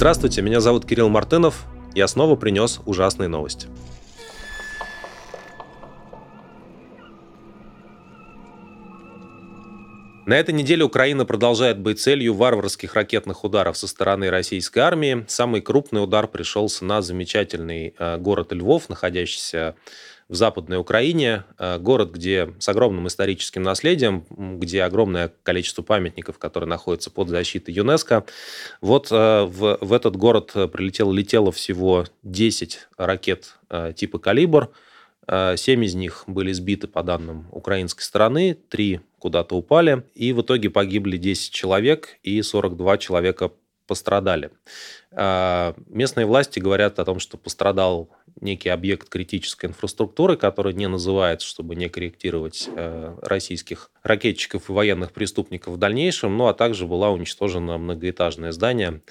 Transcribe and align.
Здравствуйте, 0.00 0.40
меня 0.40 0.60
зовут 0.60 0.86
Кирилл 0.86 1.10
Мартынов. 1.10 1.66
Я 1.94 2.08
снова 2.08 2.34
принес 2.34 2.80
ужасные 2.86 3.28
новости. 3.28 3.68
На 10.24 10.38
этой 10.38 10.54
неделе 10.54 10.84
Украина 10.84 11.26
продолжает 11.26 11.78
быть 11.78 12.00
целью 12.00 12.32
варварских 12.32 12.94
ракетных 12.94 13.44
ударов 13.44 13.76
со 13.76 13.86
стороны 13.86 14.30
российской 14.30 14.78
армии. 14.78 15.26
Самый 15.28 15.60
крупный 15.60 16.02
удар 16.02 16.26
пришелся 16.28 16.86
на 16.86 17.02
замечательный 17.02 17.94
э, 17.98 18.16
город 18.16 18.54
Львов, 18.54 18.88
находящийся 18.88 19.74
в 20.30 20.36
Западной 20.36 20.78
Украине, 20.78 21.42
э, 21.58 21.78
город, 21.78 22.12
где 22.12 22.54
с 22.60 22.68
огромным 22.68 23.08
историческим 23.08 23.64
наследием, 23.64 24.24
где 24.60 24.84
огромное 24.84 25.32
количество 25.42 25.82
памятников, 25.82 26.38
которые 26.38 26.68
находятся 26.68 27.10
под 27.10 27.28
защитой 27.28 27.72
ЮНЕСКО. 27.72 28.24
Вот 28.80 29.08
э, 29.10 29.42
в, 29.42 29.78
в 29.80 29.92
этот 29.92 30.14
город 30.14 30.52
прилетело, 30.72 31.12
летело 31.12 31.50
всего 31.50 32.06
10 32.22 32.88
ракет 32.96 33.56
типа 33.96 34.18
«Калибр», 34.18 34.70
Семь 35.56 35.84
из 35.84 35.94
них 35.94 36.24
были 36.26 36.50
сбиты 36.50 36.88
по 36.88 37.04
данным 37.04 37.46
украинской 37.52 38.02
стороны, 38.02 38.58
три 38.68 39.00
куда-то 39.20 39.54
упали, 39.54 40.02
и 40.16 40.32
в 40.32 40.42
итоге 40.42 40.70
погибли 40.70 41.18
10 41.18 41.52
человек, 41.52 42.18
и 42.24 42.42
42 42.42 42.98
человека 42.98 43.52
пострадали. 43.86 44.50
Местные 45.12 46.26
власти 46.26 46.58
говорят 46.58 46.98
о 46.98 47.04
том, 47.04 47.20
что 47.20 47.36
пострадал 47.36 48.08
некий 48.40 48.68
объект 48.68 49.08
критической 49.08 49.70
инфраструктуры, 49.70 50.36
который 50.36 50.74
не 50.74 50.88
называется, 50.88 51.46
чтобы 51.46 51.76
не 51.76 51.88
корректировать 51.88 52.68
э, 52.74 53.16
российских 53.22 53.90
ракетчиков 54.02 54.68
и 54.68 54.72
военных 54.72 55.12
преступников 55.12 55.74
в 55.74 55.76
дальнейшем, 55.78 56.36
ну 56.36 56.46
а 56.46 56.54
также 56.54 56.86
была 56.86 57.10
уничтожена 57.10 57.78
многоэтажное 57.78 58.52
здание, 58.52 59.02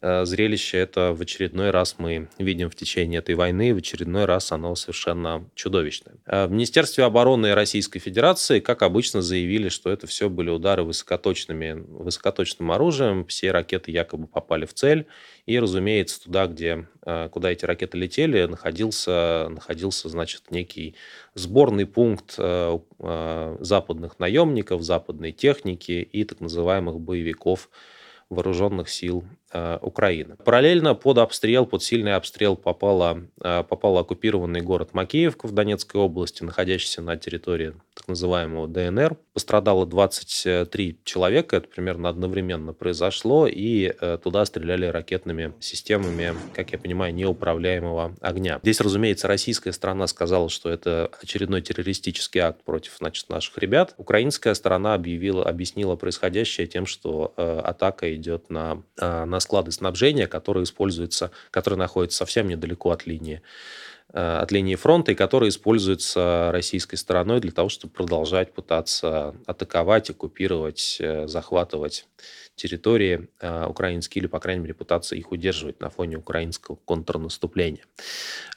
зрелище 0.00 0.78
это 0.78 1.12
в 1.12 1.20
очередной 1.20 1.70
раз 1.70 1.96
мы 1.98 2.28
видим 2.38 2.70
в 2.70 2.74
течение 2.74 3.18
этой 3.18 3.34
войны, 3.34 3.74
в 3.74 3.78
очередной 3.78 4.24
раз 4.24 4.52
оно 4.52 4.74
совершенно 4.74 5.48
чудовищное. 5.54 6.16
Э, 6.26 6.46
в 6.46 6.52
Министерстве 6.52 7.04
обороны 7.04 7.54
Российской 7.54 7.98
Федерации, 7.98 8.60
как 8.60 8.82
обычно, 8.82 9.22
заявили, 9.22 9.68
что 9.68 9.90
это 9.90 10.06
все 10.06 10.28
были 10.28 10.50
удары 10.50 10.82
высокоточными, 10.82 11.84
высокоточным 11.88 12.70
оружием, 12.70 13.24
все 13.26 13.50
ракеты 13.50 13.90
якобы 13.90 14.26
попали 14.26 14.66
в 14.66 14.74
цель, 14.74 15.06
и, 15.46 15.58
разумеется, 15.58 16.22
туда, 16.22 16.46
где, 16.46 16.86
э, 17.04 17.28
куда 17.30 17.50
эти 17.50 17.64
ракеты 17.64 17.98
летели, 17.98 18.44
находился, 18.44 19.48
находился 19.50 20.08
значит, 20.08 20.50
некий 20.50 20.94
сборный 21.34 21.86
пункт 21.86 22.38
западных 23.60 24.18
наемников, 24.18 24.82
западной 24.82 25.32
техники 25.32 25.92
и 25.92 26.24
так 26.24 26.40
называемых 26.40 26.98
боевиков 27.00 27.70
вооруженных 28.28 28.88
сил 28.88 29.24
э, 29.24 29.37
Украины. 29.80 30.36
Параллельно 30.44 30.94
под 30.94 31.18
обстрел, 31.18 31.64
под 31.64 31.82
сильный 31.82 32.14
обстрел 32.14 32.56
попала, 32.56 33.22
э, 33.42 33.62
попал 33.62 33.96
оккупированный 33.98 34.60
город 34.60 34.90
Макеевка 34.92 35.46
в 35.46 35.52
Донецкой 35.52 36.00
области, 36.00 36.42
находящийся 36.42 37.00
на 37.00 37.16
территории 37.16 37.74
так 37.94 38.08
называемого 38.08 38.68
ДНР. 38.68 39.16
Пострадало 39.32 39.86
23 39.86 40.98
человека, 41.04 41.56
это 41.56 41.68
примерно 41.68 42.08
одновременно 42.08 42.72
произошло, 42.74 43.46
и 43.46 43.94
э, 44.00 44.18
туда 44.22 44.44
стреляли 44.44 44.86
ракетными 44.86 45.54
системами, 45.60 46.34
как 46.54 46.72
я 46.72 46.78
понимаю, 46.78 47.14
неуправляемого 47.14 48.16
огня. 48.20 48.58
Здесь, 48.62 48.80
разумеется, 48.80 49.28
российская 49.28 49.72
сторона 49.72 50.06
сказала, 50.08 50.50
что 50.50 50.68
это 50.70 51.10
очередной 51.22 51.62
террористический 51.62 52.40
акт 52.40 52.62
против 52.64 52.96
значит, 52.98 53.28
наших 53.30 53.56
ребят. 53.58 53.94
Украинская 53.96 54.54
сторона 54.54 54.94
объявила, 54.94 55.44
объяснила 55.44 55.96
происходящее 55.96 56.66
тем, 56.66 56.86
что 56.86 57.32
атака 57.36 58.14
идет 58.14 58.50
на, 58.50 58.82
а, 59.00 59.24
на 59.38 59.40
склады 59.40 59.70
снабжения, 59.70 60.26
которые 60.26 60.64
используются, 60.64 61.30
которые 61.52 61.78
находятся 61.78 62.18
совсем 62.18 62.48
недалеко 62.48 62.90
от 62.90 63.06
линии 63.06 63.40
а, 64.12 64.40
от 64.42 64.50
линии 64.50 64.74
фронта 64.74 65.12
и 65.12 65.14
которые 65.14 65.50
используются 65.50 66.50
российской 66.50 66.96
стороной 66.96 67.40
для 67.40 67.52
того, 67.52 67.68
чтобы 67.68 67.94
продолжать 67.94 68.52
пытаться 68.52 69.36
атаковать, 69.46 70.10
оккупировать, 70.10 70.96
э, 70.98 71.28
захватывать 71.28 72.06
территории 72.58 73.28
э, 73.40 73.66
украинские, 73.66 74.20
или, 74.20 74.26
по 74.26 74.40
крайней 74.40 74.62
мере, 74.62 74.74
пытаться 74.74 75.14
их 75.14 75.32
удерживать 75.32 75.80
на 75.80 75.88
фоне 75.90 76.16
украинского 76.16 76.76
контрнаступления. 76.84 77.84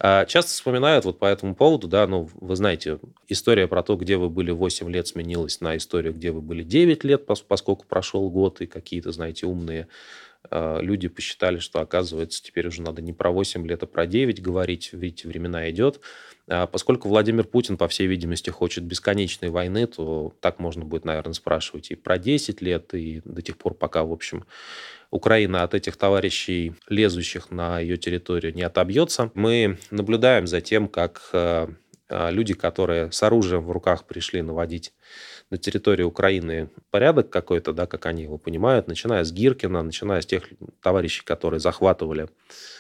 Э, 0.02 0.26
часто 0.26 0.52
вспоминают 0.52 1.06
вот 1.06 1.20
по 1.20 1.26
этому 1.26 1.56
поводу, 1.56 1.88
да, 1.88 2.08
ну, 2.08 2.30
вы 2.34 2.56
знаете, 2.56 3.00
история 3.28 3.68
про 3.68 3.84
то, 3.84 3.96
где 3.96 4.18
вы 4.18 4.30
были 4.30 4.52
8 4.52 4.90
лет, 4.90 5.08
сменилась 5.08 5.62
на 5.62 5.78
историю, 5.78 6.14
где 6.14 6.32
вы 6.32 6.42
были 6.42 6.64
9 6.64 7.04
лет, 7.04 7.26
поскольку 7.26 7.86
прошел 7.86 8.30
год, 8.30 8.62
и 8.62 8.68
какие-то, 8.68 9.12
знаете, 9.12 9.46
умные 9.46 9.82
э, 9.82 9.86
люди 10.52 11.08
посчитали, 11.08 11.60
что, 11.60 11.80
оказывается, 11.80 12.44
теперь 12.44 12.68
уже 12.68 12.82
надо 12.82 13.02
не 13.02 13.14
про 13.14 13.32
8 13.32 13.66
лет, 13.66 13.84
а 13.84 13.88
про 13.88 14.06
9 14.06 14.42
говорить, 14.42 14.92
видите, 14.94 15.28
времена 15.28 15.70
идет. 15.70 16.02
А 16.48 16.68
поскольку 16.68 17.08
Владимир 17.08 17.46
Путин, 17.46 17.78
по 17.78 17.88
всей 17.88 18.08
видимости, 18.08 18.50
хочет 18.50 18.84
бесконечной 18.84 19.50
войны, 19.50 19.88
то 19.88 20.34
так 20.42 20.60
можно 20.60 20.84
будет, 20.84 21.06
наверное, 21.06 21.34
спрашивать 21.34 21.92
и 21.92 21.96
про 21.96 22.18
10 22.18 22.62
лет, 22.62 22.94
и 22.94 23.22
до 23.24 23.42
тех 23.42 23.58
пор, 23.58 23.74
пока, 23.74 24.04
в 24.04 24.12
общем, 24.12 24.46
Украина 25.12 25.64
от 25.64 25.74
этих 25.74 25.98
товарищей, 25.98 26.74
лезущих 26.88 27.52
на 27.52 27.80
ее 27.80 27.98
территорию, 27.98 28.54
не 28.54 28.64
отобьется. 28.64 29.32
Мы 29.34 29.78
наблюдаем 29.92 30.48
за 30.48 30.62
тем, 30.62 30.88
как 30.88 31.30
э, 31.34 31.68
э, 32.10 32.32
люди, 32.32 32.54
которые 32.54 33.12
с 33.12 33.22
оружием 33.22 33.62
в 33.62 33.72
руках 33.72 34.06
пришли 34.06 34.42
наводить 34.42 34.94
на 35.52 35.58
территории 35.58 36.04
Украины 36.04 36.70
порядок 36.90 37.30
какой-то, 37.30 37.74
да, 37.74 37.86
как 37.86 38.06
они 38.08 38.24
его 38.24 38.38
понимают, 38.38 38.88
начиная 38.88 39.24
с 39.24 39.32
Гиркина, 39.32 39.84
начиная 39.84 40.22
с 40.22 40.26
тех 40.26 40.44
товарищей, 40.82 41.24
которые 41.24 41.60
захватывали, 41.60 42.28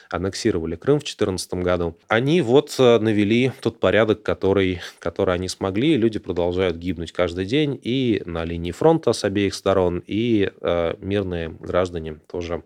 аннексировали 0.09 0.75
Крым 0.75 0.97
в 0.97 1.03
2014 1.03 1.53
году, 1.55 1.97
они 2.07 2.41
вот 2.41 2.73
э, 2.79 2.99
навели 2.99 3.51
тот 3.61 3.79
порядок, 3.79 4.23
который, 4.23 4.81
который 4.99 5.35
они 5.35 5.49
смогли, 5.49 5.97
люди 5.97 6.17
продолжают 6.17 6.77
гибнуть 6.77 7.11
каждый 7.11 7.45
день 7.45 7.79
и 7.83 8.23
на 8.25 8.45
линии 8.45 8.71
фронта 8.71 9.13
с 9.13 9.23
обеих 9.25 9.53
сторон, 9.53 10.01
и 10.07 10.49
э, 10.61 10.95
мирные 10.99 11.49
граждане 11.49 12.19
тоже 12.31 12.63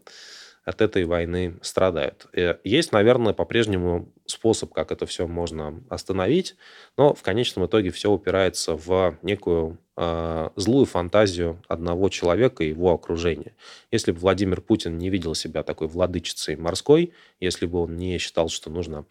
от 0.65 0.81
этой 0.81 1.05
войны 1.05 1.57
страдают. 1.61 2.25
Э, 2.33 2.55
есть, 2.63 2.91
наверное, 2.91 3.33
по-прежнему 3.33 4.11
способ, 4.25 4.73
как 4.73 4.91
это 4.91 5.05
все 5.05 5.27
можно 5.27 5.83
остановить, 5.89 6.55
но 6.97 7.13
в 7.13 7.21
конечном 7.21 7.67
итоге 7.67 7.91
все 7.91 8.11
упирается 8.11 8.75
в 8.75 9.17
некую 9.21 9.77
э, 9.95 10.49
злую 10.55 10.87
фантазию 10.87 11.61
одного 11.67 12.09
человека 12.09 12.63
и 12.63 12.69
его 12.69 12.91
окружения. 12.91 13.53
Если 13.91 14.11
бы 14.11 14.17
Владимир 14.17 14.59
Путин 14.59 14.97
не 14.97 15.11
видел 15.11 15.35
себя 15.35 15.61
такой 15.61 15.87
владычицей 15.87 16.55
морской, 16.55 17.13
если 17.39 17.67
бы 17.67 17.83
он 17.83 17.95
не 17.95 18.17
считал, 18.17 18.49
что 18.49 18.71
нужно 18.71 19.05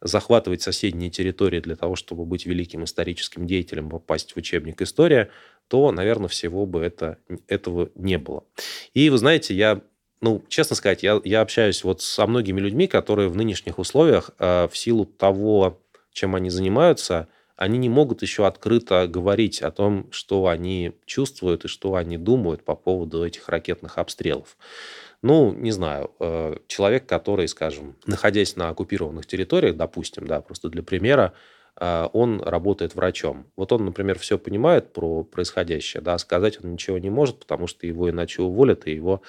захватывать 0.00 0.62
соседние 0.62 1.10
территории 1.10 1.58
для 1.58 1.74
того, 1.74 1.96
чтобы 1.96 2.24
быть 2.24 2.46
великим 2.46 2.84
историческим 2.84 3.48
деятелем, 3.48 3.90
попасть 3.90 4.34
в 4.34 4.36
учебник 4.36 4.80
история, 4.80 5.30
то, 5.66 5.90
наверное, 5.90 6.28
всего 6.28 6.66
бы 6.66 6.82
это, 6.82 7.18
этого 7.48 7.90
не 7.96 8.18
было. 8.18 8.44
И 8.92 9.10
вы 9.10 9.18
знаете, 9.18 9.54
я 9.54 9.80
ну, 10.20 10.42
честно 10.48 10.76
сказать, 10.76 11.02
я, 11.02 11.20
я 11.24 11.40
общаюсь 11.40 11.84
вот 11.84 12.00
со 12.00 12.26
многими 12.26 12.60
людьми, 12.60 12.86
которые 12.86 13.28
в 13.28 13.36
нынешних 13.36 13.78
условиях 13.78 14.30
э, 14.38 14.68
в 14.68 14.76
силу 14.76 15.04
того, 15.04 15.80
чем 16.12 16.34
они 16.34 16.50
занимаются, 16.50 17.28
они 17.56 17.78
не 17.78 17.88
могут 17.88 18.22
еще 18.22 18.46
открыто 18.46 19.06
говорить 19.06 19.62
о 19.62 19.70
том, 19.70 20.08
что 20.10 20.48
они 20.48 20.92
чувствуют 21.06 21.64
и 21.64 21.68
что 21.68 21.94
они 21.94 22.18
думают 22.18 22.64
по 22.64 22.74
поводу 22.74 23.24
этих 23.24 23.48
ракетных 23.48 23.98
обстрелов. 23.98 24.56
Ну, 25.22 25.52
не 25.52 25.70
знаю, 25.70 26.10
э, 26.20 26.56
человек, 26.66 27.06
который, 27.06 27.48
скажем, 27.48 27.96
находясь 28.06 28.56
на 28.56 28.68
оккупированных 28.68 29.26
территориях, 29.26 29.76
допустим, 29.76 30.26
да, 30.26 30.40
просто 30.40 30.68
для 30.68 30.82
примера, 30.82 31.32
он 31.76 32.40
работает 32.40 32.94
врачом. 32.94 33.46
Вот 33.56 33.72
он, 33.72 33.84
например, 33.84 34.18
все 34.18 34.38
понимает 34.38 34.92
про 34.92 35.24
происходящее, 35.24 36.02
да, 36.02 36.16
сказать 36.18 36.62
он 36.62 36.72
ничего 36.72 36.98
не 36.98 37.10
может, 37.10 37.40
потому 37.40 37.66
что 37.66 37.86
его 37.86 38.08
иначе 38.08 38.42
уволят, 38.42 38.86
и 38.86 38.92
его 38.92 39.22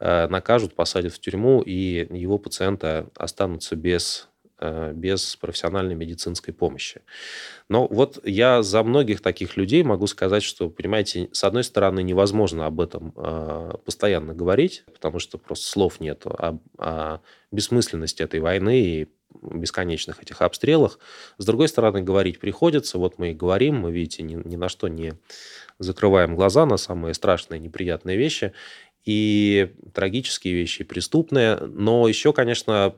Э, 0.00 0.28
накажут, 0.28 0.74
посадят 0.74 1.12
в 1.12 1.18
тюрьму, 1.18 1.60
и 1.60 2.06
его 2.16 2.38
пациенты 2.38 3.06
останутся 3.16 3.74
без 3.74 4.28
без 4.60 5.36
профессиональной 5.36 5.94
медицинской 5.94 6.52
помощи. 6.52 7.02
Но 7.68 7.86
вот 7.86 8.18
я 8.24 8.62
за 8.62 8.82
многих 8.82 9.20
таких 9.20 9.56
людей 9.56 9.82
могу 9.82 10.06
сказать, 10.06 10.42
что, 10.42 10.68
понимаете, 10.68 11.28
с 11.32 11.44
одной 11.44 11.64
стороны, 11.64 12.02
невозможно 12.02 12.66
об 12.66 12.80
этом 12.80 13.12
э, 13.16 13.72
постоянно 13.84 14.34
говорить, 14.34 14.84
потому 14.92 15.18
что 15.18 15.38
просто 15.38 15.66
слов 15.66 16.00
нет 16.00 16.26
о, 16.26 16.58
о 16.78 17.20
бессмысленности 17.52 18.22
этой 18.22 18.40
войны 18.40 18.80
и 18.80 19.08
бесконечных 19.42 20.22
этих 20.22 20.42
обстрелах. 20.42 20.98
С 21.36 21.44
другой 21.44 21.68
стороны, 21.68 22.00
говорить 22.00 22.40
приходится. 22.40 22.98
Вот 22.98 23.18
мы 23.18 23.30
и 23.30 23.34
говорим, 23.34 23.76
мы, 23.76 23.92
видите, 23.92 24.22
ни, 24.22 24.34
ни 24.34 24.56
на 24.56 24.68
что 24.68 24.88
не 24.88 25.14
закрываем 25.78 26.34
глаза 26.34 26.66
на 26.66 26.76
самые 26.76 27.14
страшные, 27.14 27.60
неприятные 27.60 28.16
вещи 28.16 28.52
и 29.04 29.74
трагические 29.94 30.54
вещи, 30.54 30.82
и 30.82 30.84
преступные. 30.84 31.56
Но 31.56 32.08
еще, 32.08 32.32
конечно, 32.32 32.94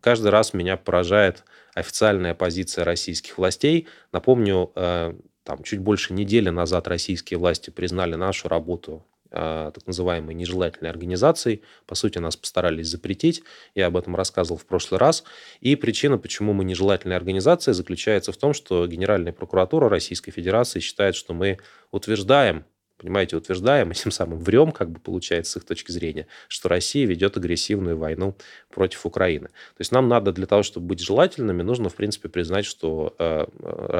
каждый 0.00 0.28
раз 0.28 0.54
меня 0.54 0.76
поражает 0.76 1.44
официальная 1.74 2.34
позиция 2.34 2.84
российских 2.84 3.38
властей. 3.38 3.88
Напомню, 4.12 4.72
э, 4.74 5.14
там 5.44 5.62
чуть 5.62 5.80
больше 5.80 6.12
недели 6.12 6.50
назад 6.50 6.88
российские 6.88 7.38
власти 7.38 7.70
признали 7.70 8.14
нашу 8.14 8.48
работу 8.48 9.04
а, 9.34 9.70
так 9.70 9.86
называемой 9.86 10.34
нежелательной 10.34 10.90
организацией. 10.90 11.62
По 11.86 11.94
сути, 11.94 12.18
нас 12.18 12.36
постарались 12.36 12.88
запретить. 12.88 13.42
Я 13.74 13.86
об 13.86 13.96
этом 13.96 14.14
рассказывал 14.14 14.58
в 14.58 14.66
прошлый 14.66 15.00
раз. 15.00 15.24
И 15.60 15.74
причина, 15.74 16.18
почему 16.18 16.52
мы 16.52 16.64
нежелательная 16.64 17.16
организация, 17.16 17.72
заключается 17.72 18.32
в 18.32 18.36
том, 18.36 18.52
что 18.52 18.86
Генеральная 18.86 19.32
прокуратура 19.32 19.88
Российской 19.88 20.32
Федерации 20.32 20.80
считает, 20.80 21.14
что 21.14 21.32
мы 21.32 21.58
утверждаем 21.90 22.66
понимаете, 23.02 23.36
утверждаем, 23.36 23.90
и 23.90 23.94
тем 23.94 24.12
самым 24.12 24.38
врем, 24.38 24.70
как 24.72 24.90
бы 24.90 25.00
получается, 25.00 25.52
с 25.52 25.56
их 25.56 25.64
точки 25.64 25.90
зрения, 25.90 26.26
что 26.48 26.68
Россия 26.68 27.06
ведет 27.06 27.36
агрессивную 27.36 27.98
войну 27.98 28.36
против 28.70 29.04
Украины. 29.04 29.48
То 29.48 29.80
есть 29.80 29.92
нам 29.92 30.08
надо 30.08 30.32
для 30.32 30.46
того, 30.46 30.62
чтобы 30.62 30.86
быть 30.86 31.00
желательными, 31.00 31.62
нужно, 31.62 31.88
в 31.88 31.94
принципе, 31.94 32.28
признать, 32.28 32.64
что 32.64 33.14
э, 33.18 33.44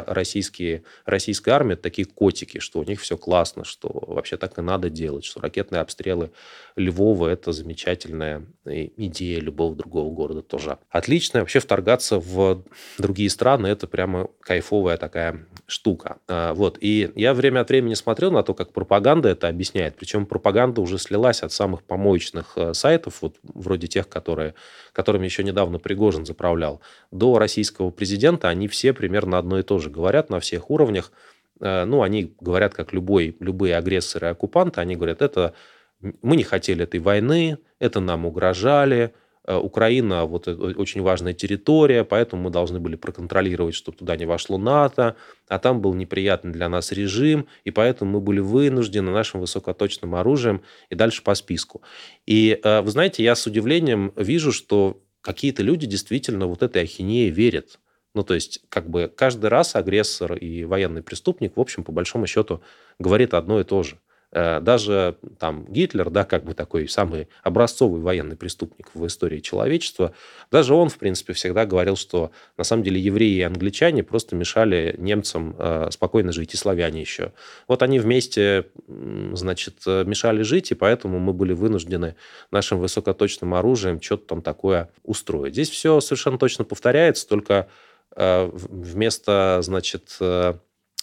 российские, 0.07 0.85
российская 1.05 1.51
армия 1.53 1.77
такие 1.77 2.07
котики, 2.07 2.59
что 2.59 2.79
у 2.79 2.85
них 2.85 3.01
все 3.01 3.17
классно, 3.17 3.65
что 3.65 3.89
вообще 3.93 4.37
так 4.37 4.59
и 4.59 4.63
надо 4.63 4.89
делать, 4.89 5.25
что 5.25 5.41
ракетные 5.41 5.81
обстрелы 5.81 6.31
Львова– 6.77 7.29
это 7.29 7.53
замечательная 7.53 8.47
идея 8.65 9.41
любого 9.41 9.75
другого 9.75 10.15
города 10.15 10.43
тоже. 10.43 10.79
Отлично. 10.91 11.41
Вообще 11.41 11.59
вторгаться 11.59 12.19
в 12.19 12.65
другие 12.99 13.31
страны– 13.31 13.67
это 13.69 13.87
прямо 13.87 14.29
кайфовая 14.41 14.97
такая 14.97 15.47
штука. 15.67 16.19
А, 16.29 16.55
вот. 16.55 16.79
И 16.81 17.11
я 17.15 17.35
время 17.35 17.61
от 17.61 17.69
времени 17.69 17.95
смотрел 17.95 18.31
на 18.31 18.43
то, 18.43 18.55
как 18.55 18.73
пропаганда 18.73 19.29
это 19.29 19.49
объясняет. 19.49 19.97
Причем 19.97 20.27
пропаганда 20.27 20.81
уже 20.81 20.99
слилась 20.99 21.43
от 21.43 21.53
самых 21.53 21.83
помоечных 21.83 22.53
э, 22.57 22.75
сайтов, 22.75 23.23
вот 23.23 23.37
вроде 23.43 23.87
тех, 23.87 24.09
которые, 24.09 24.55
которыми 24.93 25.25
еще 25.25 25.45
недавно 25.45 25.79
Пригожин 25.79 26.27
заправлял, 26.27 26.81
до 27.11 27.39
российского 27.39 27.91
президента. 27.91 28.49
Они 28.49 28.69
все 28.69 28.93
примерно 28.93 29.39
одно 29.39 29.59
и 29.59 29.63
то 29.63 29.79
же 29.79 29.91
говорят 29.91 30.31
на 30.31 30.41
всех 30.41 30.71
уровнях. 30.71 31.13
Э, 31.61 31.85
ну, 31.85 32.03
они 32.03 32.35
говорят, 32.41 32.75
как 32.75 32.93
любой, 32.93 33.37
любые 33.41 33.77
агрессоры 33.77 34.29
и 34.29 34.31
оккупанты, 34.31 34.81
они 34.81 34.97
говорят, 34.97 35.23
это 35.23 35.55
мы 36.01 36.37
не 36.37 36.43
хотели 36.43 36.83
этой 36.85 37.01
войны, 37.01 37.59
это 37.79 38.01
нам 38.01 38.27
угрожали, 38.27 39.15
Украина 39.49 40.25
вот 40.25 40.47
очень 40.47 41.03
важная 41.03 41.33
территория, 41.33 42.05
поэтому 42.05 42.43
мы 42.43 42.51
должны 42.51 42.79
были 42.79 42.95
проконтролировать, 42.95 43.75
чтобы 43.75 43.99
туда 43.99 44.17
не 44.17 44.25
вошло 44.25 44.57
НАТО, 44.57 45.17
а 45.49 45.59
там 45.59 45.81
был 45.81 45.95
неприятный 45.95 46.53
для 46.53 46.69
нас 46.69 46.93
режим, 46.93 47.49
и 47.65 47.73
поэтому 47.73 48.13
мы 48.13 48.21
были 48.21 48.39
вынуждены 48.39 49.11
нашим 49.11 49.41
высокоточным 49.41 50.15
оружием 50.15 50.63
и 50.91 50.95
дальше 50.95 51.25
по 51.25 51.35
списку. 51.35 51.83
И 52.25 52.61
э, 52.63 52.81
вы 52.83 52.91
знаете, 52.91 53.25
я 53.25 53.35
с 53.35 53.45
удивлением 53.47 54.13
вижу, 54.17 54.53
что 54.53 55.03
какие-то 55.23 55.65
люди 55.65 55.87
действительно 55.87 56.47
вот 56.47 56.63
этой 56.63 56.83
ахинеи 56.83 57.29
верят. 57.29 57.81
Ну, 58.15 58.23
то 58.23 58.35
есть, 58.35 58.61
как 58.69 58.91
бы 58.91 59.11
каждый 59.15 59.47
раз 59.47 59.75
агрессор 59.75 60.35
и 60.35 60.65
военный 60.65 61.03
преступник, 61.03 61.57
в 61.57 61.61
общем, 61.61 61.83
по 61.83 61.91
большому 61.91 62.27
счету, 62.27 62.63
говорит 62.99 63.35
одно 63.35 63.59
и 63.59 63.65
то 63.65 63.83
же– 63.83 63.99
Э, 64.09 64.12
даже 64.33 65.19
там 65.39 65.67
Гитлер, 65.69 66.09
да, 66.09 66.25
как 66.25 66.45
бы 66.45 66.55
такой 66.55 66.89
самый 66.89 67.29
образцовый 67.43 68.01
военный 68.01 68.35
преступник 68.35 68.89
в 68.95 69.07
истории 69.07 69.41
человечества, 69.41 70.15
даже 70.51 70.75
он, 70.75 70.89
в 70.89 70.97
принципе, 70.97 71.35
всегда 71.35 71.67
говорил, 71.67 71.97
что 71.97 72.31
на 72.57 72.65
самом 72.65 72.83
деле 72.83 72.99
евреи 72.99 73.37
и 73.37 73.43
англичане 73.43 74.03
просто 74.03 74.35
мешали 74.35 74.95
немцам 74.97 75.55
э, 75.59 75.89
спокойно 75.91 76.33
жить, 76.33 76.55
и 76.55 76.57
славяне 76.57 77.03
еще. 77.03 77.33
Вот 77.69 77.83
они 77.83 77.99
вместе, 77.99 78.69
значит, 78.87 79.83
э, 79.87 80.05
мешали 80.05 80.43
жить, 80.43 80.71
и 80.71 80.75
поэтому 80.75 81.19
мы 81.19 81.35
были 81.35 81.53
вынуждены 81.53 82.17
нашим 82.51 82.79
высокоточным 82.79 83.53
оружием 83.53 84.01
что-то 84.01 84.29
там 84.29 84.43
такое 84.43 84.91
устроить. 85.03 85.53
Здесь 85.53 85.69
все 85.69 86.01
совершенно 86.01 86.39
точно 86.39 86.65
повторяется, 86.65 87.29
только 87.29 87.69
вместо, 88.15 89.61
значит, 89.63 90.19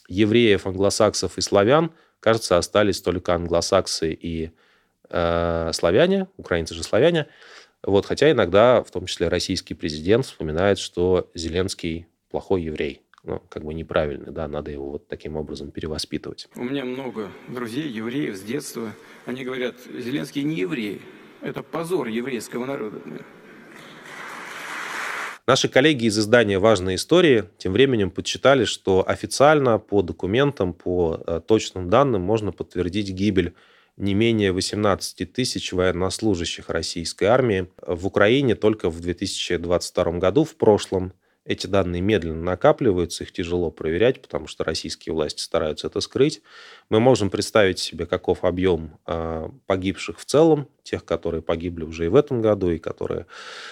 евреев, 0.07 0.67
англосаксов 0.67 1.39
и 1.39 1.41
славян– 1.41 1.91
кажется, 2.19 2.57
остались 2.57 3.01
только 3.01 3.33
англосаксы 3.35 4.13
и 4.13 4.51
э, 5.09 5.71
славяне, 5.73 6.27
украинцы 6.37 6.73
же 6.73 6.83
славяне. 6.83 7.27
Вот, 7.83 8.05
хотя 8.05 8.31
иногда, 8.31 8.83
в 8.83 8.91
том 8.91 9.05
числе 9.05 9.29
российский 9.29 9.73
президент, 9.73 10.25
вспоминает, 10.25 10.79
что 10.79 11.29
Зеленский 11.33 12.07
плохой 12.29 12.63
еврей. 12.63 13.01
Ну, 13.23 13.41
как 13.49 13.65
бы 13.65 13.73
неправильный, 13.73 14.31
да, 14.31 14.47
надо 14.47 14.71
его 14.71 14.91
вот 14.91 15.07
таким 15.07 15.35
образом 15.35 15.71
перевоспитывать. 15.71 16.47
У 16.55 16.63
меня 16.63 16.85
много 16.85 17.29
друзей, 17.49 17.89
евреев 17.89 18.35
с 18.35 18.41
детства. 18.41 18.93
Они 19.25 19.43
говорят, 19.43 19.75
Зеленский 19.93 20.43
не 20.43 20.55
еврей. 20.55 21.01
Это 21.41 21.61
позор 21.61 22.07
еврейского 22.07 22.65
народа. 22.65 23.01
Наши 25.49 25.67
коллеги 25.67 26.05
из 26.05 26.19
издания 26.19 26.59
«Важные 26.59 26.97
истории» 26.97 27.45
тем 27.57 27.73
временем 27.73 28.11
подсчитали, 28.11 28.65
что 28.65 29.03
официально 29.09 29.79
по 29.79 30.03
документам, 30.03 30.73
по 30.73 31.23
э, 31.25 31.41
точным 31.43 31.89
данным 31.89 32.21
можно 32.21 32.51
подтвердить 32.51 33.09
гибель 33.09 33.55
не 33.97 34.13
менее 34.13 34.51
18 34.51 35.33
тысяч 35.33 35.73
военнослужащих 35.73 36.69
российской 36.69 37.23
армии 37.23 37.67
в 37.81 38.05
Украине 38.05 38.53
только 38.53 38.91
в 38.91 38.99
2022 38.99 40.11
году, 40.19 40.43
в 40.43 40.55
прошлом– 40.55 41.13
эти 41.49 41.65
данные 41.65 42.03
медленно 42.03 42.43
накапливаются, 42.43 43.23
их 43.23 43.31
тяжело 43.31 43.71
проверять, 43.71 44.21
потому 44.21 44.45
что 44.45 44.63
российские 44.63 45.15
власти 45.15 45.41
стараются 45.41 45.87
это 45.87 45.99
скрыть. 45.99 46.43
Мы 46.89 46.99
можем 46.99 47.31
представить 47.31 47.79
себе, 47.79 48.05
каков 48.05 48.43
объем 48.43 48.99
а, 49.07 49.51
погибших 49.65 50.19
в 50.19 50.25
целом, 50.25 50.67
тех, 50.83 51.03
которые 51.03 51.41
погибли 51.41 51.85
уже 51.85 52.05
и 52.05 52.07
в 52.07 52.15
этом 52.15 52.43
году, 52.43 52.69
и 52.69 52.77
которые, 52.77 53.25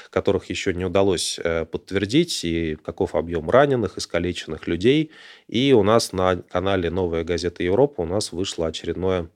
которых 0.10 0.46
еще 0.46 0.74
не 0.74 0.86
удалось 0.86 1.40
э, 1.44 1.66
подтвердить, 1.66 2.44
и 2.44 2.78
каков 2.84 3.14
объем 3.14 3.48
раненых, 3.50 4.00
искалеченных 4.00 4.68
людей. 4.68 5.12
И 5.48 5.72
у 5.74 5.84
нас 5.84 6.14
на 6.14 6.38
канале 6.38 6.90
«Новая 6.90 7.24
газета 7.24 7.62
Европа» 7.62 8.02
у 8.02 8.06
нас 8.06 8.32
вышло 8.32 8.66
очередное 8.68 9.30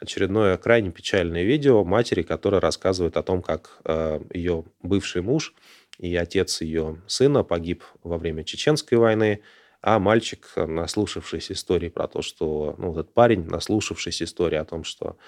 очередное 0.00 0.58
крайне 0.58 0.90
печальное 0.90 1.44
видео 1.44 1.82
матери, 1.82 2.22
которая 2.22 2.60
рассказывает 2.60 3.16
о 3.16 3.22
том, 3.22 3.40
как 3.40 3.78
э, 3.84 4.20
ее 4.32 4.64
бывший 4.82 5.20
муж– 5.20 5.54
и 5.98 6.14
отец 6.16 6.60
ее 6.60 7.02
сына 7.06 7.44
погиб 7.44 7.84
во 8.02 8.18
время 8.18 8.44
Чеченской 8.44 8.98
войны, 8.98 9.42
а 9.80 9.98
мальчик, 9.98 10.52
наслушавшись 10.56 11.52
истории 11.52 11.88
про 11.88 12.08
то, 12.08 12.22
что, 12.22 12.74
ну, 12.78 12.92
этот 12.92 13.12
парень, 13.12 13.44
наслушавшись 13.44 14.22
истории 14.22 14.56
о 14.56 14.64
том, 14.64 14.82
что 14.82 15.18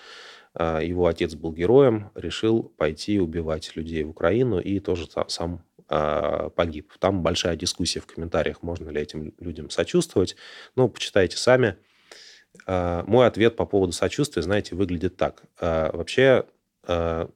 э, 0.54 0.80
его 0.82 1.06
отец 1.06 1.34
был 1.34 1.52
героем, 1.52 2.10
решил 2.14 2.62
пойти 2.62 3.20
убивать 3.20 3.76
людей 3.76 4.02
в 4.02 4.10
Украину 4.10 4.58
и 4.58 4.80
тоже 4.80 5.08
там, 5.08 5.28
сам 5.28 5.62
э, 5.90 6.50
погиб. 6.56 6.92
Там 6.98 7.22
большая 7.22 7.56
дискуссия 7.56 8.00
в 8.00 8.06
комментариях, 8.06 8.62
можно 8.62 8.88
ли 8.88 9.00
этим 9.00 9.34
людям 9.38 9.68
сочувствовать. 9.68 10.36
Ну, 10.74 10.88
почитайте 10.88 11.36
сами. 11.36 11.76
Э, 12.66 13.02
мой 13.06 13.26
ответ 13.26 13.56
по 13.56 13.66
поводу 13.66 13.92
сочувствия, 13.92 14.42
знаете, 14.42 14.74
выглядит 14.74 15.18
так. 15.18 15.42
Э, 15.60 15.90
вообще, 15.92 16.46
э, 16.86 17.28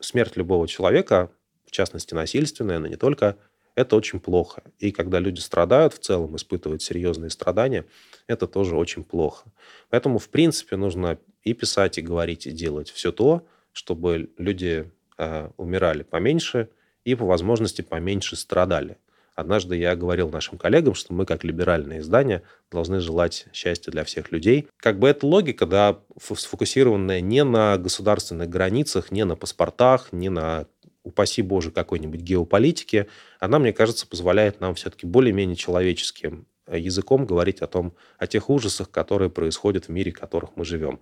смерть 0.00 0.36
любого 0.36 0.68
человека 0.68 1.30
частности 1.76 2.14
насильственное, 2.14 2.78
но 2.78 2.86
не 2.86 2.96
только, 2.96 3.36
это 3.74 3.94
очень 3.94 4.20
плохо. 4.20 4.62
И 4.78 4.90
когда 4.90 5.20
люди 5.20 5.40
страдают 5.40 5.92
в 5.94 5.98
целом, 5.98 6.34
испытывают 6.36 6.82
серьезные 6.82 7.30
страдания, 7.30 7.84
это 8.26 8.46
тоже 8.46 8.74
очень 8.74 9.04
плохо. 9.04 9.44
Поэтому, 9.90 10.18
в 10.18 10.28
принципе, 10.30 10.76
нужно 10.76 11.18
и 11.42 11.52
писать, 11.52 11.98
и 11.98 12.02
говорить, 12.02 12.46
и 12.46 12.50
делать 12.50 12.90
все 12.90 13.12
то, 13.12 13.46
чтобы 13.72 14.30
люди 14.38 14.90
э, 15.18 15.50
умирали 15.58 16.02
поменьше 16.02 16.70
и, 17.04 17.14
по 17.14 17.26
возможности, 17.26 17.82
поменьше 17.82 18.34
страдали. 18.36 18.96
Однажды 19.36 19.76
я 19.76 19.94
говорил 19.94 20.30
нашим 20.30 20.56
коллегам, 20.56 20.94
что 20.94 21.12
мы, 21.12 21.26
как 21.26 21.44
либеральное 21.44 21.98
издание, 21.98 22.42
должны 22.70 23.00
желать 23.00 23.46
счастья 23.52 23.92
для 23.92 24.02
всех 24.02 24.32
людей. 24.32 24.66
Как 24.78 24.98
бы 24.98 25.08
эта 25.08 25.26
логика, 25.26 25.66
да, 25.66 25.98
сфокусированная 26.18 27.20
не 27.20 27.44
на 27.44 27.76
государственных 27.76 28.48
границах, 28.48 29.10
не 29.10 29.26
на 29.26 29.36
паспортах, 29.36 30.10
не 30.10 30.30
на 30.30 30.66
упаси 31.06 31.40
Боже, 31.40 31.70
какой-нибудь 31.70 32.20
геополитики, 32.20 33.06
она, 33.38 33.58
мне 33.58 33.72
кажется, 33.72 34.06
позволяет 34.06 34.60
нам 34.60 34.74
все-таки 34.74 35.06
более-менее 35.06 35.56
человеческим 35.56 36.46
э, 36.66 36.78
языком 36.78 37.24
говорить 37.24 37.60
о 37.60 37.68
том, 37.68 37.94
о 38.18 38.26
тех 38.26 38.50
ужасах, 38.50 38.90
которые 38.90 39.30
происходят 39.30 39.86
в 39.86 39.88
мире, 39.90 40.10
в 40.10 40.18
которых 40.18 40.56
мы 40.56 40.64
живем. 40.64 41.00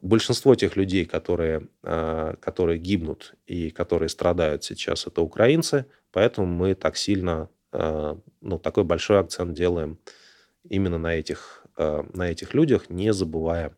Большинство 0.00 0.54
тех 0.54 0.76
людей, 0.76 1.04
которые, 1.04 1.68
э, 1.82 2.34
которые 2.40 2.78
гибнут 2.78 3.34
и 3.46 3.70
которые 3.70 4.08
страдают 4.08 4.64
сейчас, 4.64 5.06
это 5.06 5.20
украинцы, 5.20 5.84
поэтому 6.12 6.46
мы 6.46 6.74
так 6.74 6.96
сильно, 6.96 7.50
э, 7.72 8.16
ну, 8.40 8.58
такой 8.58 8.84
большой 8.84 9.20
акцент 9.20 9.52
делаем 9.54 9.98
именно 10.68 10.98
на 10.98 11.14
этих, 11.14 11.62
на 11.76 12.30
этих 12.30 12.54
людях, 12.54 12.90
не 12.90 13.12
забывая 13.12 13.76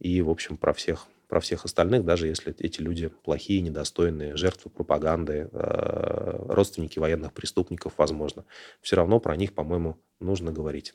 и, 0.00 0.20
в 0.22 0.30
общем, 0.30 0.56
про 0.56 0.72
всех 0.72 1.06
про 1.28 1.40
всех 1.40 1.64
остальных, 1.64 2.04
даже 2.04 2.26
если 2.26 2.54
эти 2.58 2.80
люди 2.80 3.08
плохие, 3.08 3.60
недостойные, 3.60 4.36
жертвы 4.36 4.70
пропаганды, 4.70 5.48
э, 5.52 6.46
родственники 6.48 6.98
военных 6.98 7.32
преступников, 7.32 7.92
возможно. 7.98 8.44
Все 8.80 8.96
равно 8.96 9.20
про 9.20 9.36
них, 9.36 9.54
по-моему, 9.54 9.98
нужно 10.20 10.50
говорить. 10.50 10.94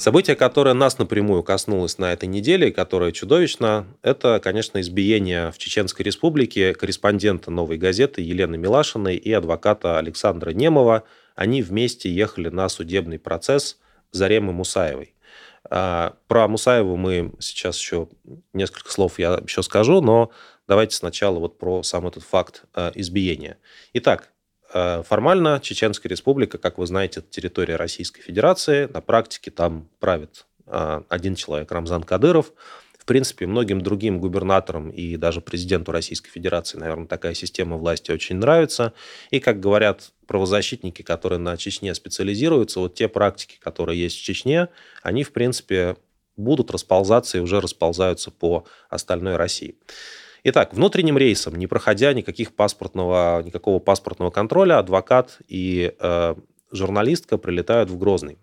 Событие, 0.00 0.34
которое 0.34 0.72
нас 0.72 0.98
напрямую 0.98 1.42
коснулось 1.42 1.98
на 1.98 2.14
этой 2.14 2.26
неделе, 2.26 2.72
которое 2.72 3.12
чудовищно, 3.12 3.86
это, 4.00 4.40
конечно, 4.42 4.80
избиение 4.80 5.52
в 5.52 5.58
Чеченской 5.58 6.06
Республике 6.06 6.72
корреспондента 6.72 7.50
«Новой 7.50 7.76
газеты» 7.76 8.22
Елены 8.22 8.56
Милашиной 8.56 9.16
и 9.16 9.30
адвоката 9.30 9.98
Александра 9.98 10.52
Немова. 10.52 11.02
Они 11.34 11.62
вместе 11.62 12.10
ехали 12.10 12.48
на 12.48 12.68
судебный 12.68 13.18
процесс 13.18 13.78
Заремы 14.12 14.52
Мусаевой. 14.52 15.14
А, 15.68 16.16
про 16.26 16.48
Мусаеву 16.48 16.96
мы 16.96 17.32
сейчас 17.38 17.78
еще 17.78 18.08
несколько 18.52 18.90
слов 18.90 19.18
я 19.18 19.40
еще 19.42 19.62
скажу, 19.62 20.00
но 20.00 20.30
давайте 20.66 20.96
сначала 20.96 21.38
вот 21.38 21.58
про 21.58 21.82
сам 21.82 22.06
этот 22.06 22.22
факт 22.22 22.64
а, 22.74 22.92
избиения. 22.94 23.58
Итак, 23.92 24.30
а, 24.72 25.02
формально 25.02 25.60
Чеченская 25.62 26.08
республика, 26.08 26.58
как 26.58 26.78
вы 26.78 26.86
знаете, 26.86 27.20
это 27.20 27.30
территория 27.30 27.76
Российской 27.76 28.22
Федерации. 28.22 28.86
На 28.86 29.00
практике 29.00 29.50
там 29.50 29.88
правит 29.98 30.46
один 30.66 31.34
человек, 31.34 31.72
Рамзан 31.72 32.04
Кадыров 32.04 32.52
принципе, 33.04 33.46
многим 33.46 33.80
другим 33.80 34.20
губернаторам 34.20 34.90
и 34.90 35.16
даже 35.16 35.40
президенту 35.40 35.92
Российской 35.92 36.30
Федерации, 36.30 36.78
наверное, 36.78 37.06
такая 37.06 37.34
система 37.34 37.76
власти 37.76 38.10
очень 38.10 38.36
нравится. 38.36 38.92
И, 39.30 39.40
как 39.40 39.60
говорят 39.60 40.12
правозащитники, 40.26 41.02
которые 41.02 41.38
на 41.38 41.56
Чечне 41.56 41.94
специализируются, 41.94 42.80
вот 42.80 42.94
те 42.94 43.08
практики, 43.08 43.58
которые 43.60 44.00
есть 44.00 44.18
в 44.18 44.22
Чечне, 44.22 44.68
они, 45.02 45.24
в 45.24 45.32
принципе, 45.32 45.96
будут 46.36 46.70
расползаться 46.70 47.38
и 47.38 47.40
уже 47.40 47.60
расползаются 47.60 48.30
по 48.30 48.64
остальной 48.88 49.36
России. 49.36 49.76
Итак, 50.42 50.72
внутренним 50.72 51.18
рейсом, 51.18 51.56
не 51.56 51.66
проходя 51.66 52.12
никаких 52.14 52.54
паспортного, 52.54 53.42
никакого 53.44 53.78
паспортного 53.78 54.30
контроля, 54.30 54.78
адвокат 54.78 55.38
и 55.48 55.94
э, 55.98 56.34
журналистка 56.72 57.36
прилетают 57.36 57.90
в 57.90 57.98
Грозный. 57.98 58.38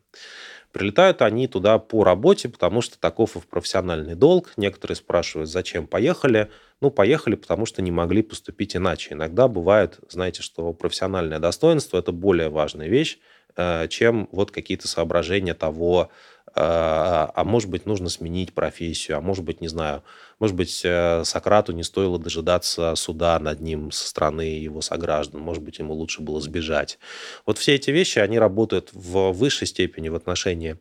Прилетают 0.77 1.23
они 1.23 1.47
туда 1.47 1.79
по 1.79 2.03
работе, 2.03 2.49
потому 2.49 2.81
что 2.81 2.99
таков 2.99 3.35
их 3.35 3.47
профессиональный 3.47 4.13
долг. 4.13 4.53
Некоторые 4.57 4.95
спрашивают, 4.95 5.49
зачем 5.49 5.87
поехали. 5.87 6.51
Ну, 6.81 6.91
поехали, 6.91 7.33
потому 7.33 7.65
что 7.65 7.81
не 7.81 7.89
могли 7.89 8.21
поступить 8.21 8.75
иначе. 8.75 9.15
Иногда 9.15 9.47
бывает, 9.47 9.99
знаете, 10.07 10.43
что 10.43 10.71
профессиональное 10.73 11.39
достоинство– 11.39 11.97
это 11.97 12.11
более 12.11 12.49
важная 12.49 12.89
вещь, 12.89 13.17
э, 13.55 13.87
чем 13.87 14.29
вот 14.31 14.51
какие-то 14.51 14.87
соображения 14.87 15.55
того, 15.55 16.11
а, 16.59 17.31
а 17.35 17.43
может 17.43 17.69
быть, 17.69 17.85
нужно 17.85 18.09
сменить 18.09 18.51
профессию, 18.53 19.17
а 19.17 19.21
может 19.21 19.43
быть, 19.43 19.61
не 19.61 19.67
знаю, 19.67 20.03
может 20.39 20.55
быть, 20.55 20.81
э, 20.83 21.23
Сократу 21.23 21.71
не 21.71 21.83
стоило 21.83 22.17
дожидаться 22.17 22.95
суда 22.95 23.37
над 23.37 23.59
ним 23.59 23.91
со 23.91 24.07
стороны 24.07 24.41
его 24.41 24.81
сограждан, 24.81 25.39
может 25.39 25.61
быть, 25.61 25.77
ему 25.77 25.93
лучше 25.93 26.21
было 26.21 26.41
сбежать. 26.41 26.97
Вот 27.45 27.59
все 27.59 27.75
эти 27.75 27.91
вещи, 27.91 28.17
они 28.17 28.39
работают 28.39 28.89
в 28.91 29.33
высшей 29.33 29.67
степени 29.67 30.09
в 30.09 30.15
отношении 30.15 30.77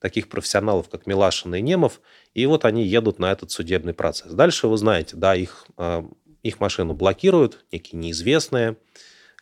таких 0.00 0.28
профессионалов, 0.28 0.88
как 0.88 1.08
Милашин 1.08 1.56
и 1.56 1.60
Немов, 1.60 2.00
и 2.32 2.46
вот 2.46 2.64
они 2.64 2.84
едут 2.84 3.18
на 3.18 3.32
этот 3.32 3.50
судебный 3.50 3.94
процесс. 3.94 4.32
Дальше 4.32 4.68
вы 4.68 4.76
знаете, 4.76 5.16
да, 5.16 5.34
их, 5.34 5.66
э, 5.76 6.04
их 6.44 6.60
машину 6.60 6.94
блокируют, 6.94 7.64
некие 7.72 7.98
неизвестные, 7.98 8.76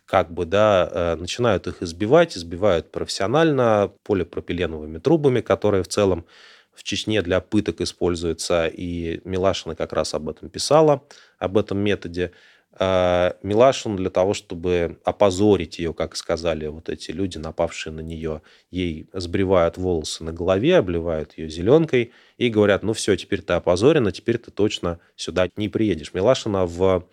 как 0.07 0.33
бы, 0.33 0.45
да, 0.45 0.89
э, 0.91 1.17
начинают 1.17 1.67
их 1.67 1.83
избивать, 1.83 2.37
избивают 2.37 2.91
профессионально 2.91 3.93
полипропиленовыми 4.05 4.99
трубами, 4.99 5.41
которые 5.41 5.83
в 5.83 5.89
целом 5.89 6.27
в 6.75 6.83
Чечне 6.83 7.23
для 7.23 7.41
пыток 7.41 7.81
используются, 7.81 8.67
и 8.67 9.21
Милашина 9.25 9.77
как 9.77 9.93
раз 9.93 10.15
об 10.15 10.29
этом 10.29 10.49
писала, 10.51 11.03
об 11.39 11.57
этом 11.57 11.79
методе. 11.79 12.33
Э, 12.79 13.33
Милашин 13.43 13.97
для 13.97 14.11
того, 14.11 14.35
чтобы 14.35 14.99
опозорить 15.05 15.79
ее, 15.79 15.95
как 15.95 16.17
сказали 16.17 16.67
вот 16.67 16.89
эти 16.89 17.13
люди, 17.13 17.39
напавшие 17.39 17.93
на 17.93 18.01
нее, 18.01 18.43
ей 18.71 19.09
сбривают 19.13 19.79
волосы 19.79 20.25
на 20.25 20.33
голове, 20.33 20.77
обливают 20.77 21.39
ее 21.39 21.49
зеленкой 21.49 22.13
и 22.37 22.49
говорят, 22.51 22.83
ну 22.83 22.93
все, 22.93 23.17
теперь 23.17 23.43
ты 23.43 23.53
опозорена, 23.55 24.11
теперь 24.13 24.39
ты 24.39 24.51
точно 24.51 24.99
сюда 25.17 25.49
не 25.57 25.69
приедешь. 25.69 26.13
Милашина 26.13 26.67
в 26.67 27.07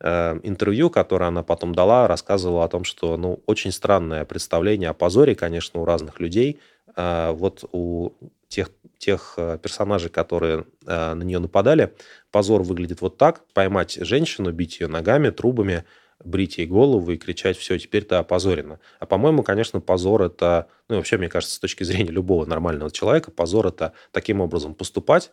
интервью, 0.00 0.90
которое 0.90 1.26
она 1.26 1.42
потом 1.42 1.74
дала, 1.74 2.06
рассказывала 2.06 2.64
о 2.64 2.68
том, 2.68 2.84
что 2.84 3.16
ну, 3.16 3.42
очень 3.46 3.72
странное 3.72 4.24
представление 4.24 4.90
о 4.90 4.94
позоре, 4.94 5.34
конечно, 5.34 5.80
у 5.80 5.84
разных 5.84 6.20
людей. 6.20 6.60
Э, 6.94 7.32
вот 7.32 7.64
у 7.72 8.12
тех, 8.46 8.70
тех 8.98 9.34
э, 9.36 9.58
персонажей, 9.60 10.10
которые 10.10 10.66
на 10.86 11.22
нее 11.22 11.38
нападали, 11.38 11.94
позор 12.30 12.62
выглядит 12.62 13.00
вот 13.00 13.18
так. 13.18 13.42
Поймать 13.54 13.98
женщину, 14.00 14.52
бить 14.52 14.80
ее 14.80 14.86
ногами, 14.86 15.30
трубами, 15.30 15.84
брить 16.24 16.58
ей 16.58 16.66
голову 16.66 17.10
и 17.10 17.16
кричать, 17.16 17.56
все, 17.56 17.78
теперь 17.78 18.04
ты 18.04 18.14
опозорена. 18.14 18.80
А 19.00 19.06
по-моему, 19.06 19.42
конечно, 19.42 19.80
позор 19.80 20.22
это, 20.22 20.68
ну 20.88 20.94
и 20.94 20.98
вообще, 20.98 21.18
мне 21.18 21.28
кажется, 21.28 21.56
с 21.56 21.58
точки 21.58 21.84
зрения 21.84 22.10
любого 22.10 22.44
нормального 22.44 22.90
человека, 22.90 23.30
позор 23.30 23.66
это 23.66 23.92
таким 24.12 24.40
образом 24.40 24.74
поступать, 24.74 25.30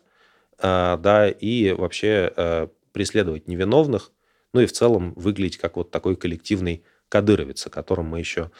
да, 0.60 1.28
и 1.28 1.72
вообще 1.72 2.68
преследовать 2.92 3.48
невиновных, 3.48 4.12
ну 4.56 4.62
и 4.62 4.66
в 4.66 4.72
целом 4.72 5.12
выглядеть 5.16 5.58
как 5.58 5.76
вот 5.76 5.90
такой 5.90 6.16
коллективный 6.16 6.82
кадыровец, 7.10 7.66
о 7.66 7.70
котором 7.70 8.06
мы 8.06 8.20
еще 8.20 8.50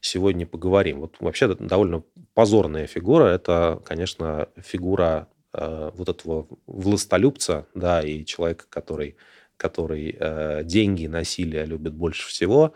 сегодня 0.00 0.44
поговорим. 0.44 0.98
Вот 0.98 1.14
вообще 1.20 1.54
довольно 1.54 2.02
позорная 2.34 2.88
фигура. 2.88 3.26
Это, 3.26 3.80
конечно, 3.84 4.48
фигура 4.56 5.28
э, 5.52 5.92
вот 5.94 6.08
этого 6.08 6.48
властолюбца, 6.66 7.68
да, 7.74 8.02
и 8.02 8.24
человека, 8.24 8.64
который, 8.68 9.14
который 9.56 10.16
э, 10.18 10.64
деньги 10.64 11.06
насилие 11.06 11.64
любит 11.64 11.94
больше 11.94 12.28
всего, 12.28 12.74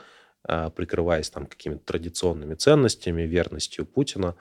э, 0.48 0.70
прикрываясь 0.70 1.28
там 1.28 1.46
какими-то 1.46 1.84
традиционными 1.84 2.54
ценностями, 2.54 3.22
верностью 3.22 3.84
Путина, 3.84 4.36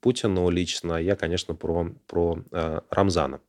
Путину 0.00 0.48
лично. 0.48 0.94
Я, 0.94 1.14
конечно, 1.14 1.54
про, 1.54 1.90
про 2.06 2.42
э, 2.52 2.80
Рамзана. 2.88 3.42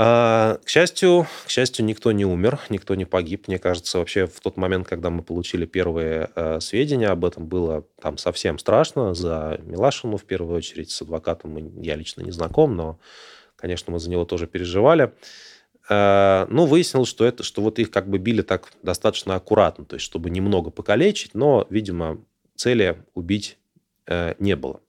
К 0.00 0.62
счастью, 0.66 1.26
к 1.44 1.50
счастью, 1.50 1.84
никто 1.84 2.10
не 2.10 2.24
умер, 2.24 2.58
никто 2.70 2.94
не 2.94 3.04
погиб. 3.04 3.48
Мне 3.48 3.58
кажется, 3.58 3.98
вообще 3.98 4.26
в 4.26 4.40
тот 4.40 4.56
момент, 4.56 4.88
когда 4.88 5.10
мы 5.10 5.22
получили 5.22 5.66
первые 5.66 6.30
э, 6.34 6.58
сведения 6.60 7.08
об 7.08 7.22
этом, 7.22 7.46
было 7.46 7.84
там 8.00 8.16
совсем 8.16 8.58
страшно 8.58 9.12
за 9.12 9.60
Милашину 9.62 10.16
в 10.16 10.24
первую 10.24 10.56
очередь. 10.56 10.90
С 10.90 11.02
адвокатом 11.02 11.82
я 11.82 11.96
лично 11.96 12.22
не 12.22 12.30
знаком, 12.30 12.76
но, 12.76 12.98
конечно, 13.56 13.92
мы 13.92 13.98
за 13.98 14.08
него 14.08 14.24
тоже 14.24 14.46
переживали. 14.46 15.12
Э, 15.90 16.46
ну, 16.48 16.64
выяснилось, 16.64 17.08
что 17.08 17.26
это, 17.26 17.42
что 17.42 17.60
вот 17.60 17.78
их 17.78 17.90
как 17.90 18.08
бы 18.08 18.16
били 18.16 18.40
так 18.40 18.72
достаточно 18.82 19.34
аккуратно, 19.34 19.84
то 19.84 19.96
есть 19.96 20.06
чтобы 20.06 20.30
немного 20.30 20.70
покалечить, 20.70 21.34
но, 21.34 21.66
видимо, 21.68 22.24
цели 22.56 23.04
убить 23.12 23.58
э, 24.06 24.34
не 24.38 24.56
было. 24.56 24.80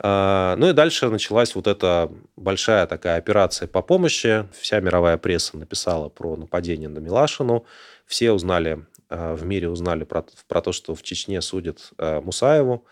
А, 0.00 0.56
ну 0.56 0.68
и 0.68 0.72
дальше 0.72 1.08
началась 1.08 1.54
вот 1.54 1.66
эта 1.66 2.10
большая 2.36 2.86
такая 2.86 3.18
операция 3.18 3.66
по 3.68 3.82
помощи. 3.82 4.48
Вся 4.52 4.80
мировая 4.80 5.18
пресса 5.18 5.56
написала 5.56 6.08
про 6.08 6.36
нападение 6.36 6.88
на 6.88 6.98
Милашину. 6.98 7.64
Все 8.06 8.32
узнали, 8.32 8.86
а, 9.08 9.34
в 9.34 9.44
мире 9.44 9.68
узнали 9.68 10.04
про, 10.04 10.24
про 10.46 10.60
то, 10.60 10.72
что 10.72 10.94
в 10.94 11.02
Чечне 11.02 11.40
судят 11.40 11.90
а, 11.98 12.20
Мусаеву, 12.20 12.84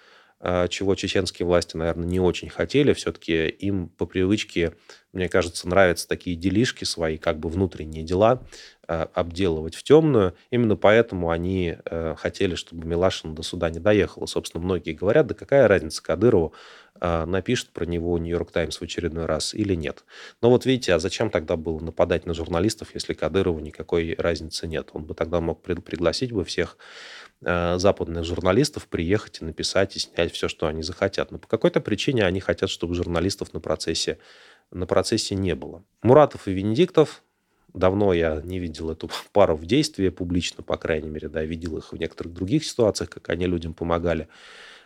чего 0.68 0.94
чеченские 0.94 1.46
власти, 1.46 1.78
наверное, 1.78 2.06
не 2.06 2.20
очень 2.20 2.50
хотели. 2.50 2.92
Все-таки 2.92 3.48
им 3.48 3.88
по 3.88 4.04
привычке, 4.04 4.74
мне 5.14 5.30
кажется, 5.30 5.66
нравятся 5.66 6.06
такие 6.06 6.36
делишки 6.36 6.84
свои, 6.84 7.16
как 7.16 7.38
бы 7.40 7.48
внутренние 7.48 8.04
дела, 8.04 8.42
обделывать 8.86 9.74
в 9.74 9.82
темную. 9.82 10.34
Именно 10.50 10.76
поэтому 10.76 11.30
они 11.30 11.76
хотели, 12.16 12.54
чтобы 12.54 12.86
Милашин 12.86 13.34
до 13.34 13.42
суда 13.42 13.70
не 13.70 13.80
доехала. 13.80 14.26
Собственно, 14.26 14.62
многие 14.64 14.92
говорят, 14.92 15.26
да 15.26 15.34
какая 15.34 15.68
разница 15.68 16.02
Кадырову, 16.02 16.54
а, 17.00 17.26
напишет 17.26 17.70
про 17.70 17.84
него 17.84 18.18
Нью-Йорк 18.18 18.50
Таймс 18.50 18.78
в 18.78 18.82
очередной 18.82 19.26
раз 19.26 19.54
или 19.54 19.74
нет. 19.74 20.04
Но 20.40 20.50
вот 20.50 20.66
видите, 20.66 20.94
а 20.94 20.98
зачем 20.98 21.30
тогда 21.30 21.56
было 21.56 21.78
нападать 21.80 22.26
на 22.26 22.34
журналистов, 22.34 22.88
если 22.94 23.14
Кадырову 23.14 23.60
никакой 23.60 24.14
разницы 24.16 24.66
нет? 24.66 24.90
Он 24.92 25.04
бы 25.04 25.14
тогда 25.14 25.40
мог 25.40 25.62
пригласить 25.62 26.32
бы 26.32 26.44
всех 26.44 26.76
а, 27.44 27.78
западных 27.78 28.24
журналистов 28.24 28.88
приехать 28.88 29.40
и 29.40 29.44
написать 29.44 29.96
и 29.96 29.98
снять 29.98 30.32
все, 30.32 30.48
что 30.48 30.66
они 30.66 30.82
захотят. 30.82 31.30
Но 31.30 31.38
по 31.38 31.48
какой-то 31.48 31.80
причине 31.80 32.24
они 32.24 32.40
хотят, 32.40 32.70
чтобы 32.70 32.94
журналистов 32.94 33.52
на 33.52 33.60
процессе, 33.60 34.18
на 34.70 34.86
процессе 34.86 35.34
не 35.34 35.54
было. 35.54 35.84
Муратов 36.02 36.48
и 36.48 36.52
Венедиктов 36.52 37.22
давно 37.74 38.12
я 38.12 38.40
не 38.42 38.58
видел 38.58 38.90
эту 38.90 39.10
пару 39.32 39.56
в 39.56 39.66
действии 39.66 40.08
публично, 40.08 40.62
по 40.62 40.76
крайней 40.76 41.08
мере, 41.08 41.28
да, 41.28 41.44
видел 41.44 41.76
их 41.78 41.92
в 41.92 41.96
некоторых 41.96 42.32
других 42.32 42.64
ситуациях, 42.64 43.10
как 43.10 43.28
они 43.28 43.46
людям 43.46 43.74
помогали. 43.74 44.28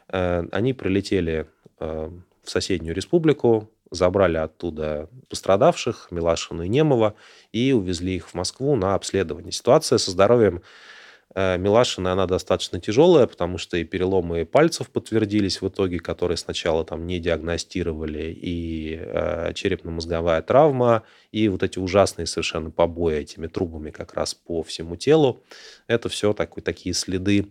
Э, 0.09 0.45
они 0.53 0.73
прилетели 0.73 1.47
э, 1.79 2.11
в 2.43 2.51
соседнюю 2.51 2.95
республику, 2.95 3.71
забрали 3.91 4.37
оттуда 4.37 5.09
пострадавших, 5.29 6.09
Милашина 6.11 6.63
и 6.63 6.69
Немова, 6.69 7.15
и 7.53 7.73
увезли 7.73 8.17
их 8.17 8.29
в 8.29 8.35
Москву 8.35 8.77
на 8.77 8.95
обследование. 8.95 9.53
Ситуация 9.53 9.99
со 9.99 10.11
здоровьем 10.11 10.63
э, 11.35 11.59
Милашины, 11.59 12.09
она 12.09 12.27
достаточно 12.27 12.81
тяжелая, 12.81 13.27
потому 13.27 13.59
что 13.59 13.77
и 13.77 13.85
переломы 13.85 14.45
пальцев 14.45 14.91
подтвердились 14.91 15.61
в 15.61 15.69
итоге, 15.69 15.99
которые 15.99 16.37
сначала 16.37 16.85
там 16.85 17.07
не 17.07 17.19
диагностировали, 17.19 18.33
и 18.33 18.99
э, 19.01 19.53
черепно-мозговая 19.55 20.43
травма, 20.43 21.03
и 21.33 21.49
вот 21.49 21.63
эти 21.63 21.79
ужасные 21.79 22.27
совершенно 22.27 22.71
побои 22.71 23.17
этими 23.17 23.47
трубами 23.47 23.91
как 23.91 24.15
раз 24.15 24.35
по 24.35 24.63
всему 24.63 24.97
телу. 24.97 25.43
Это 25.87 26.09
все 26.09 26.33
такой, 26.33 26.63
такие 26.63 26.95
следы 26.95 27.49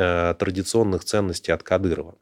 Э, 0.00 0.34
традиционных 0.38 1.04
ценностей 1.04 1.50
от 1.50 1.64
Кадырова. 1.64 2.14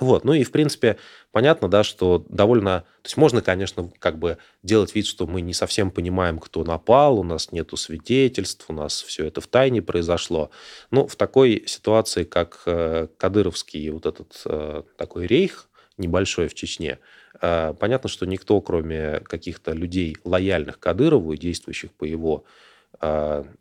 Вот, 0.00 0.24
ну 0.24 0.32
и, 0.32 0.44
в 0.44 0.52
принципе, 0.52 0.96
понятно, 1.32 1.68
да, 1.68 1.82
что 1.82 2.24
довольно... 2.28 2.80
То 3.02 3.06
есть 3.06 3.16
можно, 3.16 3.42
конечно, 3.42 3.90
как 3.98 4.18
бы 4.18 4.38
делать 4.62 4.94
вид, 4.94 5.06
что 5.06 5.26
мы 5.26 5.40
не 5.40 5.52
совсем 5.52 5.90
понимаем, 5.90 6.38
кто 6.38 6.62
напал, 6.62 7.18
у 7.18 7.24
нас 7.24 7.50
нету 7.52 7.76
свидетельств, 7.76 8.66
у 8.68 8.72
нас 8.72 9.02
все 9.02 9.26
это 9.26 9.40
в 9.40 9.48
тайне 9.48 9.82
произошло. 9.82 10.50
Но 10.90 11.06
в 11.06 11.16
такой 11.16 11.64
ситуации, 11.66 12.24
как 12.24 12.62
э, 12.66 13.08
Кадыровский 13.16 13.90
вот 13.90 14.06
этот 14.06 14.40
э, 14.44 14.82
такой 14.96 15.26
рейх 15.26 15.68
небольшой 15.96 16.46
в 16.46 16.54
Чечне, 16.54 16.98
э, 17.40 17.74
понятно, 17.78 18.08
что 18.08 18.24
никто, 18.24 18.60
кроме 18.60 19.20
каких-то 19.20 19.72
людей, 19.72 20.16
лояльных 20.24 20.78
Кадырову 20.78 21.32
и 21.32 21.38
действующих 21.38 21.92
по 21.92 22.04
его 22.04 22.44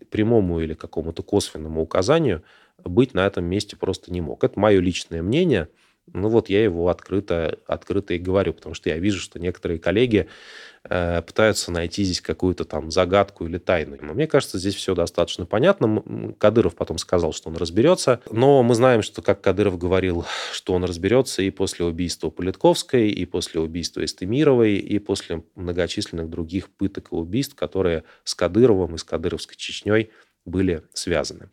прямому 0.09 0.61
или 0.61 0.73
какому-то 0.73 1.21
косвенному 1.21 1.81
указанию, 1.81 2.43
быть 2.83 3.13
на 3.13 3.27
этом 3.27 3.43
месте 3.43 3.75
просто 3.75 4.11
не 4.11 4.21
мог. 4.21 4.43
Это 4.43 4.57
мое 4.57 4.79
личное 4.79 5.21
мнение– 5.21 5.67
ну 6.13 6.29
вот 6.29 6.49
я 6.49 6.63
его 6.63 6.89
открыто, 6.89 7.59
открыто 7.67 8.13
и 8.13 8.17
говорю, 8.17 8.53
потому 8.53 8.75
что 8.75 8.89
я 8.89 8.97
вижу, 8.97 9.19
что 9.19 9.39
некоторые 9.39 9.79
коллеги 9.79 10.27
э, 10.83 11.21
пытаются 11.21 11.71
найти 11.71 12.03
здесь 12.03 12.21
какую-то 12.21 12.63
там 12.65 12.91
загадку 12.91 13.45
или 13.45 13.57
тайну. 13.57 13.97
Но 14.01 14.13
мне 14.13 14.27
кажется, 14.27 14.57
здесь 14.57 14.75
все 14.75 14.95
достаточно 14.95 15.45
понятно. 15.45 16.03
Кадыров 16.37 16.75
потом 16.75 16.97
сказал, 16.97 17.33
что 17.33 17.49
он 17.49 17.57
разберется. 17.57 18.21
Но 18.31 18.63
мы 18.63 18.75
знаем, 18.75 19.01
что, 19.01 19.21
как 19.21 19.41
Кадыров 19.41 19.77
говорил, 19.77 20.25
что 20.53 20.73
он 20.73 20.83
разберется 20.85 21.41
и 21.41 21.49
после 21.49 21.85
убийства 21.85 22.29
Политковской, 22.29 23.09
и 23.09 23.25
после 23.25 23.59
убийства 23.59 24.03
Эстемировой, 24.03 24.75
и 24.75 24.99
после 24.99 25.43
многочисленных 25.55 26.29
других 26.29 26.69
пыток 26.69 27.09
и 27.11 27.15
убийств, 27.15 27.55
которые 27.55 28.03
с 28.23 28.33
Кадыровым 28.33 28.95
и 28.95 28.97
с 28.97 29.03
Кадыровской 29.03 29.57
Чечней 29.57 30.09
были 30.45 30.83
связаны. 30.93 31.49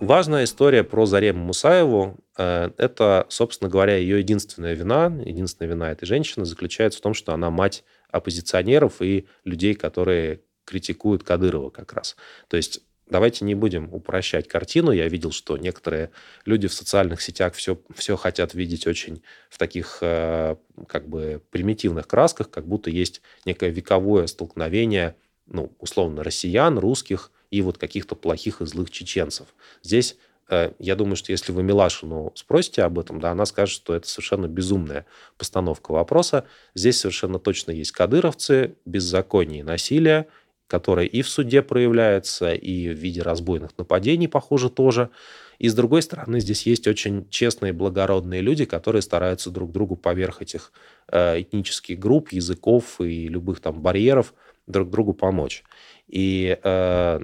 Важная 0.00 0.44
история 0.44 0.84
про 0.84 1.06
Зарему 1.06 1.42
Мусаеву 1.42 2.18
э,– 2.36 2.70
это, 2.76 3.26
собственно 3.30 3.70
говоря, 3.70 3.96
ее 3.96 4.18
единственная 4.18 4.74
вина, 4.74 5.06
единственная 5.24 5.70
вина 5.70 5.90
этой 5.90 6.04
женщины 6.04 6.44
заключается 6.44 6.98
в 6.98 7.02
том, 7.02 7.14
что 7.14 7.32
она 7.32 7.50
мать 7.50 7.82
оппозиционеров 8.10 9.00
и 9.00 9.26
людей, 9.44 9.74
которые 9.74 10.42
критикуют 10.66 11.22
Кадырова 11.22 11.70
как 11.70 11.94
раз. 11.94 12.16
То 12.48 12.58
есть 12.58 12.80
давайте 13.08 13.46
не 13.46 13.54
будем 13.54 13.92
упрощать 13.92 14.48
картину. 14.48 14.90
Я 14.90 15.08
видел, 15.08 15.32
что 15.32 15.56
некоторые 15.56 16.10
люди 16.44 16.68
в 16.68 16.74
социальных 16.74 17.22
сетях 17.22 17.54
все, 17.54 17.80
все 17.94 18.16
хотят 18.16 18.52
видеть 18.52 18.86
очень 18.86 19.22
в 19.48 19.56
таких 19.56 19.98
э, 20.02 20.56
как 20.88 21.08
бы 21.08 21.42
примитивных 21.50 22.06
красках, 22.06 22.50
как 22.50 22.66
будто 22.66 22.90
есть 22.90 23.22
некое 23.46 23.70
вековое 23.70 24.26
столкновение, 24.26 25.16
ну, 25.46 25.74
условно, 25.78 26.22
россиян, 26.22 26.78
русских 26.78 27.30
и 27.50 27.62
вот 27.62 27.78
каких-то 27.78 28.14
плохих 28.14 28.60
и 28.60 28.66
злых 28.66 28.90
чеченцев. 28.90 29.48
Здесь 29.82 30.16
э, 30.48 30.72
я 30.78 30.96
думаю, 30.96 31.16
что 31.16 31.32
если 31.32 31.52
вы 31.52 31.62
Милашину 31.62 32.32
спросите 32.34 32.82
об 32.82 32.98
этом, 32.98 33.20
да, 33.20 33.30
она 33.30 33.46
скажет, 33.46 33.74
что 33.74 33.94
это 33.94 34.08
совершенно 34.08 34.46
безумная 34.46 35.06
постановка 35.38 35.92
вопроса. 35.92 36.46
Здесь 36.74 37.00
совершенно 37.00 37.38
точно 37.38 37.72
есть 37.72 37.92
кадыровцы, 37.92 38.76
беззаконие 38.84 39.60
и 39.60 39.62
насилие, 39.62 40.26
которое 40.66 41.06
и 41.06 41.22
в 41.22 41.28
суде 41.28 41.62
проявляется, 41.62 42.52
и 42.52 42.88
в 42.88 42.98
виде 42.98 43.22
разбойных 43.22 43.76
нападений, 43.78 44.28
похоже, 44.28 44.70
тоже. 44.70 45.10
И 45.58 45.68
с 45.68 45.74
другой 45.74 46.02
стороны, 46.02 46.40
здесь 46.40 46.66
есть 46.66 46.86
очень 46.86 47.28
честные, 47.30 47.72
благородные 47.72 48.40
люди, 48.42 48.64
которые 48.64 49.02
стараются 49.02 49.50
друг 49.50 49.72
другу 49.72 49.96
поверх 49.96 50.42
этих 50.42 50.72
э, 51.08 51.40
этнических 51.40 51.98
групп, 51.98 52.32
языков 52.32 53.00
и 53.00 53.28
любых 53.28 53.60
там 53.60 53.80
барьеров 53.80 54.34
друг 54.66 54.90
другу 54.90 55.14
помочь. 55.14 55.64
И 56.08 56.58
э, 56.62 57.20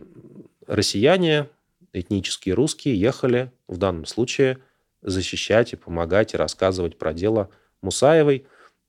россияне, 0.66 1.48
этнические 1.92 2.54
русские, 2.54 2.98
ехали 2.98 3.52
в 3.68 3.76
данном 3.76 4.06
случае 4.06 4.58
защищать 5.02 5.72
и 5.72 5.76
помогать 5.76 6.34
и 6.34 6.36
рассказывать 6.36 6.98
про 6.98 7.12
дело 7.12 7.50
Мусаевой, 7.80 8.46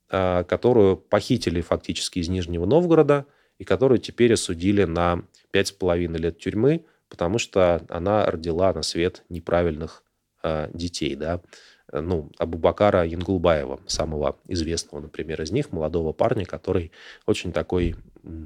э, 0.10 0.44
которую 0.48 0.98
похитили 0.98 1.62
фактически 1.62 2.20
из 2.20 2.30
Нижнего 2.30 2.66
Новгорода 2.66 3.26
и 3.58 3.64
которую 3.64 4.00
теперь 4.00 4.34
осудили 4.34 4.84
на 4.84 5.24
пять 5.52 5.68
с 5.68 5.72
половиной 5.72 6.20
лет 6.20 6.40
тюрьмы, 6.40 6.86
потому 7.10 7.38
что 7.38 7.86
она 7.90 8.26
родила 8.26 8.74
на 8.74 8.82
свет 8.82 9.24
неправильных 9.30 10.04
э, 10.44 10.70
детей, 10.74 11.16
да, 11.16 11.42
ну, 12.02 12.30
Абубакара 12.38 13.06
Янгулбаева, 13.06 13.80
самого 13.88 14.38
известного, 14.48 15.02
например, 15.02 15.42
из 15.42 15.52
них, 15.52 15.72
молодого 15.72 16.14
парня, 16.14 16.46
который 16.46 16.92
очень 17.26 17.52
такой 17.52 17.96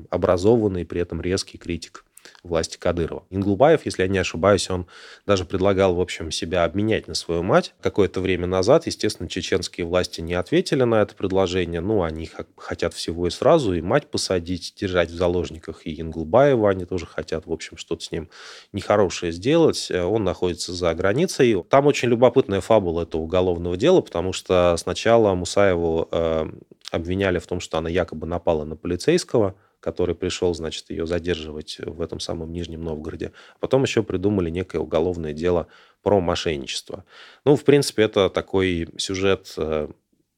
образованный, 0.10 0.86
при 0.86 1.02
этом 1.02 1.22
резкий 1.22 1.58
критик 1.58 2.04
власти 2.44 2.78
Кадырова. 2.78 3.24
Инглубаев, 3.30 3.86
если 3.86 4.04
я 4.04 4.08
не 4.08 4.18
ошибаюсь, 4.18 4.70
он 4.70 4.88
даже 5.26 5.46
предлагал, 5.46 5.96
в 5.96 6.02
общем, 6.02 6.32
себя 6.32 6.63
обменять 6.63 7.08
на 7.08 7.13
свою 7.13 7.44
мать. 7.44 7.74
Какое-то 7.82 8.22
время 8.22 8.48
назад, 8.48 8.86
естественно, 8.86 9.30
чеченские 9.30 9.86
власти 9.86 10.22
не 10.22 10.34
ответили 10.34 10.84
на 10.84 11.02
это 11.02 11.16
предложение. 11.16 11.82
Ну, 11.82 12.04
они 12.04 12.30
хотят 12.58 12.94
всего 12.94 13.28
и 13.28 13.30
сразу, 13.30 13.74
и 13.74 13.82
мать 13.82 14.08
посадить, 14.08 14.74
держать 14.80 15.10
в 15.10 15.16
заложниках, 15.16 15.86
и 15.86 16.00
Инглубаева 16.00 16.70
они 16.70 16.86
тоже 16.86 17.06
хотят, 17.06 17.46
в 17.46 17.52
общем, 17.52 17.78
что-то 17.78 18.04
с 18.04 18.12
ним 18.12 18.30
нехорошее 18.74 19.32
сделать. 19.32 19.92
Он 19.92 20.24
находится 20.24 20.74
за 20.74 20.94
границей. 20.94 21.63
Там 21.70 21.88
очень 21.88 22.10
любопытная 22.10 22.62
фабула 22.62 23.04
этого 23.04 23.22
уголовного 23.22 23.78
дела, 23.78 24.02
потому 24.02 24.34
что 24.34 24.76
сначала 24.78 25.34
Мусаеву 25.34 26.08
э, 26.12 26.50
обвиняли 26.92 27.40
в 27.40 27.48
том, 27.48 27.60
что 27.60 27.78
она 27.78 27.90
якобы 27.90 28.28
напала 28.28 28.63
на 28.63 28.76
полицейского, 28.76 29.56
который 29.88 30.15
пришел, 30.15 30.54
значит, 30.54 30.89
ее 30.89 31.08
задерживать 31.08 31.78
в 31.80 32.02
этом 32.02 32.19
самом 32.19 32.52
Нижнем 32.52 32.84
Новгороде. 32.84 33.32
А 33.56 33.60
потом 33.60 33.84
еще 33.84 34.04
придумали 34.04 34.50
некое 34.50 34.80
уголовное 34.80 35.32
дело 35.32 35.67
про 36.04 36.19
мошенничество. 36.19 37.06
Ну, 37.45 37.56
в 37.56 37.63
принципе, 37.63 38.04
это 38.04 38.30
такой 38.30 38.89
сюжет 38.97 39.54
э, 39.56 39.88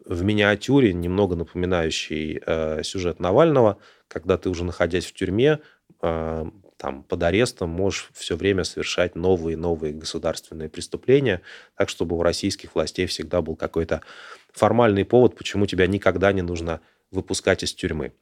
в 0.05 0.23
миниатюре, 0.23 0.93
немного 0.93 1.35
напоминающий 1.35 2.39
э, 2.45 2.83
сюжет 2.83 3.19
Навального, 3.19 3.79
когда 4.07 4.38
ты 4.38 4.51
уже 4.51 4.63
находясь 4.63 5.07
в 5.07 5.15
тюрьме, 5.15 5.57
э, 6.03 6.45
там, 6.77 7.01
под 7.01 7.23
арестом 7.23 7.71
можешь 7.71 8.12
все 8.13 8.35
время 8.35 8.63
совершать 8.63 9.15
новые 9.15 9.53
и 9.53 9.57
новые 9.57 9.95
государственные 9.95 10.69
преступления, 10.69 11.41
так, 11.75 11.89
чтобы 11.89 12.15
у 12.15 12.21
российских 12.21 12.75
властей 12.75 13.07
всегда 13.07 13.41
был 13.41 13.55
какой-то 13.55 14.03
формальный 14.53 15.05
повод, 15.05 15.35
почему 15.35 15.65
тебя 15.65 15.88
никогда 15.88 16.31
не 16.33 16.43
нужно 16.43 16.81
выпускать 17.12 17.63
из 17.63 17.74
тюрьмы. 17.74 18.13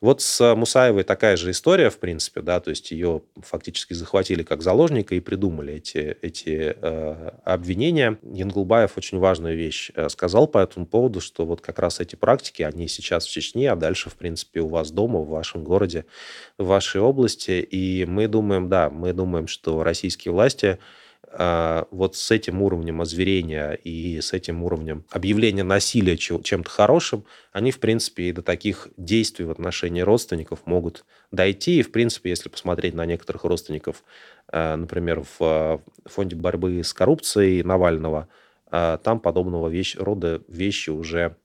Вот 0.00 0.20
с 0.20 0.54
Мусаевой 0.54 1.02
такая 1.04 1.36
же 1.36 1.50
история, 1.50 1.88
в 1.88 1.98
принципе, 1.98 2.42
да, 2.42 2.60
то 2.60 2.70
есть 2.70 2.90
ее 2.90 3.22
фактически 3.40 3.94
захватили 3.94 4.42
как 4.42 4.62
заложника 4.62 5.14
и 5.14 5.20
придумали 5.20 5.74
эти, 5.74 6.16
эти 6.20 6.76
э, 6.80 7.30
обвинения. 7.44 8.18
Янгулбаев 8.22 8.98
очень 8.98 9.18
важную 9.18 9.56
вещь 9.56 9.90
э, 9.94 10.08
сказал 10.10 10.46
по 10.46 10.58
этому 10.58 10.86
поводу, 10.86 11.20
что 11.20 11.46
вот 11.46 11.62
как 11.62 11.78
раз 11.78 12.00
эти 12.00 12.16
практики, 12.16 12.62
они 12.62 12.86
сейчас 12.88 13.26
в 13.26 13.30
Чечне, 13.30 13.70
а 13.70 13.76
дальше, 13.76 14.10
в 14.10 14.16
принципе, 14.16 14.60
у 14.60 14.68
вас 14.68 14.90
дома, 14.90 15.20
в 15.20 15.28
вашем 15.28 15.64
городе, 15.64 16.04
в 16.58 16.66
вашей 16.66 17.00
области. 17.00 17.66
И 17.70 18.04
мы 18.04 18.28
думаем, 18.28 18.68
да, 18.68 18.90
мы 18.90 19.14
думаем, 19.14 19.46
что 19.46 19.82
российские 19.82 20.32
власти 20.32 20.78
вот 21.36 22.16
с 22.16 22.30
этим 22.30 22.62
уровнем 22.62 23.00
озверения 23.00 23.72
и 23.72 24.20
с 24.20 24.32
этим 24.32 24.62
уровнем 24.62 25.04
объявления 25.10 25.64
насилия 25.64 26.16
чем-то 26.16 26.70
хорошим, 26.70 27.24
они, 27.52 27.70
в 27.70 27.80
принципе, 27.80 28.24
и 28.24 28.32
до 28.32 28.42
таких 28.42 28.88
действий 28.96 29.44
в 29.44 29.50
отношении 29.50 30.00
родственников 30.00 30.60
могут 30.66 31.04
дойти. 31.32 31.80
И, 31.80 31.82
в 31.82 31.92
принципе, 31.92 32.30
если 32.30 32.48
посмотреть 32.48 32.94
на 32.94 33.04
некоторых 33.06 33.44
родственников, 33.44 34.04
а, 34.48 34.76
например, 34.76 35.24
в 35.38 35.82
фонде 36.04 36.36
борьбы 36.36 36.82
с 36.82 36.92
коррупцией 36.92 37.62
Навального, 37.62 38.28
а, 38.70 38.98
там 38.98 39.20
подобного 39.20 39.68
вещь, 39.68 39.96
рода 39.96 40.42
вещи 40.48 40.90
уже 40.90 41.36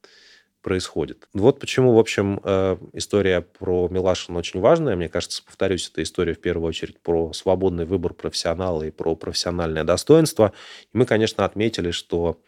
происходит. 0.61 1.27
Вот 1.33 1.59
почему, 1.59 1.93
в 1.93 1.99
общем, 1.99 2.39
э, 2.43 2.77
история 2.93 3.41
про 3.41 3.87
Милашина 3.89 4.37
очень 4.37 4.59
важная. 4.59 4.95
Мне 4.95 5.09
кажется, 5.09 5.43
повторюсь, 5.43 5.89
это 5.89 6.03
история 6.03 6.33
в 6.33 6.41
первую 6.41 6.67
очередь 6.67 6.99
про 6.99 7.31
свободный 7.33 7.85
выбор 7.85 8.13
профессионала 8.13 8.83
и 8.83 8.91
про 8.91 9.15
профессиональное 9.15 9.83
достоинство. 9.83 10.53
И 10.93 10.97
мы, 10.97 11.05
конечно, 11.05 11.45
отметили, 11.45 11.91
что 11.91 12.39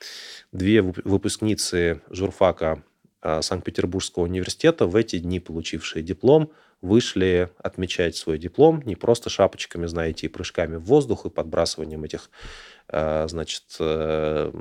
две 0.51 0.81
выпускницы 0.81 2.01
журфака 2.09 2.83
э, 3.21 3.41
Санкт-Петербургского 3.41 4.23
университета 4.23 4.85
в 4.85 4.95
эти 4.95 5.17
дни, 5.19 5.39
получившие 5.39 6.03
диплом, 6.03 6.51
вышли 6.81 7.49
отмечать 7.59 8.15
свой 8.15 8.37
диплом 8.37 8.81
не 8.85 8.95
просто 8.95 9.29
шапочками, 9.29 9.85
знаете, 9.85 10.25
и 10.25 10.29
прыжками 10.29 10.77
в 10.77 10.83
воздух, 10.83 11.25
и 11.25 11.29
подбрасыванием 11.29 12.03
этих 12.03 12.29
значит, 12.91 13.63
э, 13.79 14.51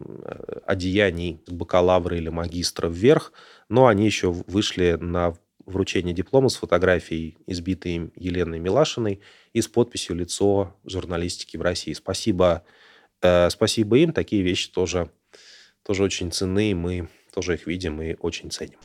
одеяний 0.66 1.40
бакалавра 1.48 2.16
или 2.16 2.28
магистра 2.28 2.88
вверх, 2.88 3.32
но 3.68 3.86
они 3.86 4.06
еще 4.06 4.30
вышли 4.30 4.96
на 5.00 5.34
вручение 5.66 6.14
диплома 6.14 6.48
с 6.48 6.56
фотографией, 6.56 7.38
избитой 7.46 7.92
им 7.92 8.12
Еленой 8.16 8.58
Милашиной, 8.58 9.20
и 9.52 9.60
с 9.60 9.68
подписью 9.68 10.16
«Лицо 10.16 10.76
журналистики 10.84 11.56
в 11.56 11.62
России». 11.62 11.92
Спасибо, 11.92 12.64
э, 13.22 13.50
спасибо 13.50 13.98
им. 13.98 14.12
Такие 14.12 14.42
вещи 14.42 14.70
тоже, 14.70 15.10
тоже 15.84 16.02
очень 16.02 16.32
ценны, 16.32 16.74
мы 16.74 17.08
тоже 17.34 17.54
их 17.54 17.66
видим 17.66 18.00
и 18.00 18.16
очень 18.20 18.50
ценим. 18.50 18.78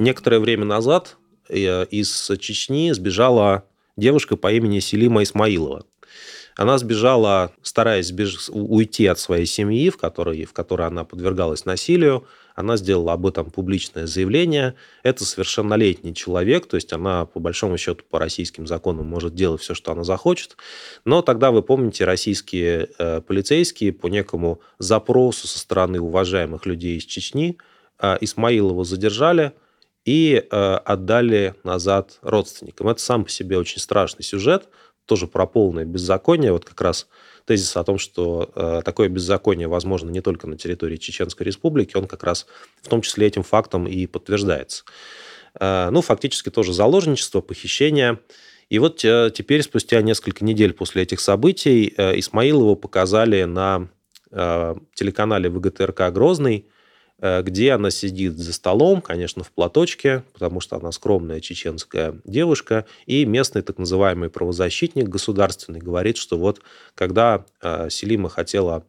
некоторое 0.00 0.40
время 0.40 0.64
назад 0.64 1.18
из 1.50 2.30
Чечни 2.38 2.92
сбежала 2.92 3.64
девушка 3.96 4.36
по 4.36 4.52
имени 4.52 4.80
Селима 4.80 5.22
Исмаилова. 5.22 5.84
Она 6.56 6.76
сбежала, 6.78 7.52
стараясь 7.62 8.08
сбеж... 8.08 8.50
уйти 8.50 9.06
от 9.06 9.18
своей 9.18 9.46
семьи, 9.46 9.88
в 9.88 9.96
которой, 9.96 10.44
в 10.44 10.52
которой 10.52 10.86
она 10.86 11.04
подвергалась 11.04 11.64
насилию. 11.64 12.26
Она 12.54 12.76
сделала 12.76 13.14
об 13.14 13.26
этом 13.26 13.50
публичное 13.50 14.06
заявление. 14.06 14.74
Это 15.02 15.24
совершеннолетний 15.24 16.12
человек, 16.12 16.66
то 16.66 16.74
есть 16.74 16.92
она, 16.92 17.24
по 17.24 17.40
большому 17.40 17.78
счету, 17.78 18.04
по 18.10 18.18
российским 18.18 18.66
законам 18.66 19.06
может 19.06 19.34
делать 19.34 19.62
все, 19.62 19.72
что 19.74 19.92
она 19.92 20.04
захочет. 20.04 20.58
Но 21.06 21.22
тогда, 21.22 21.50
вы 21.50 21.62
помните, 21.62 22.04
российские 22.04 22.90
э, 22.98 23.22
полицейские 23.22 23.94
по 23.94 24.08
некому 24.08 24.60
запросу 24.78 25.46
со 25.46 25.58
стороны 25.58 26.00
уважаемых 26.00 26.66
людей 26.66 26.98
из 26.98 27.04
Чечни 27.04 27.56
э, 27.98 28.18
Исмаилова 28.20 28.84
задержали 28.84 29.52
и 30.04 30.34
э, 30.34 30.74
отдали 30.84 31.54
назад 31.64 32.18
родственникам. 32.22 32.88
Это 32.88 33.00
сам 33.00 33.24
по 33.24 33.30
себе 33.30 33.58
очень 33.58 33.80
страшный 33.80 34.24
сюжет, 34.24 34.68
тоже 35.06 35.26
про 35.26 35.46
полное 35.46 35.84
беззаконие. 35.84 36.52
Вот 36.52 36.64
как 36.64 36.80
раз 36.80 37.08
тезис 37.44 37.76
о 37.76 37.84
том, 37.84 37.98
что 37.98 38.50
э, 38.54 38.82
такое 38.84 39.08
беззаконие 39.08 39.68
возможно 39.68 40.10
не 40.10 40.20
только 40.20 40.46
на 40.46 40.56
территории 40.56 40.96
Чеченской 40.96 41.44
Республики, 41.44 41.96
он 41.96 42.06
как 42.06 42.22
раз 42.22 42.46
в 42.82 42.88
том 42.88 43.02
числе 43.02 43.26
этим 43.26 43.42
фактом 43.42 43.86
и 43.86 44.06
подтверждается. 44.06 44.84
Э, 45.58 45.90
ну, 45.90 46.00
фактически 46.00 46.50
тоже 46.50 46.72
заложничество, 46.72 47.40
похищение. 47.40 48.20
И 48.68 48.78
вот 48.78 49.04
э, 49.04 49.30
теперь, 49.34 49.62
спустя 49.62 50.00
несколько 50.00 50.44
недель 50.44 50.72
после 50.72 51.02
этих 51.02 51.20
событий, 51.20 51.92
э, 51.96 52.18
Исмаилову 52.20 52.76
показали 52.76 53.42
на 53.42 53.88
э, 54.30 54.74
телеканале 54.94 55.50
ВГТРК 55.50 56.12
«Грозный», 56.12 56.68
где 57.20 57.72
она 57.72 57.90
сидит 57.90 58.38
за 58.38 58.52
столом, 58.52 59.02
конечно, 59.02 59.44
в 59.44 59.50
платочке, 59.50 60.24
потому 60.32 60.60
что 60.60 60.76
она 60.76 60.90
скромная 60.92 61.40
чеченская 61.40 62.20
девушка, 62.24 62.86
и 63.06 63.24
местный 63.24 63.62
так 63.62 63.78
называемый 63.78 64.30
правозащитник 64.30 65.08
государственный 65.08 65.80
говорит, 65.80 66.16
что 66.16 66.38
вот 66.38 66.62
когда 66.94 67.44
э, 67.60 67.88
Селима 67.90 68.28
хотела 68.28 68.84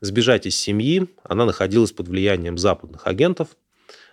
сбежать 0.00 0.46
из 0.46 0.56
семьи, 0.56 1.08
она 1.22 1.44
находилась 1.44 1.92
под 1.92 2.08
влиянием 2.08 2.58
западных 2.58 3.06
агентов, 3.06 3.48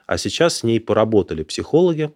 а 0.06 0.17
сейчас 0.17 0.58
с 0.58 0.63
ней 0.63 0.80
поработали 0.80 1.43
психологи, 1.43 2.12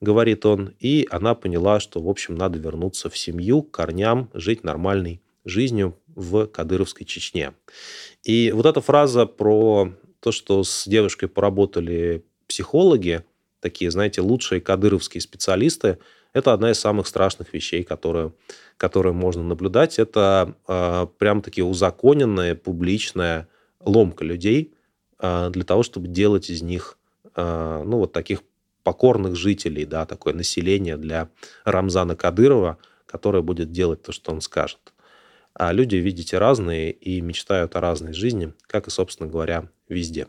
говорит 0.00 0.44
он, 0.44 0.74
и 0.78 1.06
она 1.10 1.34
поняла, 1.34 1.80
что, 1.80 2.00
в 2.00 2.08
общем, 2.08 2.34
надо 2.34 2.58
вернуться 2.58 3.08
в 3.08 3.16
семью, 3.16 3.62
к 3.62 3.70
корням, 3.70 4.30
жить 4.34 4.64
нормальной 4.64 5.22
жизнью 5.44 5.98
в 6.14 6.46
Кадыровской 6.46 7.06
Чечне. 7.06 7.52
И 8.22 8.52
вот 8.52 8.66
эта 8.66 8.80
фраза 8.80 9.26
про 9.26 9.92
то, 10.24 10.32
что 10.32 10.64
с 10.64 10.88
девушкой 10.88 11.28
поработали 11.28 12.24
психологи, 12.46 13.24
такие, 13.60 13.90
знаете, 13.90 14.22
лучшие 14.22 14.58
кадыровские 14.58 15.20
специалисты, 15.20 15.98
это 16.32 16.54
одна 16.54 16.70
из 16.70 16.80
самых 16.80 17.06
страшных 17.06 17.52
вещей, 17.52 17.82
которые, 17.82 18.32
которые 18.78 19.12
можно 19.12 19.42
наблюдать. 19.42 19.98
Это 19.98 20.54
э, 20.66 21.06
прям-таки 21.18 21.62
узаконенная, 21.62 22.54
публичная 22.54 23.48
ломка 23.80 24.24
людей 24.24 24.72
э, 25.18 25.50
для 25.50 25.62
того, 25.62 25.82
чтобы 25.82 26.08
делать 26.08 26.48
из 26.48 26.62
них, 26.62 26.96
э, 27.36 27.82
ну, 27.84 27.98
вот 27.98 28.12
таких 28.12 28.40
покорных 28.82 29.36
жителей, 29.36 29.84
да, 29.84 30.06
такое 30.06 30.32
население 30.32 30.96
для 30.96 31.28
Рамзана 31.66 32.16
Кадырова, 32.16 32.78
которое 33.04 33.42
будет 33.42 33.72
делать 33.72 34.00
то, 34.00 34.10
что 34.10 34.32
он 34.32 34.40
скажет. 34.40 34.94
А 35.52 35.70
люди, 35.72 35.96
видите, 35.96 36.38
разные 36.38 36.92
и 36.92 37.20
мечтают 37.20 37.76
о 37.76 37.82
разной 37.82 38.14
жизни, 38.14 38.54
как 38.66 38.88
и, 38.88 38.90
собственно 38.90 39.28
говоря, 39.28 39.68
везде. 39.88 40.26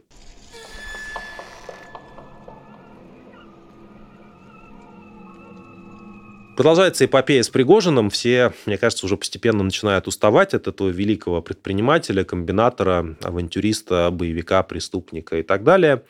Продолжается 6.56 7.04
эпопея 7.04 7.44
с 7.44 7.50
Пригожиным. 7.50 8.10
Все, 8.10 8.54
мне 8.66 8.78
кажется, 8.78 9.06
уже 9.06 9.18
постепенно 9.18 9.62
начинают 9.62 10.08
уставать 10.08 10.54
от 10.54 10.68
этого 10.68 10.88
великого 10.88 11.42
предпринимателя, 11.42 12.24
комбинатора, 12.24 13.18
авантюриста, 13.22 14.10
боевика, 14.10 14.64
преступника 14.64 15.38
и 15.38 15.44
так 15.44 15.66
далее. 15.66 16.04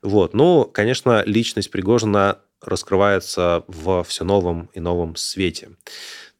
Вот. 0.00 0.34
Ну, 0.34 0.64
конечно, 0.64 1.24
личность 1.26 1.72
Пригожина 1.72 2.38
раскрывается 2.62 3.64
в 3.66 4.04
все 4.04 4.24
новом 4.24 4.70
и 4.72 4.78
новом 4.78 5.16
свете. 5.16 5.70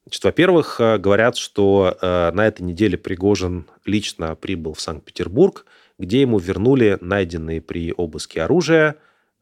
Значит, 0.04 0.24
во-первых, 0.24 0.80
э, 0.80 0.98
говорят, 0.98 1.36
что 1.36 1.98
э, 2.00 2.30
на 2.32 2.46
этой 2.46 2.62
неделе 2.62 2.96
Пригожин 2.96 3.66
лично 3.84 4.36
прибыл 4.36 4.74
в 4.74 4.80
Санкт-Петербург, 4.80 5.66
где 5.98 6.20
ему 6.20 6.38
вернули 6.38 6.98
найденные 7.00 7.60
при 7.60 7.92
обыске 7.96 8.42
оружие 8.42 8.96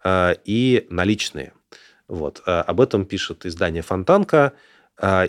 э, 0.04 0.34
и 0.44 0.86
наличные. 0.90 1.52
Вот. 2.08 2.40
Об 2.46 2.80
этом 2.80 3.04
пишет 3.04 3.46
издание 3.46 3.82
«Фонтанка». 3.82 4.52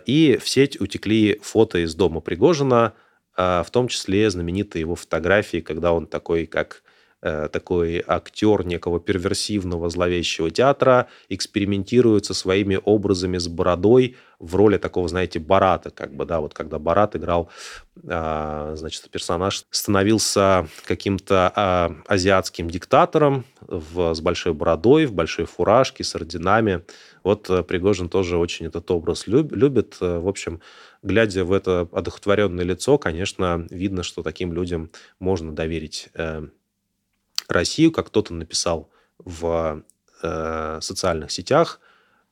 И 0.05 0.39
в 0.39 0.47
сеть 0.47 0.79
утекли 0.79 1.39
фото 1.41 1.79
из 1.79 1.95
дома 1.95 2.21
Пригожина, 2.21 2.93
в 3.35 3.65
том 3.71 3.87
числе 3.87 4.29
знаменитые 4.29 4.81
его 4.81 4.93
фотографии, 4.93 5.59
когда 5.61 5.91
он 5.91 6.05
такой, 6.05 6.45
как 6.45 6.83
Э, 7.19 7.49
такой 7.51 8.03
актер 8.05 8.63
некого 8.63 8.99
перверсивного 8.99 9.89
зловещего 9.89 10.51
театра, 10.51 11.07
экспериментирует 11.29 12.25
со 12.25 12.35
своими 12.35 12.79
образами 12.83 13.39
с 13.39 13.47
бородой 13.47 14.17
в 14.39 14.55
роли 14.55 14.77
такого, 14.77 15.07
знаете, 15.07 15.39
Барата, 15.39 15.89
как 15.89 16.13
бы, 16.13 16.25
да, 16.25 16.39
вот 16.39 16.53
когда 16.53 16.77
Барат 16.77 17.15
играл, 17.15 17.49
а, 18.07 18.75
значит, 18.75 19.09
персонаж 19.09 19.65
становился 19.71 20.67
каким-то 20.85 21.51
а, 21.55 21.95
азиатским 22.07 22.69
диктатором 22.69 23.45
в, 23.61 24.13
с 24.13 24.21
большой 24.21 24.53
бородой, 24.53 25.05
в 25.05 25.13
большой 25.13 25.45
фуражке, 25.45 26.03
с 26.03 26.15
орденами. 26.15 26.83
Вот 27.23 27.49
э, 27.49 27.63
Пригожин 27.63 28.09
тоже 28.09 28.37
очень 28.37 28.67
этот 28.67 28.89
образ 28.91 29.27
люб, 29.27 29.51
любит. 29.51 29.97
Э, 29.99 30.19
в 30.19 30.27
общем, 30.27 30.61
глядя 31.01 31.43
в 31.43 31.51
это 31.51 31.89
одухотворенное 31.91 32.63
лицо, 32.63 32.97
конечно, 32.97 33.65
видно, 33.69 34.03
что 34.03 34.23
таким 34.23 34.53
людям 34.53 34.91
можно 35.19 35.53
доверить 35.53 36.09
Россию, 37.47 37.91
как 37.91 38.07
кто-то 38.07 38.33
написал 38.33 38.89
в 39.17 39.83
э, 40.21 40.79
социальных 40.81 41.31
сетях, 41.31 41.79
э, 41.81 41.86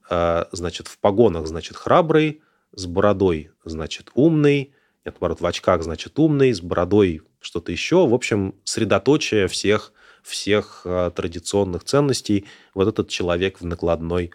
значит, 0.10 0.88
в 0.88 0.98
погонах, 1.00 1.48
значит, 1.48 1.78
храбрый, 1.78 2.42
с 2.74 2.86
бородой, 2.86 3.52
значит, 3.64 4.12
умный, 4.14 4.74
нет, 5.06 5.16
наоборот, 5.16 5.40
в 5.40 5.46
очках, 5.46 5.84
значит, 5.84 6.18
умный, 6.18 6.52
с 6.52 6.62
бородой 6.62 7.22
что-то 7.40 7.72
еще. 7.72 8.08
В 8.08 8.14
общем, 8.14 8.56
средоточие 8.64 9.48
всех, 9.48 9.94
всех 10.24 10.82
э, 10.84 11.12
традиционных 11.16 11.84
ценностей 11.84 12.46
вот 12.74 12.88
этот 12.88 13.08
человек 13.10 13.62
в 13.62 13.66
накладной 13.66 14.32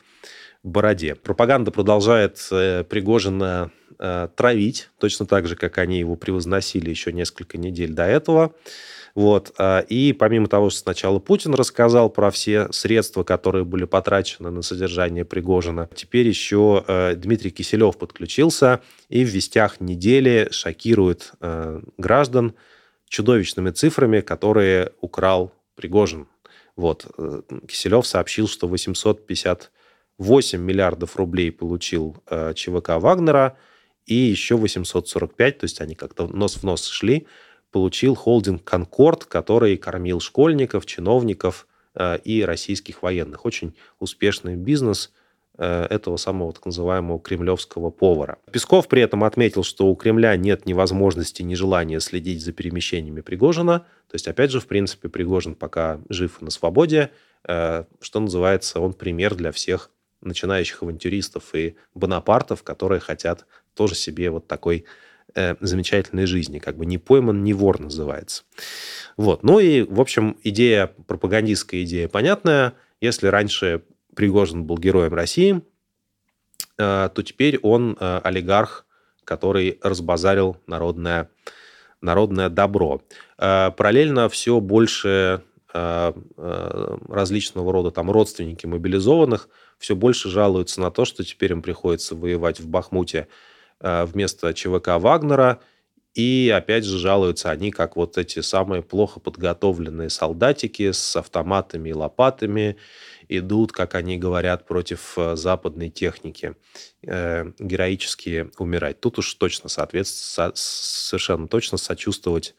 бороде. 0.63 1.17
Пропаганда 1.17 1.73
продолжает 1.73 2.47
э, 2.53 2.85
Пригожина 2.85 3.73
э, 4.01 4.29
травить, 4.35 4.91
точно 4.99 5.27
так 5.27 5.47
же, 5.47 5.55
как 5.55 5.79
они 5.79 6.01
его 6.01 6.17
превозносили 6.17 6.91
еще 6.91 7.13
несколько 7.13 7.59
недель 7.59 7.93
до 7.93 8.05
этого. 8.07 8.53
Вот. 9.15 9.53
А, 9.59 9.81
и 9.81 10.13
помимо 10.13 10.47
того, 10.47 10.71
что 10.71 10.81
сначала 10.81 11.19
Путин 11.19 11.55
рассказал 11.55 12.11
про 12.11 12.31
все 12.31 12.71
средства, 12.73 13.25
которые 13.25 13.65
были 13.65 13.85
потрачены 13.85 14.51
на 14.51 14.63
содержание 14.63 15.25
Пригожина, 15.25 15.89
теперь 15.95 16.29
еще 16.29 16.85
э, 16.87 17.15
Дмитрий 17.17 17.51
Киселев 17.51 17.99
подключился 17.99 18.81
и 19.09 19.25
в 19.25 19.29
вестях 19.29 19.81
недели 19.81 20.49
шокирует 20.51 21.33
э, 21.41 21.81
граждан 21.99 22.55
чудовищными 23.09 23.71
цифрами, 23.71 24.21
которые 24.21 24.93
украл 25.01 25.53
Пригожин. 25.75 26.29
Вот. 26.77 27.07
Э, 27.19 27.43
Киселев 27.67 28.07
сообщил, 28.07 28.47
что 28.49 28.69
858 28.69 30.61
миллиардов 30.61 31.17
рублей 31.17 31.51
получил 31.51 32.17
ЧВК 32.55 32.91
Вагнера 33.01 33.57
и 34.07 34.15
еще 34.15 34.57
845, 34.57 35.59
то 35.59 35.65
есть 35.65 35.81
они 35.81 35.95
как-то 35.95 36.27
нос 36.27 36.57
в 36.57 36.63
нос 36.63 36.87
шли, 36.87 37.27
получил 37.71 38.15
холдинг 38.15 38.65
«Конкорд», 38.65 39.25
который 39.25 39.77
кормил 39.77 40.21
школьников, 40.21 40.87
чиновников 40.87 41.67
э, 41.95 42.19
и 42.25 42.43
российских 42.43 43.03
военных. 43.03 43.45
Очень 43.45 43.75
успешный 43.99 44.57
бизнес 44.57 45.13
э, 45.57 45.87
этого 45.89 46.17
самого 46.17 46.53
так 46.53 46.67
называемого 46.67 47.21
кремлевского 47.21 47.91
повара. 47.91 48.39
Песков 48.51 48.89
при 48.89 49.03
этом 49.03 49.23
отметил, 49.25 49.63
что 49.63 49.87
у 49.87 49.95
Кремля 49.95 50.37
нет 50.37 50.67
ни 50.67 50.73
возможности, 50.73 51.43
ни 51.43 51.55
желания 51.55 52.01
следить 52.01 52.43
за 52.43 52.53
перемещениями 52.53 53.21
Пригожина. 53.21 53.81
То 54.09 54.15
есть, 54.15 54.27
опять 54.27 54.51
же, 54.51 54.61
в 54.61 54.67
принципе, 54.67 55.09
Пригожин 55.09 55.55
пока 55.55 56.01
жив 56.09 56.39
и 56.41 56.45
на 56.45 56.51
свободе. 56.51 57.11
Э, 57.47 57.85
что 58.01 58.21
называется, 58.21 58.81
он 58.81 58.95
пример 58.95 59.35
для 59.37 59.53
всех 59.53 59.91
начинающих 60.21 60.83
авантюристов 60.83 61.55
и 61.55 61.77
бонапартов, 61.95 62.63
которые 62.63 63.01
хотят 63.01 63.47
тоже 63.75 63.95
себе 63.95 64.31
вот 64.31 64.47
такой 64.47 64.85
э, 65.35 65.57
замечательной 65.61 66.27
жизни. 66.27 66.59
Как 66.59 66.77
бы 66.77 66.87
не 66.87 66.99
пойман, 66.99 67.43
не 67.45 67.53
вор 67.53 67.81
называется. 67.81 68.45
Вот. 69.17 69.43
Ну 69.43 69.59
и, 69.59 69.83
в 69.83 70.01
общем, 70.01 70.37
идея, 70.43 70.93
пропагандистская 71.07 71.83
идея 71.83 72.09
понятная. 72.09 72.75
Если 73.01 73.27
раньше 73.29 73.83
Пригожин 74.15 74.65
был 74.65 74.79
героем 74.79 75.15
России, 75.15 75.63
э, 76.79 77.09
то 77.15 77.23
теперь 77.23 77.59
он 77.59 77.97
э, 77.99 78.21
олигарх, 78.25 78.87
который 79.25 79.79
разбазарил 79.83 80.57
народное, 80.67 81.31
народное 82.01 82.49
добро. 82.49 83.03
Э, 83.39 83.71
параллельно 83.71 84.29
все 84.29 84.61
больше 84.61 85.43
э, 85.73 86.13
э, 86.37 86.97
различного 87.09 87.73
рода 87.73 87.91
там 87.91 88.11
родственники 88.11 88.67
мобилизованных 88.67 89.49
все 89.79 89.97
больше 89.97 90.29
жалуются 90.29 90.81
на 90.81 90.91
то, 90.91 91.05
что 91.05 91.25
теперь 91.25 91.53
им 91.53 91.63
приходится 91.63 92.15
воевать 92.15 92.61
в 92.61 92.69
Бахмуте 92.69 93.29
вместо 93.81 94.53
ЧВК 94.55 94.99
Вагнера. 94.99 95.61
И 96.13 96.53
опять 96.55 96.85
же 96.85 96.99
жалуются 96.99 97.51
они, 97.51 97.71
как 97.71 97.95
вот 97.95 98.19
эти 98.19 98.41
самые 98.41 98.83
плохо 98.83 99.21
подготовленные 99.21 100.11
солдатики 100.11 100.91
с 100.91 101.17
автоматами 101.17 101.91
и 101.91 101.95
лопатами 101.95 102.77
идут, 103.29 103.71
как 103.71 103.95
они 103.95 104.19
говорят, 104.19 104.67
против 104.67 105.17
западной 105.35 105.89
техники, 105.89 106.57
героически 107.01 108.51
умирать. 108.59 109.01
Тут 109.01 109.21
уж 109.21 109.33
точно, 109.35 109.69
соответственно, 109.69 110.51
совершенно 110.55 111.47
точно 111.47 111.79
сочувствовать 111.79 112.57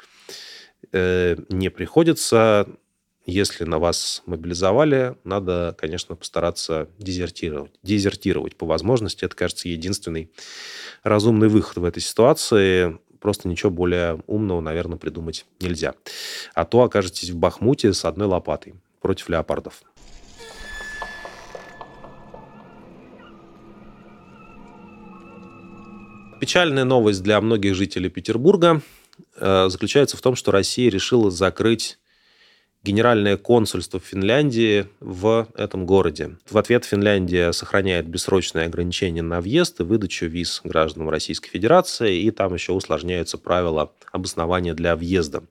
э, 0.94 1.36
не 1.50 1.70
приходится. 1.70 2.68
Если 3.26 3.66
на 3.66 3.78
вас 3.78 4.24
мобилизовали, 4.26 5.16
надо, 5.24 5.76
конечно, 5.78 6.16
постараться 6.16 6.90
дезертировать. 6.98 7.72
Дезертировать 7.84 8.56
по 8.56 8.66
возможности. 8.66 9.26
Это, 9.26 9.36
кажется, 9.36 9.70
единственный 9.70 10.32
разумный 11.04 11.48
выход 11.48 11.78
в 11.78 11.84
этой 11.84 12.02
ситуации. 12.02 13.00
Просто 13.20 13.48
ничего 13.48 13.70
более 13.70 14.24
умного, 14.26 14.60
наверное, 14.60 14.98
придумать 14.98 15.46
нельзя. 15.60 15.94
А 16.56 16.66
то 16.66 16.82
окажетесь 16.82 17.30
в 17.30 17.38
Бахмуте 17.38 17.94
с 17.94 18.06
одной 18.06 18.28
лопатой 18.28 18.74
против 19.02 19.30
леопардов. 19.30 19.84
Печальная 26.40 26.86
новость 26.86 27.22
для 27.22 27.40
многих 27.40 27.76
жителей 27.76 28.10
Петербурга. 28.10 28.82
Э, 29.36 29.70
заключается 29.70 30.18
в 30.18 30.22
том, 30.22 30.36
что 30.36 30.50
Россия 30.50 30.90
решила 30.90 31.30
закрыть 31.30 32.00
генеральное 32.84 33.38
консульство 33.38 34.00
Финляндии 34.00 34.88
в 35.00 35.48
этом 35.56 35.86
городе. 35.86 36.38
В 36.50 36.58
ответ 36.58 36.86
Финляндия 36.86 37.52
сохраняет 37.52 38.08
бессрочные 38.08 38.66
ограничения 38.66 39.22
на 39.22 39.40
въезд 39.42 39.80
и 39.80 39.84
выдачу 39.84 40.26
виз 40.26 40.62
гражданам 40.64 41.10
Российской 41.10 41.50
Федерации, 41.50 42.22
и 42.22 42.32
там 42.32 42.54
еще 42.54 42.74
усложняются 42.74 43.38
правила 43.38 43.92
обоснования 44.12 44.74
для 44.74 44.96
въезда. 44.96 45.44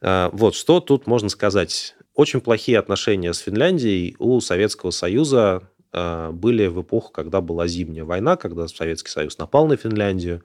Э, 0.00 0.30
вот, 0.32 0.54
что 0.54 0.80
тут 0.80 1.06
можно 1.06 1.28
сказать? 1.28 1.96
Очень 2.14 2.40
плохие 2.40 2.78
отношения 2.78 3.32
с 3.32 3.38
Финляндией 3.38 4.14
у 4.20 4.40
Советского 4.40 4.90
Союза 4.90 5.68
э, 5.92 6.30
были 6.32 6.66
в 6.68 6.82
эпоху, 6.82 7.10
когда 7.10 7.40
была 7.40 7.66
зимняя 7.66 8.04
война, 8.04 8.36
когда 8.36 8.68
Советский 8.68 9.10
Союз 9.10 9.38
напал 9.38 9.66
на 9.66 9.76
Финляндию 9.76 10.44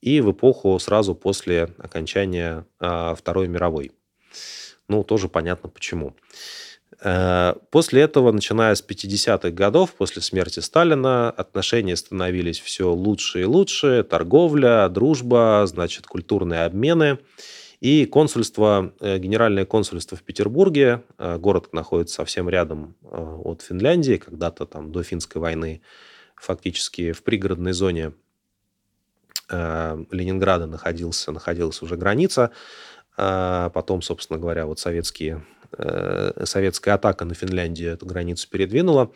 и 0.00 0.20
в 0.20 0.32
эпоху 0.32 0.78
сразу 0.78 1.14
после 1.14 1.68
окончания 1.78 2.64
а, 2.78 3.14
Второй 3.14 3.48
мировой. 3.48 3.92
Ну, 4.90 5.04
тоже 5.04 5.28
понятно 5.28 5.68
почему. 5.68 6.16
Э, 7.00 7.54
после 7.70 8.02
этого, 8.02 8.32
начиная 8.32 8.74
с 8.74 8.84
50-х 8.84 9.50
годов, 9.50 9.92
после 9.94 10.20
смерти 10.20 10.58
Сталина, 10.58 11.30
отношения 11.30 11.94
становились 11.94 12.58
все 12.58 12.92
лучше 12.92 13.42
и 13.42 13.44
лучше. 13.44 14.02
Торговля, 14.02 14.88
дружба, 14.88 15.62
значит, 15.66 16.08
культурные 16.08 16.64
обмены. 16.64 17.20
И 17.78 18.04
консульство, 18.04 18.92
э, 18.98 19.18
генеральное 19.18 19.64
консульство 19.64 20.16
в 20.16 20.24
Петербурге, 20.24 21.04
э, 21.18 21.38
город 21.38 21.72
находится 21.72 22.16
совсем 22.16 22.48
рядом 22.48 22.96
от 23.00 23.62
Финляндии, 23.62 24.16
когда-то 24.16 24.66
там 24.66 24.90
до 24.90 25.04
финской 25.04 25.40
войны, 25.40 25.82
фактически 26.34 27.12
в 27.12 27.22
пригородной 27.22 27.72
зоне 27.72 28.12
Ленинграда 29.48 30.66
находился, 30.66 31.32
находилась 31.32 31.82
уже 31.82 31.96
граница. 31.96 32.52
А 33.16 33.70
потом, 33.70 34.02
собственно 34.02 34.38
говоря, 34.38 34.66
вот 34.66 34.78
советские, 34.78 35.44
э, 35.76 36.44
советская 36.44 36.94
атака 36.94 37.24
на 37.24 37.34
Финляндию 37.34 37.92
эту 37.92 38.06
границу 38.06 38.48
передвинула. 38.48 39.12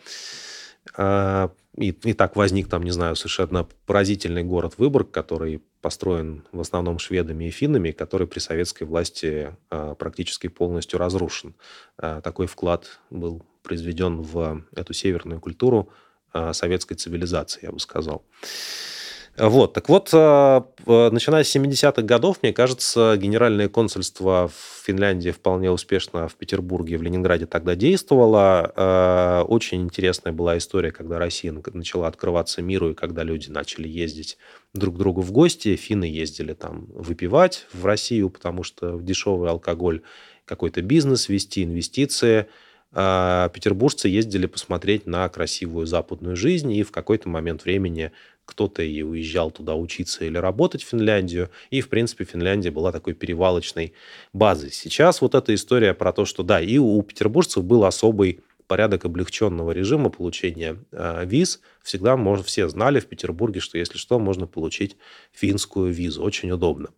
А, 0.97 1.51
и, 1.77 1.89
и 1.91 2.13
так 2.13 2.37
возник 2.37 2.69
там, 2.69 2.83
не 2.83 2.91
знаю, 2.91 3.17
совершенно 3.17 3.67
поразительный 3.87 4.45
город 4.45 4.75
Выборг, 4.77 5.11
который 5.11 5.63
построен 5.81 6.45
в 6.53 6.61
основном 6.61 6.99
шведами 6.99 7.47
и 7.47 7.51
финнами, 7.51 7.91
который 7.91 8.27
при 8.27 8.39
советской 8.39 8.85
власти 8.85 9.57
а, 9.71 9.95
практически 9.95 10.49
полностью 10.49 10.99
разрушен. 10.99 11.55
Такой 11.97 12.47
вклад 12.47 13.01
был 13.11 13.43
произведен 13.63 14.21
в 14.21 14.65
эту 14.77 14.93
северную 14.93 15.41
культуру 15.41 15.91
советской 16.53 16.97
цивилизации, 16.97 17.61
я 17.63 17.71
бы 17.71 17.79
сказал. 17.79 18.25
Вот, 19.37 19.73
так 19.73 19.89
вот, 19.89 20.11
э, 20.13 20.63
начиная 20.87 21.43
с 21.43 21.57
70-х 21.57 22.03
годов, 22.03 22.39
мне 22.43 22.53
кажется, 22.53 23.17
генеральное 23.17 23.69
консульство 23.69 24.49
в 24.49 24.85
Финляндии 24.87 25.31
вполне 25.31 25.73
успешно 25.73 26.29
в 26.29 26.37
Петербурге, 26.37 26.99
в 26.99 27.03
Ленинграде 27.03 27.47
тогда 27.47 27.75
действовало. 27.75 28.73
Э, 28.77 29.45
очень 29.49 29.83
интересная 29.83 30.33
была 30.33 30.57
история, 30.57 30.93
когда 30.93 31.19
Россия 31.19 31.53
начала 31.73 32.07
открываться 32.07 32.63
миру, 32.63 32.91
и 32.91 32.95
когда 32.95 33.25
люди 33.25 33.51
начали 33.51 33.89
ездить 33.89 34.39
друг 34.73 34.95
к 34.95 34.99
другу 34.99 35.21
в 35.21 35.33
гости. 35.33 35.75
Финны 35.75 36.05
ездили 36.05 36.53
там 36.53 36.87
выпивать 36.95 37.67
в 37.73 37.85
Россию, 37.87 38.31
потому 38.31 38.63
что 38.63 39.01
дешевый 39.01 39.51
алкоголь, 39.51 40.03
какой-то 40.45 40.81
бизнес 40.81 41.29
вести, 41.29 41.65
инвестиции– 41.65 42.47
а 42.97 43.49
петербуржцы 43.49 44.09
ездили 44.09 44.47
посмотреть 44.47 45.05
на 45.05 45.29
красивую 45.29 45.85
западную 45.85 46.37
жизнь, 46.37 46.73
и 46.73 46.85
в 46.85 46.93
какой-то 46.93 47.29
момент 47.29 47.65
времени 47.65 48.13
кто-то 48.45 48.83
и 48.83 49.03
уезжал 49.03 49.51
туда 49.51 49.75
учиться 49.75 50.25
или 50.25 50.37
работать 50.39 50.83
в 50.83 50.89
Финляндию, 50.89 51.51
и, 51.71 51.81
в 51.81 51.89
принципе, 51.89 52.25
Финляндия 52.25 52.71
была 52.71 52.93
такой 52.93 53.15
перевалочной 53.15 53.93
базой. 54.33 54.71
Сейчас 54.73 55.21
вот 55.21 55.35
эта 55.35 55.55
история 55.55 55.95
про 55.95 56.13
то, 56.13 56.25
что, 56.25 56.43
да, 56.43 56.61
и 56.61 56.79
у 56.79 57.03
петербуржцев 57.03 57.65
был 57.65 57.85
особый 57.85 58.41
порядок 58.67 59.05
облегченного 59.05 59.73
режима 59.73 60.11
получения 60.11 60.79
э, 60.93 61.25
виз. 61.27 61.61
Всегда 61.83 62.17
можно, 62.17 62.45
все 62.45 62.69
знали 62.69 63.01
в 63.01 63.07
Петербурге, 63.07 63.61
что 63.61 63.79
если 63.79 63.99
что, 63.99 64.19
можно 64.19 64.47
получить 64.47 64.97
финскую 65.33 65.93
визу. 65.93 66.23
Очень 66.23 66.51
удобно. 66.51 66.89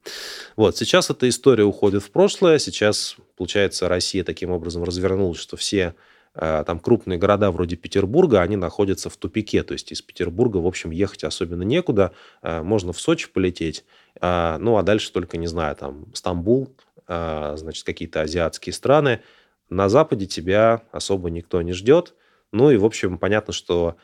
Вот, 0.56 0.76
сейчас 0.76 1.10
эта 1.10 1.28
история 1.28 1.64
уходит 1.64 2.02
в 2.02 2.10
прошлое. 2.10 2.58
Сейчас, 2.58 3.16
получается, 3.36 3.88
Россия 3.88 4.22
таким 4.22 4.50
образом 4.50 4.84
развернулась, 4.84 5.40
что 5.40 5.56
все 5.56 5.94
там 6.38 6.78
крупные 6.80 7.18
города 7.18 7.50
вроде 7.50 7.76
Петербурга, 7.76 8.42
они 8.42 8.56
находятся 8.56 9.08
в 9.08 9.16
тупике. 9.16 9.62
То 9.62 9.72
есть 9.72 9.90
из 9.92 10.02
Петербурга, 10.02 10.58
в 10.58 10.66
общем, 10.66 10.90
ехать 10.90 11.24
особенно 11.24 11.62
некуда. 11.62 12.12
Э, 12.42 12.62
можно 12.62 12.92
в 12.92 13.00
Сочи 13.00 13.28
полететь. 13.32 13.84
Э, 14.20 14.56
ну, 14.58 14.76
а 14.76 14.82
дальше 14.82 15.12
только, 15.12 15.38
не 15.38 15.46
знаю, 15.46 15.76
там 15.76 16.06
Стамбул, 16.14 16.74
значит, 17.08 17.84
какие-то 17.84 18.22
азиатские 18.22 18.72
страны. 18.72 19.20
На 19.68 19.88
Западе 19.88 20.26
тебя 20.26 20.82
особо 20.90 21.30
никто 21.30 21.62
не 21.62 21.72
ждет. 21.72 22.14
Ну 22.50 22.70
и, 22.70 22.76
в 22.76 22.84
общем, 22.84 23.18
понятно, 23.18 23.52
что 23.52 23.96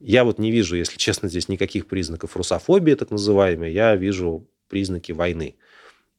я 0.00 0.24
вот 0.24 0.38
не 0.38 0.50
вижу, 0.50 0.76
если 0.76 0.96
честно, 0.96 1.28
здесь 1.28 1.48
никаких 1.48 1.86
признаков 1.86 2.36
русофобии, 2.36 2.94
так 2.94 3.10
называемой. 3.10 3.72
Я 3.72 3.94
вижу 3.96 4.48
признаки 4.68 5.12
войны. 5.12 5.56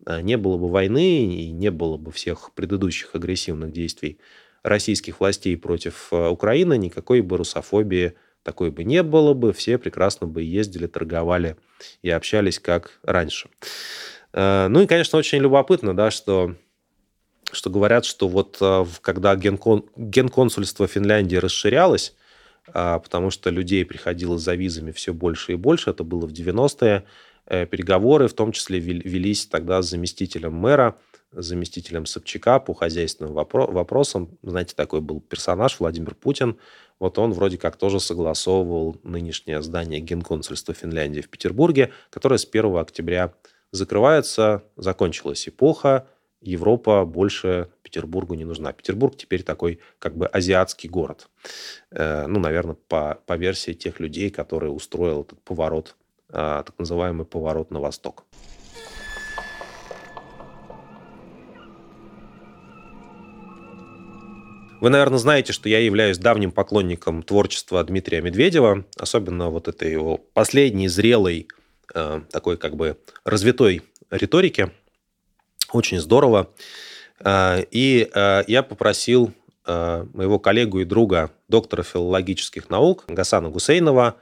А 0.06 0.22
не 0.22 0.38
было 0.38 0.58
бы 0.58 0.68
войны 0.70 1.26
и 1.26 1.52
не 1.52 1.72
было 1.72 1.98
бы 1.98 2.12
всех 2.12 2.54
предыдущих 2.54 3.16
агрессивных 3.16 3.72
действий 3.72 4.20
российских 4.64 5.20
властей 5.20 5.58
против 5.58 6.10
э, 6.12 6.30
Украины, 6.30 6.78
никакой 6.78 7.22
бы 7.22 7.38
русофобии 7.38 8.14
такой 8.44 8.72
бы 8.72 8.84
не 8.84 9.04
было 9.04 9.34
бы. 9.34 9.54
Все 9.54 9.78
прекрасно 9.78 10.28
бы 10.28 10.42
ездили, 10.42 10.88
торговали 10.88 11.58
и 12.02 12.10
общались 12.10 12.60
как 12.60 13.00
раньше. 13.04 13.50
Э, 14.34 14.68
ну 14.70 14.82
и, 14.82 14.88
конечно, 14.88 15.20
очень 15.20 15.40
любопытно, 15.40 15.96
да, 15.96 16.12
что 16.12 16.56
что 17.52 17.70
говорят, 17.70 18.06
что 18.06 18.28
вот 18.28 18.58
э, 18.62 18.86
когда 19.02 19.36
генкон, 19.36 19.86
генконсульство 19.96 20.88
Финляндии 20.88 21.36
расширялось, 21.36 22.16
а, 22.74 23.00
потому 23.00 23.32
что 23.32 23.50
людей 23.50 23.86
приходило 23.86 24.38
за 24.38 24.54
визами 24.56 24.92
все 24.92 25.14
больше 25.14 25.54
и 25.54 25.56
больше, 25.56 25.90
это 25.90 26.04
было 26.04 26.28
в 26.28 26.32
90-е, 26.32 27.06
э, 27.48 27.66
переговоры 27.66 28.28
в 28.28 28.34
том 28.34 28.52
числе 28.52 28.80
велись 28.80 29.48
тогда 29.48 29.82
с 29.82 29.90
заместителем 29.90 30.54
мэра, 30.54 30.98
заместителем 31.32 32.06
Собчака 32.06 32.60
по 32.60 32.74
хозяйственным 32.74 33.34
вопросам. 33.34 34.38
Знаете, 34.42 34.76
такой 34.76 35.02
был 35.02 35.22
персонаж 35.22 35.80
Владимир 35.80 36.16
Путин. 36.16 36.58
Вот 37.00 37.18
он 37.18 37.32
вроде 37.34 37.58
как 37.58 37.78
тоже 37.78 38.00
согласовывал 38.00 38.98
нынешнее 39.04 39.62
здание 39.62 40.00
генконсульства 40.00 40.74
Финляндии 40.74 41.22
в 41.22 41.30
Петербурге, 41.30 41.92
которое 42.10 42.38
с 42.38 42.46
1 42.46 42.78
октября 42.78 43.34
закрывается. 43.72 44.64
Закончилась 44.76 45.48
эпоха, 45.48 46.08
Европа 46.42 47.06
больше 47.06 47.70
Петербургу 47.84 48.34
не 48.34 48.46
нужна. 48.46 48.72
Петербург 48.72 49.16
теперь 49.16 49.44
такой 49.44 49.80
как 50.00 50.16
бы 50.16 50.26
азиатский 50.26 50.90
город. 50.90 51.30
Э, 51.92 52.28
ну, 52.28 52.40
наверное, 52.40 52.76
по, 52.88 53.20
по 53.26 53.36
версии 53.36 53.74
тех 53.74 54.00
людей, 54.00 54.30
которые 54.30 54.72
устроил 54.72 55.22
этот 55.22 55.42
поворот, 55.44 55.96
э, 56.30 56.64
так 56.66 56.74
называемый 56.78 57.26
поворот 57.26 57.72
на 57.72 57.80
восток. 57.80 58.26
Вы, 64.82 64.90
наверное, 64.90 65.20
знаете, 65.20 65.52
что 65.52 65.68
я 65.68 65.80
являюсь 65.80 66.18
давним 66.18 66.52
поклонником 66.52 67.22
творчества 67.22 67.84
Дмитрия 67.84 68.22
Медведева, 68.22 68.86
особенно 68.98 69.50
вот 69.50 69.68
этой 69.68 69.92
его 69.92 70.18
последней 70.18 70.88
зрелой, 70.88 71.48
э, 71.94 72.22
такой 72.32 72.58
как 72.58 72.76
бы 72.76 72.98
развитой 73.26 73.82
риторики– 74.10 74.72
очень 75.72 76.00
здорово. 76.00 76.50
Э, 77.20 77.64
и 77.72 78.10
э, 78.14 78.44
я 78.48 78.64
попросил 78.64 79.34
моего 79.68 80.40
коллегу 80.40 80.80
и 80.80 80.84
друга, 80.84 81.30
доктора 81.48 81.84
филологических 81.84 82.72
наук 82.72 83.04
Гасана 83.08 83.50
Гусейнова, 83.50 84.16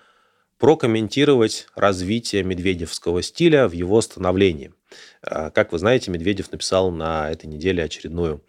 прокомментировать 0.57 1.67
развитие 1.73 2.43
медведевского 2.43 3.21
стиля 3.21 3.69
в 3.69 3.71
его 3.71 4.01
становлении. 4.01 4.73
Как 5.21 5.71
вы 5.71 5.79
знаете, 5.79 6.11
Медведев 6.11 6.51
написал 6.51 6.91
на 6.91 7.29
этой 7.29 7.47
неделе 7.47 7.83
очередную 7.83 8.41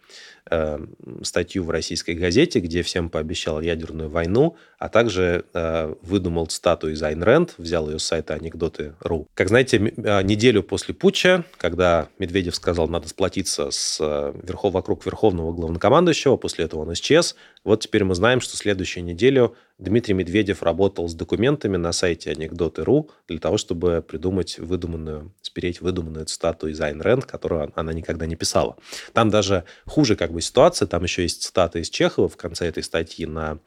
э, 0.49 0.79
статью 1.23 1.63
в 1.63 1.69
российской 1.69 2.15
газете, 2.15 2.59
где 2.59 2.81
всем 2.81 3.09
пообещал 3.09 3.61
ядерную 3.61 4.09
войну, 4.09 4.55
а 4.77 4.89
также 4.89 5.45
э, 5.53 5.93
выдумал 6.01 6.47
цитату 6.47 6.89
из 6.89 7.01
Айн 7.03 7.21
Рэнд, 7.23 7.55
взял 7.57 7.89
ее 7.89 7.99
с 7.99 8.03
сайта 8.03 8.35
анекдоты.ру. 8.35 9.27
Как 9.33 9.49
знаете, 9.49 9.77
э, 9.77 10.21
неделю 10.23 10.63
после 10.63 10.93
путча, 10.93 11.43
когда 11.57 12.09
Медведев 12.17 12.55
сказал, 12.55 12.87
надо 12.87 13.07
сплотиться 13.07 13.71
с 13.71 13.97
э, 13.99 14.33
верхов, 14.43 14.73
вокруг 14.73 15.05
верховного 15.05 15.53
главнокомандующего, 15.53 16.37
после 16.37 16.65
этого 16.65 16.81
он 16.81 16.93
исчез, 16.93 17.35
вот 17.63 17.81
теперь 17.81 18.03
мы 18.03 18.15
знаем, 18.15 18.41
что 18.41 18.57
следующую 18.57 19.03
неделю 19.03 19.55
Дмитрий 19.77 20.13
Медведев 20.13 20.63
работал 20.63 21.07
с 21.07 21.13
документами 21.13 21.77
на 21.77 21.91
сайте 21.91 22.31
анекдоты.ру 22.31 23.09
для 23.27 23.39
того, 23.39 23.57
чтобы 23.57 24.03
придумать 24.05 24.59
выдуманную, 24.59 25.31
спереть 25.41 25.81
выдуманную 25.81 26.25
цитату 26.29 26.67
из 26.67 26.79
Айн 26.79 27.01
Рэнд, 27.01 27.25
которую 27.25 27.71
она 27.75 27.93
никогда 27.93 28.25
не 28.25 28.35
писала. 28.35 28.77
Там 29.13 29.29
даже 29.29 29.63
хуже 29.85 30.15
как 30.15 30.31
бы 30.31 30.41
ситуация, 30.41 30.87
там 30.87 31.03
еще 31.03 31.23
есть 31.23 31.43
цитата 31.43 31.79
из 31.79 31.89
Чехова 31.89 32.29
в 32.29 32.37
конце 32.37 32.67
этой 32.67 32.83
статьи 32.83 33.25
на 33.25 33.59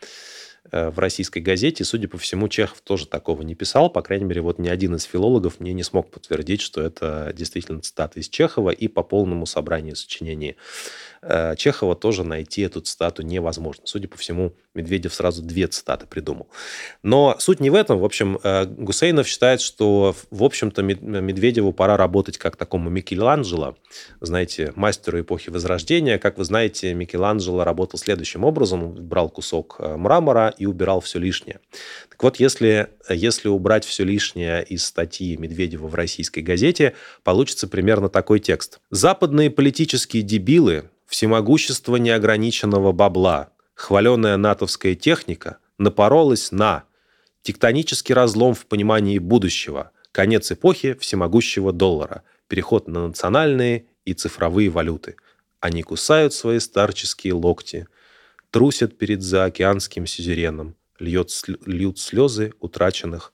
Э, 0.71 0.91
в 0.91 0.99
российской 1.01 1.41
газете. 1.41 1.85
Судя 1.85 2.09
по 2.09 2.19
всему, 2.19 2.49
Чехов 2.49 2.81
тоже 2.83 3.07
такого 3.07 3.43
не 3.43 3.55
писал. 3.55 3.91
По 3.91 4.01
крайней 4.01 4.27
мере, 4.27 4.43
вот 4.43 4.59
ни 4.59 4.69
один 4.69 4.95
из 4.95 5.03
филологов 5.03 5.59
мне 5.59 5.73
не 5.73 5.83
смог 5.83 6.11
подтвердить, 6.11 6.61
что 6.61 6.81
это 6.81 7.33
действительно 7.35 7.81
цитата 7.81 8.21
из 8.21 8.29
Чехова. 8.29 8.71
И 8.71 8.87
по 8.87 9.03
полному 9.03 9.45
собранию 9.45 9.97
сочинений 9.97 10.57
Чехова 11.57 11.95
тоже 11.95 12.25
найти 12.25 12.63
эту 12.63 12.81
цитату 12.81 13.23
невозможно. 13.23 13.83
Судя 13.87 14.09
по 14.09 14.19
всему, 14.19 14.55
Медведев 14.75 15.15
сразу 15.15 15.43
две 15.43 15.67
цитаты 15.67 16.07
придумал. 16.07 16.49
Но 17.03 17.37
суть 17.39 17.61
не 17.61 17.71
в 17.71 17.75
этом. 17.75 17.99
В 17.99 18.05
общем, 18.05 18.39
э, 18.43 18.65
Гусейнов 18.65 19.29
считает, 19.29 19.61
что, 19.61 20.17
в 20.31 20.43
общем-то, 20.43 20.83
Медведеву 20.83 21.73
пора 21.73 21.97
работать 21.97 22.39
как 22.39 22.57
такому 22.57 22.91
Микеланджело, 22.91 23.77
знаете, 24.21 24.73
мастеру 24.75 25.21
эпохи 25.21 25.51
Возрождения. 25.51 26.19
Как 26.19 26.39
вы 26.39 26.45
знаете, 26.45 26.95
Микеланджело 26.95 27.65
работал 27.65 27.99
следующим 27.99 28.45
образом. 28.45 28.95
Брал 28.95 29.29
кусок 29.29 29.77
мрамора 29.79 30.55
и 30.57 30.67
убирал 30.67 31.01
все 31.01 31.19
лишнее. 31.19 31.61
Так 32.09 32.23
вот, 32.23 32.37
если, 32.41 32.89
если 33.09 33.49
убрать 33.49 33.85
все 33.85 34.05
лишнее 34.05 34.65
из 34.65 34.85
статьи 34.85 35.37
Медведева 35.37 35.87
в 35.87 35.95
российской 35.95 36.41
газете, 36.41 36.95
получится 37.23 37.69
примерно 37.69 38.09
такой 38.09 38.41
текст. 38.41 38.81
«Западные 38.91 39.51
политические 39.51 40.23
дебилы, 40.23 40.91
всемогущество 41.13 41.97
неограниченного 41.97 42.93
бабла, 42.93 43.51
хваленая 43.75 44.39
натовская 44.39 44.95
техника 44.95 45.59
напоролась 45.77 46.53
на 46.53 46.85
тектонический 47.43 48.15
разлом 48.15 48.55
в 48.55 48.65
понимании 48.67 49.19
будущего, 49.19 49.91
конец 50.11 50.51
эпохи 50.51 50.95
всемогущего 50.95 51.73
доллара, 51.73 52.23
переход 52.49 52.89
на 52.89 53.09
национальные 53.09 53.85
и 54.05 54.15
цифровые 54.15 54.71
валюты. 54.71 55.17
Они 55.61 55.83
кусают 55.83 56.35
свои 56.35 56.59
старческие 56.59 57.35
локти– 57.35 57.87
трусят 58.53 58.99
перед 58.99 59.23
заокеанским 59.23 60.07
сюзереном, 60.07 60.77
льет, 60.99 61.31
льют 61.67 61.99
слезы 61.99 62.53
утраченных 62.61 63.33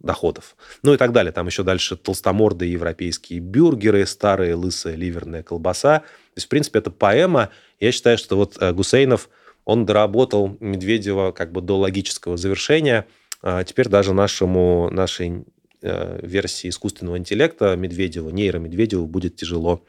доходов. 0.00 0.56
Ну 0.82 0.94
и 0.94 0.96
так 0.96 1.12
далее. 1.12 1.30
Там 1.30 1.46
еще 1.46 1.62
дальше 1.62 1.94
толстомордые 1.94 2.72
европейские 2.72 3.40
бюргеры, 3.40 4.06
старая 4.06 4.56
лысая 4.56 4.96
ливерная 4.96 5.42
колбаса. 5.42 6.02
Есть, 6.40 6.46
в 6.46 6.50
принципе, 6.50 6.78
это 6.78 6.90
поэма. 6.90 7.50
Я 7.78 7.92
считаю, 7.92 8.16
что 8.16 8.36
вот 8.36 8.56
э, 8.58 8.72
Гусейнов, 8.72 9.28
он 9.66 9.84
доработал 9.84 10.56
Медведева 10.58 11.32
как 11.32 11.52
бы 11.52 11.60
до 11.60 11.78
логического 11.78 12.38
завершения. 12.38 13.06
А 13.42 13.62
теперь 13.62 13.88
даже 13.88 14.14
нашему, 14.14 14.88
нашей 14.90 15.44
э, 15.82 16.20
версии 16.22 16.70
искусственного 16.70 17.18
интеллекта 17.18 17.76
Медведеву, 17.76 18.30
нейромедведеву 18.30 19.06
будет 19.06 19.36
тяжело 19.36 19.84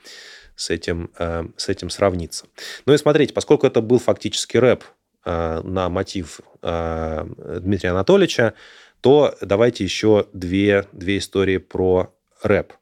с 0.58 0.70
этим, 0.70 1.10
э, 1.18 1.46
с 1.56 1.70
этим 1.70 1.90
сравниться. 1.90 2.48
Ну 2.86 2.94
и 2.94 2.98
смотрите, 2.98 3.34
поскольку 3.34 3.66
это 3.66 3.80
был 3.82 4.00
фактически 4.00 4.58
рэп 4.58 4.84
на 5.24 5.88
мотив 5.90 6.42
Дмитрия 6.64 7.92
Анатольевича, 7.92 8.56
то 9.02 9.36
давайте 9.40 9.84
еще 9.84 10.26
две, 10.34 10.88
две 10.94 11.20
истории 11.20 11.58
про 11.58 12.12
рэп. 12.42 12.74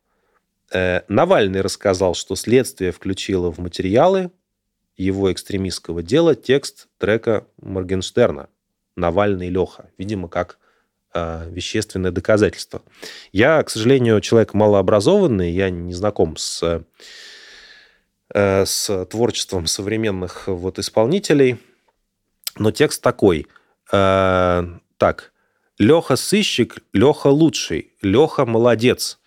Навальный 0.72 1.62
рассказал, 1.62 2.14
что 2.14 2.36
следствие 2.36 2.92
включило 2.92 3.52
в 3.52 3.58
материалы 3.58 4.32
его 4.98 5.32
экстремистского 5.32 6.04
дела 6.04 6.36
текст 6.36 6.88
трека 6.98 7.48
Моргенштерна 7.62 8.50
«Навальный 8.96 9.50
Леха», 9.50 9.90
видимо, 9.98 10.28
как 10.28 10.60
вещественное 11.16 12.12
доказательство. 12.12 12.84
Я, 13.32 13.64
к 13.64 13.70
сожалению, 13.72 14.22
человек 14.22 14.54
малообразованный, 14.54 15.52
я 15.52 15.72
не 15.72 15.94
знаком 15.94 16.38
с 16.38 16.84
Э, 18.32 18.64
с 18.66 19.06
творчеством 19.06 19.66
современных 19.66 20.48
вот 20.48 20.78
исполнителей. 20.78 21.58
Но 22.58 22.72
текст 22.72 23.02
такой. 23.02 23.48
Э, 23.92 24.64
так. 24.98 25.34
Леха 25.80 26.16
сыщик, 26.16 26.78
Леха 26.94 27.28
лучший, 27.28 27.94
Леха 28.02 28.46
молодец. 28.46 29.19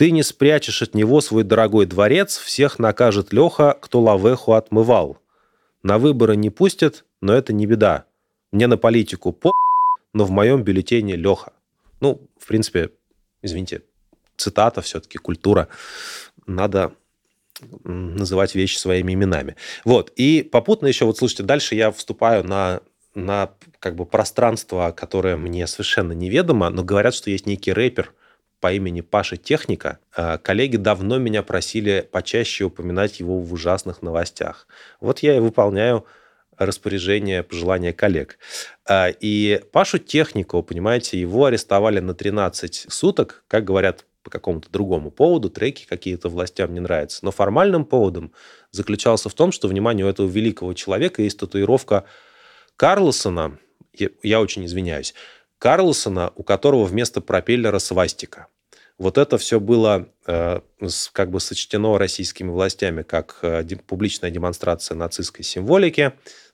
Ты 0.00 0.12
не 0.12 0.22
спрячешь 0.22 0.80
от 0.80 0.94
него 0.94 1.20
свой 1.20 1.44
дорогой 1.44 1.84
дворец, 1.84 2.38
всех 2.38 2.78
накажет 2.78 3.34
Леха, 3.34 3.76
кто 3.78 4.00
лавеху 4.00 4.54
отмывал. 4.54 5.18
На 5.82 5.98
выборы 5.98 6.36
не 6.36 6.48
пустят, 6.48 7.04
но 7.20 7.34
это 7.34 7.52
не 7.52 7.66
беда. 7.66 8.06
Мне 8.50 8.66
на 8.66 8.78
политику 8.78 9.30
по, 9.30 9.52
но 10.14 10.24
в 10.24 10.30
моем 10.30 10.62
бюллетене 10.62 11.16
Леха. 11.16 11.52
Ну, 12.00 12.26
в 12.38 12.46
принципе, 12.46 12.92
извините, 13.42 13.82
цитата 14.38 14.80
все-таки, 14.80 15.18
культура. 15.18 15.68
Надо 16.46 16.94
называть 17.84 18.54
вещи 18.54 18.78
своими 18.78 19.12
именами. 19.12 19.56
Вот. 19.84 20.14
И 20.16 20.42
попутно 20.42 20.86
еще, 20.86 21.04
вот 21.04 21.18
слушайте, 21.18 21.42
дальше 21.42 21.74
я 21.74 21.90
вступаю 21.90 22.42
на 22.42 22.80
на 23.14 23.50
как 23.80 23.96
бы 23.96 24.06
пространство, 24.06 24.94
которое 24.96 25.36
мне 25.36 25.66
совершенно 25.66 26.12
неведомо, 26.12 26.70
но 26.70 26.82
говорят, 26.82 27.12
что 27.12 27.28
есть 27.28 27.44
некий 27.44 27.74
рэпер 27.74 28.14
по 28.60 28.72
имени 28.72 29.00
Паша 29.00 29.36
Техника. 29.36 29.98
А, 30.14 30.38
коллеги 30.38 30.76
давно 30.76 31.18
меня 31.18 31.42
просили 31.42 32.06
почаще 32.10 32.64
упоминать 32.64 33.20
его 33.20 33.40
в 33.40 33.52
ужасных 33.52 34.02
новостях. 34.02 34.66
Вот 35.00 35.20
я 35.20 35.36
и 35.36 35.40
выполняю 35.40 36.04
распоряжение, 36.58 37.42
пожелания 37.42 37.92
коллег. 37.92 38.38
А, 38.86 39.08
и 39.08 39.62
Пашу 39.72 39.98
Технику, 39.98 40.62
понимаете, 40.62 41.18
его 41.18 41.46
арестовали 41.46 42.00
на 42.00 42.14
13 42.14 42.86
суток, 42.88 43.44
как 43.48 43.64
говорят 43.64 44.04
по 44.22 44.30
какому-то 44.30 44.70
другому 44.70 45.10
поводу, 45.10 45.48
треки 45.48 45.86
какие-то 45.86 46.28
властям 46.28 46.74
не 46.74 46.80
нравятся. 46.80 47.24
Но 47.24 47.30
формальным 47.30 47.86
поводом 47.86 48.32
заключался 48.70 49.30
в 49.30 49.34
том, 49.34 49.50
что, 49.52 49.68
внимание, 49.68 50.04
у 50.04 50.08
этого 50.10 50.28
великого 50.28 50.74
человека 50.74 51.22
есть 51.22 51.38
татуировка 51.38 52.04
Карлсона, 52.76 53.58
я 54.22 54.40
очень 54.40 54.66
извиняюсь, 54.66 55.14
Карлсона, 55.60 56.32
у 56.36 56.42
которого 56.42 56.86
вместо 56.86 57.20
пропеллера 57.20 57.78
свастика. 57.78 58.46
Вот 58.98 59.18
это 59.18 59.36
все 59.36 59.60
было 59.60 60.08
э, 60.26 60.60
как 61.12 61.30
бы 61.30 61.38
сочтено 61.38 61.98
российскими 61.98 62.48
властями 62.48 63.02
как 63.02 63.38
э, 63.42 63.62
публичная 63.86 64.30
демонстрация 64.30 64.96
нацистской 64.96 65.44
символики. 65.44 66.12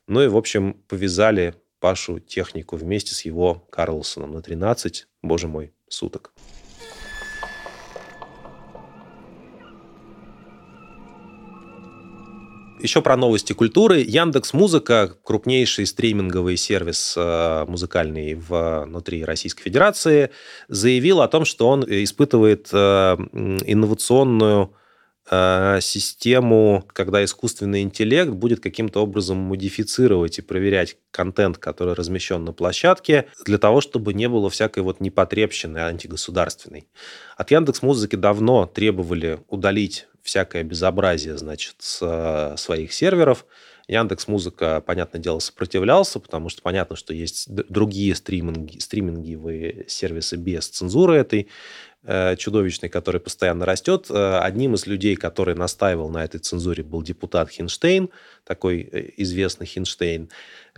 Ну 0.08 0.22
и, 0.22 0.26
в 0.26 0.36
общем, 0.36 0.74
повязали 0.88 1.54
Пашу 1.78 2.18
технику 2.18 2.76
вместе 2.76 3.14
с 3.14 3.24
его 3.24 3.64
Карлсоном 3.70 4.32
на 4.32 4.42
13, 4.42 5.06
боже 5.22 5.46
мой, 5.46 5.72
суток. 5.88 6.32
Еще 12.78 13.00
про 13.00 13.16
новости 13.16 13.52
культуры. 13.54 14.00
Яндекс 14.00 14.52
Музыка, 14.52 15.14
крупнейший 15.22 15.86
стриминговый 15.86 16.56
сервис 16.56 17.14
э, 17.16 17.64
музыкальный 17.66 18.34
внутри 18.34 19.24
Российской 19.24 19.62
Федерации, 19.62 20.30
заявил 20.68 21.22
о 21.22 21.28
том, 21.28 21.44
что 21.44 21.68
он 21.68 21.84
испытывает 21.84 22.68
э, 22.72 23.16
инновационную 23.64 24.74
систему, 25.28 26.84
когда 26.92 27.24
искусственный 27.24 27.82
интеллект 27.82 28.30
будет 28.30 28.60
каким-то 28.60 29.02
образом 29.02 29.38
модифицировать 29.38 30.38
и 30.38 30.42
проверять 30.42 30.96
контент, 31.10 31.58
который 31.58 31.94
размещен 31.94 32.44
на 32.44 32.52
площадке, 32.52 33.26
для 33.44 33.58
того, 33.58 33.80
чтобы 33.80 34.14
не 34.14 34.28
было 34.28 34.50
всякой 34.50 34.82
вот 34.82 35.00
непотребщины 35.00 35.78
антигосударственной. 35.78 36.86
От 37.36 37.50
Яндекс 37.50 37.82
Музыки 37.82 38.16
давно 38.16 38.66
требовали 38.66 39.40
удалить 39.48 40.06
всякое 40.22 40.64
безобразие, 40.64 41.38
значит, 41.38 41.76
с 41.78 42.00
э, 42.02 42.56
своих 42.56 42.92
серверов. 42.92 43.46
Яндекс 43.88 44.26
Музыка, 44.26 44.82
понятное 44.84 45.20
дело, 45.20 45.38
сопротивлялся, 45.38 46.18
потому 46.18 46.48
что 46.48 46.60
понятно, 46.62 46.96
что 46.96 47.14
есть 47.14 47.48
другие 47.48 48.14
стриминги, 48.16 48.78
стриминговые 48.78 49.84
сервисы 49.86 50.36
без 50.36 50.68
цензуры 50.68 51.16
этой. 51.16 51.48
Э, 52.06 52.36
чудовищный, 52.36 52.88
который 52.88 53.20
постоянно 53.20 53.66
растет. 53.66 54.06
Э, 54.10 54.38
одним 54.38 54.74
из 54.74 54.86
людей, 54.86 55.16
который 55.16 55.54
настаивал 55.54 56.08
на 56.08 56.24
этой 56.24 56.38
цензуре, 56.38 56.82
был 56.82 57.02
депутат 57.02 57.50
Хинштейн, 57.50 58.10
такой 58.44 59.14
известный 59.18 59.66
Хинштейн. 59.66 60.30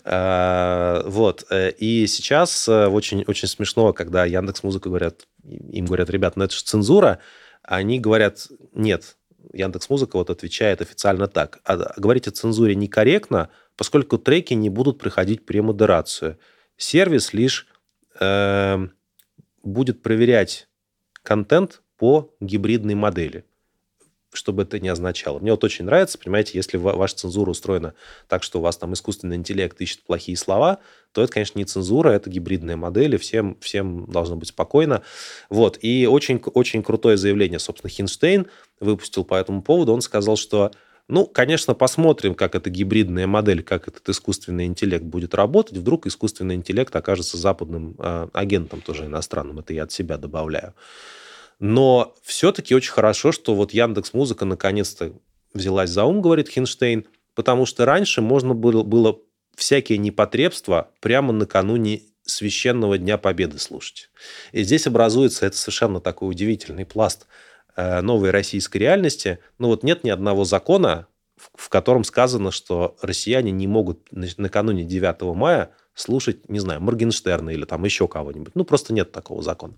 Вот. 0.04 1.44
И 1.50 2.06
сейчас 2.06 2.68
очень, 2.68 3.24
очень 3.26 3.48
смешно, 3.48 3.92
когда 3.92 4.24
Яндекс 4.24 4.62
Музыка 4.62 4.88
говорят, 4.88 5.26
им 5.44 5.86
говорят, 5.86 6.08
ребят, 6.08 6.36
ну 6.36 6.44
это 6.44 6.54
же 6.54 6.62
цензура, 6.62 7.18
они 7.62 7.98
говорят, 8.00 8.46
нет, 8.72 9.16
Яндекс 9.52 9.90
Музыка 9.90 10.16
вот 10.16 10.30
отвечает 10.30 10.80
официально 10.80 11.26
так. 11.26 11.58
А 11.64 11.92
говорить 11.96 12.28
о 12.28 12.30
цензуре 12.30 12.74
некорректно, 12.74 13.50
поскольку 13.76 14.18
треки 14.18 14.54
не 14.54 14.70
будут 14.70 14.98
проходить 14.98 15.46
премодерацию. 15.46 16.38
Сервис 16.76 17.32
лишь 17.32 17.66
э, 18.18 18.88
будет 19.62 20.02
проверять 20.02 20.67
контент 21.28 21.82
по 21.98 22.34
гибридной 22.40 22.94
модели 22.94 23.44
чтобы 24.30 24.62
это 24.62 24.78
не 24.78 24.90
означало. 24.90 25.38
Мне 25.38 25.52
вот 25.52 25.64
очень 25.64 25.86
нравится, 25.86 26.18
понимаете, 26.18 26.52
если 26.54 26.76
ваша 26.76 27.16
цензура 27.16 27.50
устроена 27.50 27.94
так, 28.28 28.42
что 28.42 28.58
у 28.58 28.62
вас 28.62 28.76
там 28.76 28.92
искусственный 28.92 29.36
интеллект 29.36 29.80
ищет 29.80 30.02
плохие 30.04 30.36
слова, 30.36 30.80
то 31.12 31.22
это, 31.22 31.32
конечно, 31.32 31.58
не 31.58 31.64
цензура, 31.64 32.10
это 32.10 32.28
гибридная 32.28 32.76
модель, 32.76 33.14
и 33.14 33.18
всем, 33.18 33.56
всем 33.60 34.04
должно 34.04 34.36
быть 34.36 34.48
спокойно. 34.48 35.02
Вот. 35.48 35.78
И 35.80 36.06
очень, 36.06 36.42
очень 36.52 36.82
крутое 36.82 37.16
заявление, 37.16 37.58
собственно, 37.58 37.90
Хинштейн 37.90 38.46
выпустил 38.80 39.24
по 39.24 39.34
этому 39.34 39.62
поводу. 39.62 39.94
Он 39.94 40.02
сказал, 40.02 40.36
что 40.36 40.72
ну, 41.08 41.26
конечно, 41.26 41.74
посмотрим, 41.74 42.34
как 42.34 42.54
эта 42.54 42.68
гибридная 42.68 43.26
модель, 43.26 43.62
как 43.62 43.88
этот 43.88 44.06
искусственный 44.10 44.66
интеллект 44.66 45.04
будет 45.04 45.34
работать. 45.34 45.78
Вдруг 45.78 46.06
искусственный 46.06 46.54
интеллект 46.54 46.94
окажется 46.94 47.38
западным 47.38 47.96
э, 47.98 48.28
агентом 48.34 48.82
тоже 48.82 49.06
иностранным. 49.06 49.58
Это 49.58 49.72
я 49.72 49.84
от 49.84 49.92
себя 49.92 50.18
добавляю. 50.18 50.74
Но 51.60 52.14
все-таки 52.22 52.74
очень 52.74 52.92
хорошо, 52.92 53.32
что 53.32 53.54
вот 53.54 53.72
Яндекс 53.72 54.12
Музыка 54.12 54.44
наконец-то 54.44 55.12
взялась 55.54 55.88
за 55.88 56.04
ум, 56.04 56.20
говорит 56.20 56.50
Хинштейн, 56.50 57.06
потому 57.34 57.64
что 57.64 57.86
раньше 57.86 58.20
можно 58.20 58.54
было, 58.54 58.82
было 58.82 59.18
всякие 59.56 59.96
непотребства 59.96 60.90
прямо 61.00 61.32
накануне 61.32 62.02
священного 62.22 62.98
Дня 62.98 63.16
Победы 63.16 63.58
слушать. 63.58 64.10
И 64.52 64.62
здесь 64.62 64.86
образуется 64.86 65.46
это 65.46 65.56
совершенно 65.56 66.00
такой 66.00 66.30
удивительный 66.30 66.84
пласт 66.84 67.26
новой 68.02 68.30
российской 68.30 68.78
реальности. 68.78 69.38
Ну 69.58 69.68
вот 69.68 69.82
нет 69.82 70.04
ни 70.04 70.10
одного 70.10 70.44
закона, 70.44 71.06
в 71.54 71.68
котором 71.68 72.04
сказано, 72.04 72.50
что 72.50 72.96
россияне 73.02 73.50
не 73.50 73.66
могут 73.66 74.00
накануне 74.10 74.84
9 74.84 75.36
мая 75.36 75.70
слушать, 75.94 76.48
не 76.48 76.60
знаю, 76.60 76.80
Моргенштерна 76.80 77.50
или 77.50 77.64
там 77.64 77.84
еще 77.84 78.08
кого-нибудь. 78.08 78.54
Ну, 78.54 78.64
просто 78.64 78.94
нет 78.94 79.12
такого 79.12 79.42
закона. 79.42 79.74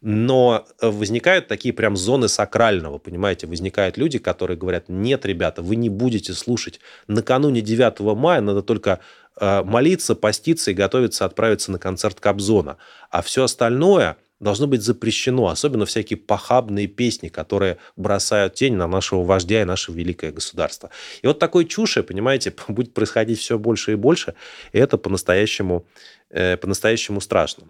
Но 0.00 0.66
возникают 0.80 1.48
такие 1.48 1.74
прям 1.74 1.96
зоны 1.96 2.28
сакрального, 2.28 2.98
понимаете? 2.98 3.46
Возникают 3.46 3.98
люди, 3.98 4.18
которые 4.18 4.56
говорят, 4.56 4.88
нет, 4.88 5.26
ребята, 5.26 5.62
вы 5.62 5.76
не 5.76 5.88
будете 5.88 6.32
слушать. 6.32 6.80
Накануне 7.06 7.60
9 7.60 8.00
мая 8.16 8.40
надо 8.40 8.62
только 8.62 9.00
э, 9.38 9.62
молиться, 9.62 10.14
поститься 10.14 10.70
и 10.70 10.74
готовиться 10.74 11.24
отправиться 11.24 11.72
на 11.72 11.78
концерт 11.78 12.20
Кобзона. 12.20 12.78
А 13.10 13.20
все 13.20 13.44
остальное 13.44 14.16
должно 14.40 14.66
быть 14.66 14.82
запрещено, 14.82 15.48
особенно 15.48 15.84
всякие 15.86 16.16
похабные 16.16 16.86
песни, 16.86 17.28
которые 17.28 17.76
бросают 17.96 18.54
тень 18.54 18.74
на 18.74 18.88
нашего 18.88 19.22
вождя 19.22 19.62
и 19.62 19.64
наше 19.64 19.92
великое 19.92 20.32
государство. 20.32 20.90
И 21.22 21.26
вот 21.26 21.38
такой 21.38 21.66
чуши, 21.66 22.02
понимаете, 22.02 22.52
будет 22.68 22.94
происходить 22.94 23.38
все 23.38 23.58
больше 23.58 23.92
и 23.92 23.96
больше, 23.96 24.34
и 24.72 24.78
это 24.78 24.98
по-настоящему, 24.98 25.86
э, 26.30 26.56
по-настоящему 26.56 27.20
страшно. 27.20 27.68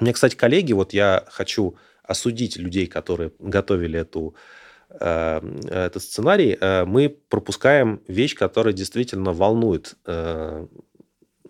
Меня, 0.00 0.12
кстати, 0.12 0.36
коллеги, 0.36 0.72
вот 0.72 0.92
я 0.92 1.24
хочу 1.28 1.76
осудить 2.04 2.56
людей, 2.56 2.86
которые 2.86 3.32
готовили 3.38 3.98
эту, 4.00 4.34
э, 4.88 5.40
этот 5.68 6.02
сценарий. 6.02 6.56
Э, 6.58 6.84
мы 6.84 7.08
пропускаем 7.08 8.00
вещь, 8.06 8.34
которая 8.34 8.72
действительно 8.72 9.32
волнует 9.32 9.96
э, 10.06 10.66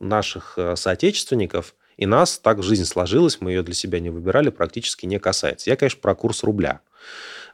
наших 0.01 0.59
соотечественников, 0.77 1.75
и 1.99 2.07
нас 2.07 2.39
так 2.39 2.63
жизнь 2.63 2.87
сложилась, 2.87 3.41
мы 3.41 3.51
ее 3.51 3.63
для 3.63 3.75
себя 3.75 4.01
не 4.01 4.09
выбирали, 4.09 4.49
практически 4.49 5.05
не 5.05 5.19
касается. 5.19 5.69
Я, 5.69 5.77
конечно, 5.77 6.01
про 6.01 6.15
курс 6.15 6.43
рубля. 6.43 6.81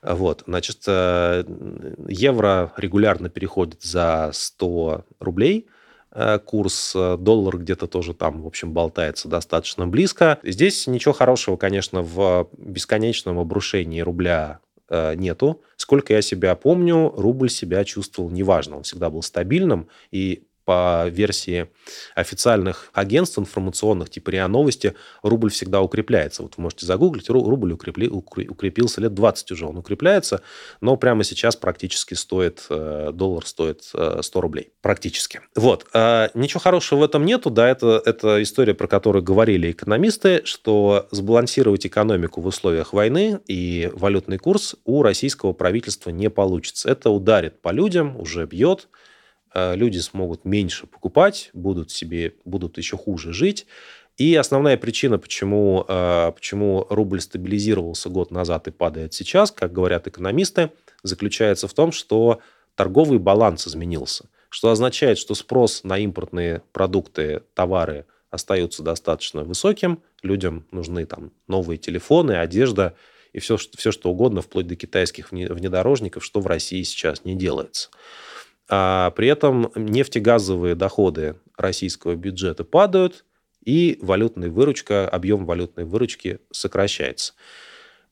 Вот, 0.02 0.44
значит, 0.46 0.86
евро 0.86 2.72
регулярно 2.76 3.28
переходит 3.30 3.82
за 3.82 4.30
100 4.32 5.04
рублей– 5.18 5.66
Э, 6.14 6.38
курс 6.38 6.92
э, 6.94 7.16
доллар 7.18 7.58
где-то 7.58 7.88
тоже 7.88 8.14
там, 8.14 8.42
в 8.42 8.46
общем, 8.46 8.72
болтается 8.72 9.28
достаточно 9.28 9.88
близко. 9.88 10.38
Здесь 10.44 10.86
ничего 10.86 11.12
хорошего, 11.12 11.56
конечно, 11.56 12.02
в 12.02 12.48
бесконечном 12.56 13.40
обрушении 13.40 14.00
рубля 14.00 14.60
э, 14.88 15.16
нету. 15.16 15.60
Сколько 15.76 16.14
я 16.14 16.22
себя 16.22 16.54
помню, 16.54 17.12
рубль 17.16 17.50
себя 17.50 17.84
чувствовал 17.84 18.30
неважно. 18.30 18.76
Он 18.76 18.82
всегда 18.84 19.10
был 19.10 19.22
стабильным, 19.22 19.88
и 20.12 20.44
по 20.64 21.08
версии 21.08 21.68
официальных 22.14 22.90
агентств 22.92 23.38
информационных, 23.38 24.10
типа 24.10 24.30
РИА 24.30 24.48
Новости, 24.48 24.94
рубль 25.22 25.50
всегда 25.50 25.82
укрепляется. 25.82 26.42
Вот 26.42 26.54
вы 26.56 26.62
можете 26.64 26.86
загуглить, 26.86 27.28
рубль 27.28 27.72
укрепли, 27.72 28.08
укрепился 28.08 29.00
лет 29.00 29.14
20 29.14 29.52
уже, 29.52 29.66
он 29.66 29.76
укрепляется, 29.76 30.42
но 30.80 30.96
прямо 30.96 31.24
сейчас 31.24 31.56
практически 31.56 32.14
стоит, 32.14 32.66
э, 32.70 33.10
доллар 33.12 33.46
стоит 33.46 33.82
100 33.82 34.20
э, 34.22 34.40
рублей. 34.40 34.72
Практически. 34.80 35.40
Вот. 35.54 35.86
А 35.92 36.30
ничего 36.34 36.60
хорошего 36.60 37.00
в 37.00 37.02
этом 37.04 37.24
нету, 37.24 37.50
да, 37.50 37.68
это, 37.68 38.02
это 38.04 38.42
история, 38.42 38.74
про 38.74 38.86
которую 38.86 39.22
говорили 39.22 39.70
экономисты, 39.70 40.42
что 40.44 41.08
сбалансировать 41.10 41.86
экономику 41.86 42.40
в 42.40 42.46
условиях 42.46 42.92
войны 42.92 43.40
и 43.46 43.90
валютный 43.94 44.38
курс 44.38 44.76
у 44.84 45.02
российского 45.02 45.52
правительства 45.52 46.10
не 46.10 46.30
получится. 46.30 46.88
Это 46.90 47.10
ударит 47.10 47.60
по 47.60 47.70
людям, 47.70 48.16
уже 48.18 48.46
бьет, 48.46 48.88
Э, 48.94 49.03
люди 49.54 49.98
смогут 49.98 50.44
меньше 50.44 50.86
покупать, 50.86 51.50
будут 51.52 51.90
себе, 51.90 52.34
будут 52.44 52.78
еще 52.78 52.96
хуже 52.96 53.32
жить. 53.32 53.66
И 54.16 54.34
основная 54.36 54.76
причина, 54.76 55.18
почему, 55.18 55.84
э, 55.88 56.32
почему 56.34 56.86
рубль 56.88 57.20
стабилизировался 57.20 58.08
год 58.08 58.30
назад 58.30 58.68
и 58.68 58.70
падает 58.70 59.12
сейчас, 59.12 59.50
как 59.50 59.72
говорят 59.72 60.06
экономисты, 60.06 60.70
заключается 61.02 61.66
в 61.66 61.74
том, 61.74 61.90
что 61.90 62.40
торговый 62.76 63.18
баланс 63.18 63.66
изменился, 63.66 64.28
что 64.50 64.70
означает, 64.70 65.18
что 65.18 65.34
спрос 65.34 65.82
на 65.82 65.98
импортные 65.98 66.62
продукты, 66.72 67.42
товары 67.54 68.06
остается 68.30 68.84
достаточно 68.84 69.42
высоким, 69.42 70.00
людям 70.22 70.64
нужны 70.70 71.06
там 71.06 71.32
новые 71.48 71.78
телефоны, 71.78 72.32
одежда 72.32 72.94
и 73.32 73.40
все, 73.40 73.56
все 73.56 73.90
что 73.90 74.10
угодно, 74.10 74.42
вплоть 74.42 74.68
до 74.68 74.76
китайских 74.76 75.32
внедорожников, 75.32 76.24
что 76.24 76.40
в 76.40 76.46
России 76.46 76.82
сейчас 76.84 77.24
не 77.24 77.34
делается. 77.34 77.90
А 78.68 79.10
при 79.10 79.28
этом 79.28 79.70
нефтегазовые 79.74 80.74
доходы 80.74 81.36
российского 81.56 82.14
бюджета 82.14 82.64
падают, 82.64 83.24
и 83.64 83.98
валютная 84.02 84.50
выручка, 84.50 85.08
объем 85.08 85.46
валютной 85.46 85.84
выручки 85.84 86.40
сокращается. 86.50 87.34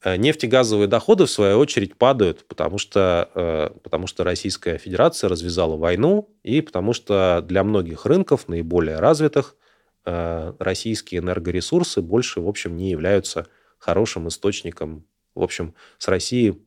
Э, 0.02 0.16
нефтегазовые 0.16 0.88
доходы, 0.88 1.26
в 1.26 1.30
свою 1.30 1.58
очередь, 1.58 1.96
падают, 1.96 2.46
потому 2.48 2.78
что, 2.78 3.30
э, 3.34 3.70
потому 3.82 4.06
что 4.06 4.24
Российская 4.24 4.78
Федерация 4.78 5.28
развязала 5.28 5.76
войну, 5.76 6.28
и 6.42 6.60
потому 6.60 6.92
что 6.92 7.44
для 7.46 7.62
многих 7.62 8.04
рынков, 8.06 8.48
наиболее 8.48 8.98
развитых, 8.98 9.56
э, 10.04 10.54
российские 10.58 11.20
энергоресурсы 11.20 12.02
больше, 12.02 12.40
в 12.40 12.48
общем, 12.48 12.76
не 12.76 12.90
являются 12.90 13.46
хорошим 13.78 14.28
источником. 14.28 15.06
В 15.34 15.42
общем, 15.42 15.74
с 15.98 16.08
Россией 16.08 16.62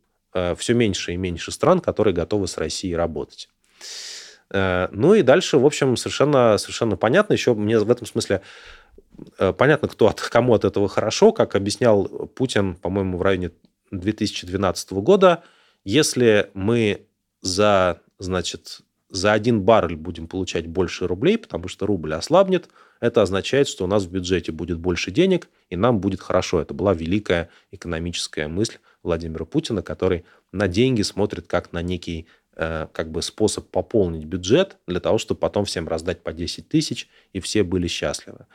все 0.58 0.74
меньше 0.74 1.14
и 1.14 1.16
меньше 1.16 1.52
стран, 1.52 1.80
которые 1.80 2.14
готовы 2.14 2.48
с 2.48 2.58
Россией 2.58 2.96
работать. 2.96 3.48
Э, 4.52 4.88
ну 4.92 5.14
и 5.14 5.22
дальше, 5.22 5.58
в 5.58 5.66
общем, 5.66 5.98
совершенно, 5.98 6.58
совершенно 6.58 6.98
понятно. 6.98 7.34
Еще 7.34 7.54
мне 7.54 7.80
в 7.80 7.92
этом 7.92 8.08
смысле 8.08 8.42
э, 9.38 9.54
понятно, 9.54 9.88
кто 9.88 10.08
от, 10.08 10.22
кому 10.22 10.54
от 10.54 10.66
этого 10.66 10.88
хорошо. 10.88 11.32
Как 11.32 11.56
объяснял 11.56 12.06
Путин, 12.06 12.76
по-моему, 12.76 13.18
в 13.18 13.22
районе 13.22 13.52
2012 13.92 14.94
года, 14.94 15.44
если 15.84 16.50
мы 16.54 17.08
за, 17.42 18.02
значит, 18.18 18.82
за 19.10 19.34
один 19.34 19.62
баррель 19.62 19.96
будем 19.96 20.28
получать 20.28 20.68
больше 20.68 21.08
рублей, 21.08 21.38
потому 21.38 21.68
что 21.68 21.86
рубль 21.86 22.14
ослабнет, 22.14 22.70
это 23.00 23.22
означает, 23.22 23.68
что 23.68 23.84
у 23.84 23.88
нас 23.88 24.04
в 24.04 24.12
бюджете 24.12 24.52
будет 24.52 24.80
больше 24.80 25.12
денег, 25.12 25.48
и 25.70 25.76
нам 25.76 26.00
будет 26.00 26.22
хорошо. 26.22 26.62
Это 26.62 26.74
была 26.74 26.94
великая 26.94 27.50
экономическая 27.72 28.48
мысль 28.48 28.78
Владимира 29.04 29.46
Путина, 29.46 29.82
который 29.84 30.26
на 30.52 30.68
деньги 30.68 31.02
смотрит 31.04 31.48
как 31.48 31.72
на 31.72 31.82
некий 31.82 32.28
как 32.56 33.12
бы 33.12 33.22
способ 33.22 33.68
пополнить 33.70 34.26
бюджет 34.26 34.78
для 34.88 35.00
того, 35.00 35.18
чтобы 35.18 35.40
потом 35.40 35.66
всем 35.66 35.88
раздать 35.88 36.24
по 36.24 36.32
10 36.32 36.70
тысяч, 36.70 37.10
и 37.34 37.40
все 37.40 37.64
были 37.64 37.88
счастливы. 37.88 38.46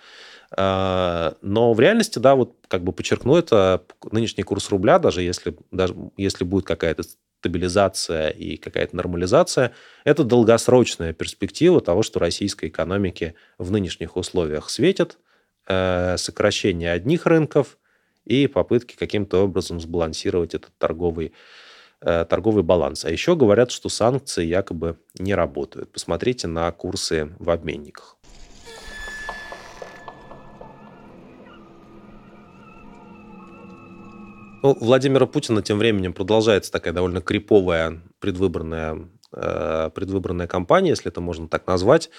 Э, 0.57 1.32
но 1.42 1.72
в 1.72 1.80
реальности, 1.80 2.18
да, 2.18 2.34
вот 2.34 2.55
как 2.68 2.82
бы 2.82 2.92
подчеркну 2.92 3.36
это, 3.36 3.82
нынешний 4.11 4.42
курс 4.42 4.70
рубля, 4.70 4.98
даже 4.98 5.22
если, 5.22 5.57
даже 5.70 5.94
если 6.16 6.44
будет 6.44 6.64
какая-то 6.66 7.05
стабилизация 7.40 8.28
и 8.30 8.57
какая-то 8.57 8.96
нормализация, 8.96 9.72
это 10.05 10.24
долгосрочная 10.24 11.12
перспектива 11.12 11.80
того, 11.80 12.03
что 12.03 12.20
российской 12.20 12.68
экономике 12.68 13.34
в 13.59 13.70
нынешних 13.70 14.16
условиях 14.16 14.70
светит, 14.70 15.18
э, 15.68 16.16
сокращение 16.18 16.92
одних 16.92 17.26
рынков 17.26 17.78
и 18.24 18.46
попытки 18.46 18.96
каким-то 18.96 19.44
образом 19.44 19.80
сбалансировать 19.80 20.55
этот 20.55 20.70
торговый 20.78 21.28
Э, 21.28 21.34
торговый 22.01 22.62
баланс. 22.62 23.05
А 23.05 23.11
еще 23.11 23.36
говорят, 23.36 23.70
что 23.70 23.88
санкции 23.88 24.44
якобы 24.44 24.98
не 25.18 25.34
работают. 25.34 25.92
Посмотрите 25.92 26.48
на 26.48 26.70
курсы 26.72 27.34
в 27.38 27.51
обменниках. 27.51 28.16
Ну, 34.62 34.76
Владимира 34.78 35.26
Путина 35.26 35.62
тем 35.62 35.78
временем 35.78 36.12
продолжается 36.12 36.70
такая 36.70 36.92
довольно 36.92 37.22
криповая 37.22 38.03
предвыборная, 38.18 39.09
э, 39.32 39.90
предвыборная 39.94 40.46
кампания, 40.46 40.90
если 40.90 41.11
это 41.11 41.22
можно 41.22 41.48
так 41.48 41.66
назвать. 41.66 42.11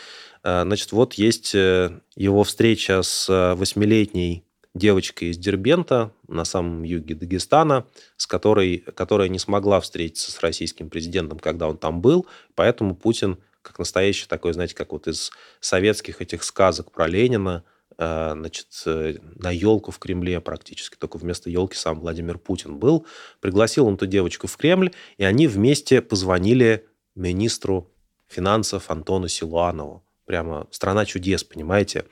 Э, 0.44 0.64
значит, 0.64 0.92
вот 0.92 1.14
есть 1.16 1.54
его 1.54 2.44
встреча 2.44 3.04
с 3.04 3.56
восьмилетней 3.56 4.44
девочка 4.74 5.26
из 5.26 5.38
Дербента 5.38 6.14
на 6.28 6.46
самом 6.46 6.84
юге 6.84 7.16
Дагестана, 7.16 7.86
с 8.18 8.26
которой, 8.26 8.78
которая 8.78 9.28
не 9.28 9.40
смогла 9.40 9.80
встретиться 9.82 10.32
с 10.32 10.40
российским 10.42 10.90
президентом, 10.90 11.40
когда 11.40 11.68
он 11.68 11.78
там 11.78 12.02
был, 12.02 12.26
поэтому 12.56 12.96
Путин, 12.96 13.38
как 13.62 13.80
настоящий 13.80 14.28
такой, 14.28 14.54
знаете, 14.54 14.76
как 14.76 14.92
вот 14.92 15.08
из 15.08 15.32
советских 15.60 16.22
этих 16.22 16.44
сказок 16.44 16.92
про 16.92 17.08
Ленина, 17.08 17.64
э, 17.98 18.32
значит, 18.34 18.68
э, 18.86 19.16
на 19.36 19.52
елку 19.52 19.92
в 19.92 20.00
Кремле 20.00 20.40
практически, 20.40 20.96
только 20.96 21.18
вместо 21.18 21.50
елки 21.50 21.76
сам 21.76 22.00
Владимир 22.00 22.38
Путин 22.38 22.78
был, 22.78 23.06
пригласил 23.42 23.88
он 23.88 23.96
эту 23.96 24.08
девочку 24.08 24.48
в 24.48 24.56
Кремль, 24.56 24.92
и 25.18 25.26
они 25.26 25.48
вместе 25.48 26.02
позвонили 26.02 26.88
министру 27.14 27.92
финансов 28.28 28.90
Антону 28.90 29.28
Силуанову 29.28 30.04
прямо 30.32 30.66
страна 30.72 31.04
чудес, 31.04 31.44
понимаете? 31.44 32.06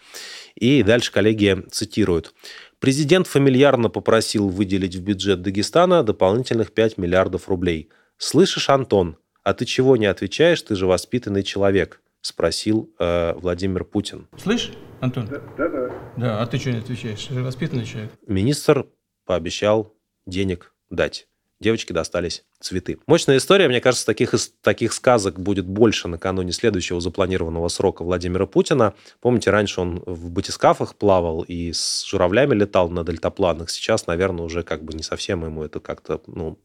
И 0.56 0.84
дальше 0.84 1.10
коллеги 1.10 1.64
цитируют. 1.72 2.34
Президент 2.80 3.28
фамильярно 3.28 3.90
попросил 3.90 4.50
выделить 4.50 4.96
в 4.96 5.02
бюджет 5.02 5.42
Дагестана 5.42 6.04
дополнительных 6.04 6.74
5 6.74 6.98
миллиардов 6.98 7.48
рублей. 7.48 7.88
«Слышишь, 8.18 8.70
Антон, 8.70 9.16
а 9.46 9.54
ты 9.54 9.64
чего 9.64 9.96
не 9.96 10.06
отвечаешь? 10.06 10.62
Ты 10.62 10.76
же 10.76 10.86
воспитанный 10.86 11.44
человек», 11.44 12.02
спросил 12.20 12.94
э, 13.00 13.36
Владимир 13.36 13.86
Путин. 13.86 14.28
Слышь, 14.38 14.72
Антон? 15.00 15.26
Да, 15.28 15.40
да, 15.58 15.70
да. 15.70 15.90
Да, 16.18 16.42
а 16.42 16.46
ты 16.46 16.58
что 16.58 16.74
не 16.74 16.80
отвечаешь? 16.80 17.24
Ты 17.24 17.36
же 17.36 17.42
воспитанный 17.42 17.86
человек. 17.86 18.12
Министр 18.28 18.86
пообещал 19.26 19.96
денег 20.26 20.74
дать 20.90 21.29
девочке 21.60 21.94
достались 21.94 22.44
цветы. 22.60 23.00
Мощная 23.08 23.38
история. 23.38 23.68
Мне 23.68 23.82
кажется, 23.82 24.06
таких, 24.06 24.34
таких 24.62 24.94
сказок 24.94 25.40
будет 25.40 25.66
больше 25.66 26.08
накануне 26.08 26.52
следующего 26.52 27.02
запланированного 27.02 27.68
срока 27.68 28.04
Владимира 28.04 28.46
Путина. 28.46 28.94
Помните, 29.22 29.52
раньше 29.52 29.82
он 29.82 30.02
в 30.06 30.32
батискафах 30.32 30.96
плавал 30.96 31.42
и 31.42 31.72
с 31.74 32.06
журавлями 32.06 32.56
летал 32.56 32.90
на 32.90 33.04
дельтапланах. 33.04 33.70
Сейчас, 33.70 34.08
наверное, 34.08 34.46
уже 34.46 34.64
как 34.64 34.84
бы 34.84 34.94
не 34.94 35.04
совсем 35.04 35.44
ему 35.46 35.64
это 35.64 35.80
как-то, 35.80 36.22
ну, 36.28 36.58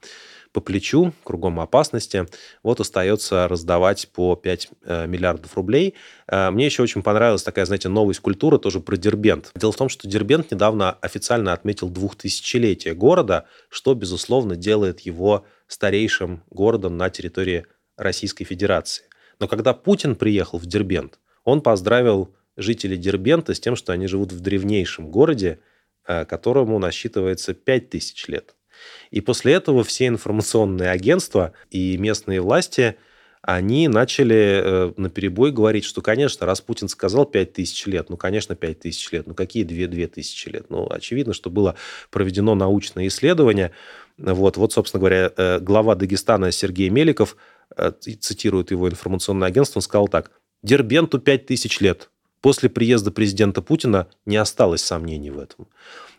по 0.54 0.60
плечу, 0.60 1.12
кругом 1.24 1.58
опасности. 1.58 2.26
Вот 2.62 2.78
остается 2.78 3.48
раздавать 3.48 4.08
по 4.12 4.36
5 4.36 4.68
э, 4.84 5.06
миллиардов 5.08 5.56
рублей. 5.56 5.94
Э, 6.28 6.50
мне 6.50 6.64
еще 6.66 6.84
очень 6.84 7.02
понравилась 7.02 7.42
такая, 7.42 7.66
знаете, 7.66 7.88
новость 7.88 8.20
культуры 8.20 8.58
тоже 8.58 8.78
про 8.78 8.96
Дербент. 8.96 9.50
Дело 9.56 9.72
в 9.72 9.76
том, 9.76 9.88
что 9.88 10.08
Дербент 10.08 10.52
недавно 10.52 10.92
официально 10.92 11.52
отметил 11.52 11.90
двухтысячелетие 11.90 12.94
города, 12.94 13.46
что, 13.68 13.94
безусловно, 13.94 14.54
делает 14.54 15.00
его 15.00 15.44
старейшим 15.66 16.44
городом 16.50 16.96
на 16.96 17.10
территории 17.10 17.66
Российской 17.96 18.44
Федерации. 18.44 19.06
Но 19.40 19.48
когда 19.48 19.74
Путин 19.74 20.14
приехал 20.14 20.58
в 20.58 20.66
Дербент, 20.66 21.18
он 21.42 21.62
поздравил 21.62 22.32
жителей 22.56 22.96
Дербента 22.96 23.54
с 23.54 23.60
тем, 23.60 23.74
что 23.74 23.92
они 23.92 24.06
живут 24.06 24.30
в 24.30 24.38
древнейшем 24.38 25.10
городе, 25.10 25.58
э, 26.06 26.24
которому 26.24 26.78
насчитывается 26.78 27.54
5000 27.54 28.28
лет. 28.28 28.54
И 29.10 29.20
после 29.20 29.54
этого 29.54 29.84
все 29.84 30.06
информационные 30.06 30.90
агентства 30.90 31.52
и 31.70 31.96
местные 31.96 32.40
власти 32.40 32.96
они 33.46 33.88
начали 33.88 34.34
э, 34.36 34.92
на 34.96 35.10
перебой 35.10 35.52
говорить, 35.52 35.84
что, 35.84 36.00
конечно, 36.00 36.46
раз 36.46 36.62
Путин 36.62 36.88
сказал 36.88 37.26
5 37.26 37.52
тысяч 37.52 37.84
лет, 37.86 38.08
ну, 38.08 38.16
конечно, 38.16 38.54
5 38.56 38.80
тысяч 38.80 39.12
лет, 39.12 39.26
ну, 39.26 39.34
какие 39.34 39.64
2, 39.64 39.86
2 39.86 40.06
тысячи 40.06 40.48
лет? 40.48 40.70
Ну, 40.70 40.88
очевидно, 40.90 41.34
что 41.34 41.50
было 41.50 41.74
проведено 42.10 42.54
научное 42.54 43.06
исследование. 43.06 43.72
Вот, 44.16 44.56
вот 44.56 44.72
собственно 44.72 45.00
говоря, 45.00 45.30
э, 45.36 45.58
глава 45.60 45.94
Дагестана 45.94 46.50
Сергей 46.52 46.88
Меликов, 46.88 47.36
э, 47.76 47.92
цитирует 48.00 48.70
его 48.70 48.88
информационное 48.88 49.48
агентство, 49.48 49.78
он 49.78 49.82
сказал 49.82 50.08
так, 50.08 50.30
«Дербенту 50.62 51.18
5 51.18 51.44
тысяч 51.44 51.80
лет. 51.80 52.08
После 52.40 52.70
приезда 52.70 53.10
президента 53.10 53.60
Путина 53.60 54.08
не 54.24 54.38
осталось 54.38 54.82
сомнений 54.82 55.30
в 55.30 55.38
этом». 55.38 55.68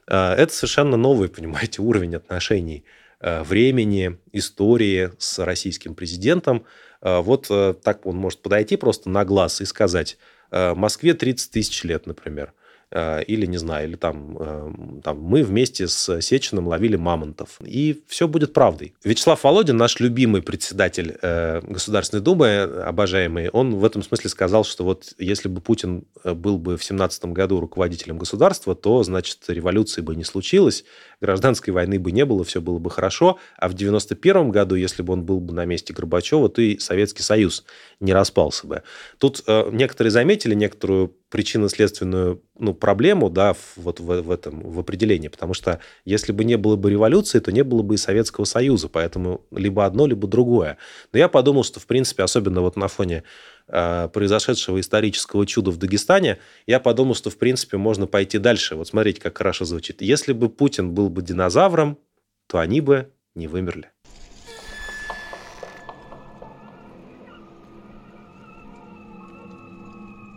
Э, 0.07 0.33
это 0.33 0.53
совершенно 0.53 0.97
новый, 0.97 1.29
понимаете, 1.29 1.81
уровень 1.81 2.15
отношений 2.15 2.83
э, 3.19 3.43
времени, 3.43 4.17
истории 4.31 5.11
с 5.17 5.43
российским 5.43 5.95
президентом. 5.95 6.65
Э, 7.01 7.19
вот 7.19 7.47
так 7.83 8.05
он 8.05 8.17
может 8.17 8.41
подойти 8.41 8.75
просто 8.77 9.09
на 9.09 9.25
глаз 9.25 9.61
и 9.61 9.65
сказать, 9.65 10.17
Москве 10.51 11.13
30 11.15 11.51
тысяч 11.51 11.83
лет, 11.83 12.05
например– 12.05 12.53
Э, 12.63 12.64
или, 12.95 13.45
не 13.45 13.57
знаю, 13.57 13.89
или 13.89 13.95
там, 13.95 14.37
эм, 14.37 15.01
там 15.03 15.21
мы 15.21 15.43
вместе 15.43 15.87
с 15.87 16.21
Сечиным 16.21 16.67
ловили 16.67 16.95
мамонтов. 16.95 17.59
И 17.61 18.03
все 18.07 18.27
будет 18.27 18.53
правдой. 18.53 18.93
Вячеслав 19.03 19.43
Володин, 19.43 19.77
наш 19.77 19.99
любимый 19.99 20.41
председатель 20.41 21.17
э, 21.21 21.61
Государственной 21.61 22.21
Думы, 22.21 22.61
обожаемый, 22.61 23.49
он 23.49 23.75
в 23.75 23.85
этом 23.85 24.03
смысле 24.03 24.29
сказал, 24.29 24.63
что 24.63 24.83
вот 24.83 25.13
если 25.17 25.49
бы 25.49 25.61
Путин 25.61 26.05
э, 26.23 26.33
был 26.33 26.57
бы 26.57 26.77
в 26.77 26.83
17 26.83 27.25
году 27.25 27.59
руководителем 27.59 28.17
государства, 28.17 28.75
то, 28.75 29.03
значит, 29.03 29.39
революции 29.47 30.01
бы 30.01 30.15
не 30.15 30.23
случилось, 30.23 30.85
гражданской 31.21 31.73
войны 31.73 31.99
бы 31.99 32.11
не 32.11 32.25
было, 32.25 32.43
все 32.43 32.61
было 32.61 32.79
бы 32.79 32.89
хорошо, 32.89 33.39
а 33.57 33.67
в 33.67 33.73
91 33.73 34.51
году, 34.51 34.75
если 34.75 35.01
бы 35.01 35.13
он 35.13 35.23
был 35.23 35.39
бы 35.39 35.53
на 35.53 35.65
месте 35.65 35.93
Горбачева, 35.93 36.49
то 36.49 36.61
и 36.61 36.77
Советский 36.79 37.23
Союз 37.23 37.65
не 37.99 38.13
распался 38.13 38.67
бы. 38.67 38.83
Тут 39.17 39.43
э, 39.47 39.69
некоторые 39.71 40.11
заметили 40.11 40.53
некоторую 40.53 41.13
причинно-следственную 41.35 42.41
ну, 42.57 42.73
проблему 42.73 43.29
да, 43.29 43.51
в, 43.51 43.73
вот 43.75 43.99
в, 43.99 44.21
в 44.21 44.31
этом 44.31 44.61
в 44.61 44.79
определении, 44.79 45.27
потому 45.27 45.53
что 45.53 45.81
если 46.05 46.31
бы 46.31 46.45
не 46.45 46.55
было 46.55 46.77
бы 46.77 46.89
революции, 46.89 47.39
то 47.39 47.51
не 47.51 47.61
было 47.61 47.81
бы 47.81 47.95
и 47.95 47.97
Советского 47.97 48.45
Союза, 48.45 48.87
поэтому 48.87 49.45
либо 49.51 49.85
одно, 49.85 50.07
либо 50.07 50.29
другое. 50.29 50.77
Но 51.11 51.19
я 51.19 51.27
подумал, 51.27 51.65
что, 51.65 51.81
в 51.81 51.87
принципе, 51.87 52.23
особенно 52.23 52.61
вот 52.61 52.77
на 52.77 52.87
фоне 52.87 53.23
э, 53.67 54.07
произошедшего 54.13 54.79
исторического 54.79 55.45
чуда 55.45 55.71
в 55.71 55.77
Дагестане, 55.77 56.37
я 56.67 56.79
подумал, 56.79 57.15
что, 57.15 57.29
в 57.29 57.37
принципе, 57.37 57.75
можно 57.75 58.07
пойти 58.07 58.37
дальше. 58.37 58.77
Вот 58.77 58.87
смотрите, 58.87 59.19
как 59.19 59.37
хорошо 59.37 59.65
звучит. 59.65 60.01
Если 60.01 60.31
бы 60.31 60.47
Путин 60.47 60.93
был 60.93 61.09
бы 61.09 61.21
динозавром, 61.21 61.97
то 62.47 62.59
они 62.59 62.79
бы 62.79 63.11
не 63.35 63.49
вымерли. 63.49 63.91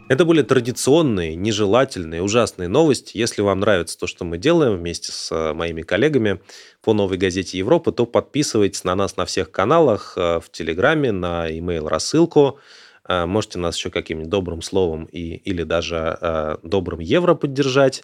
Это 0.09 0.25
были 0.25 0.41
традиционные, 0.41 1.37
нежелательные, 1.37 2.23
ужасные 2.23 2.69
новости. 2.69 3.19
Если 3.19 3.43
вам 3.43 3.61
нравится 3.61 3.99
то, 3.99 4.07
что 4.07 4.25
мы 4.25 4.39
делаем 4.39 4.79
вместе 4.79 5.13
с 5.13 5.31
э, 5.31 5.53
моими 5.53 5.83
коллегами 5.83 6.41
по 6.83 6.95
«Новой 6.95 7.19
газете 7.19 7.59
Европы», 7.59 7.93
то 7.93 8.07
подписывайтесь 8.07 8.85
на 8.85 8.95
нас 8.95 9.19
на 9.19 9.27
всех 9.27 9.51
каналах, 9.51 10.15
э, 10.17 10.41
в 10.41 10.51
Телеграме, 10.51 11.13
на 11.13 11.51
email 11.51 11.89
рассылку 11.89 12.59
э, 13.07 13.27
Можете 13.27 13.59
нас 13.59 13.77
еще 13.77 13.91
каким-нибудь 13.91 14.31
добрым 14.31 14.63
словом 14.63 15.05
и, 15.05 15.37
или 15.37 15.63
даже 15.63 16.59
добрым 16.63 17.01
евро 17.01 17.35
поддержать. 17.35 18.03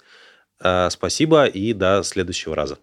Спасибо 0.59 1.45
и 1.45 1.73
до 1.73 2.03
следующего 2.03 2.55
раза. 2.55 2.79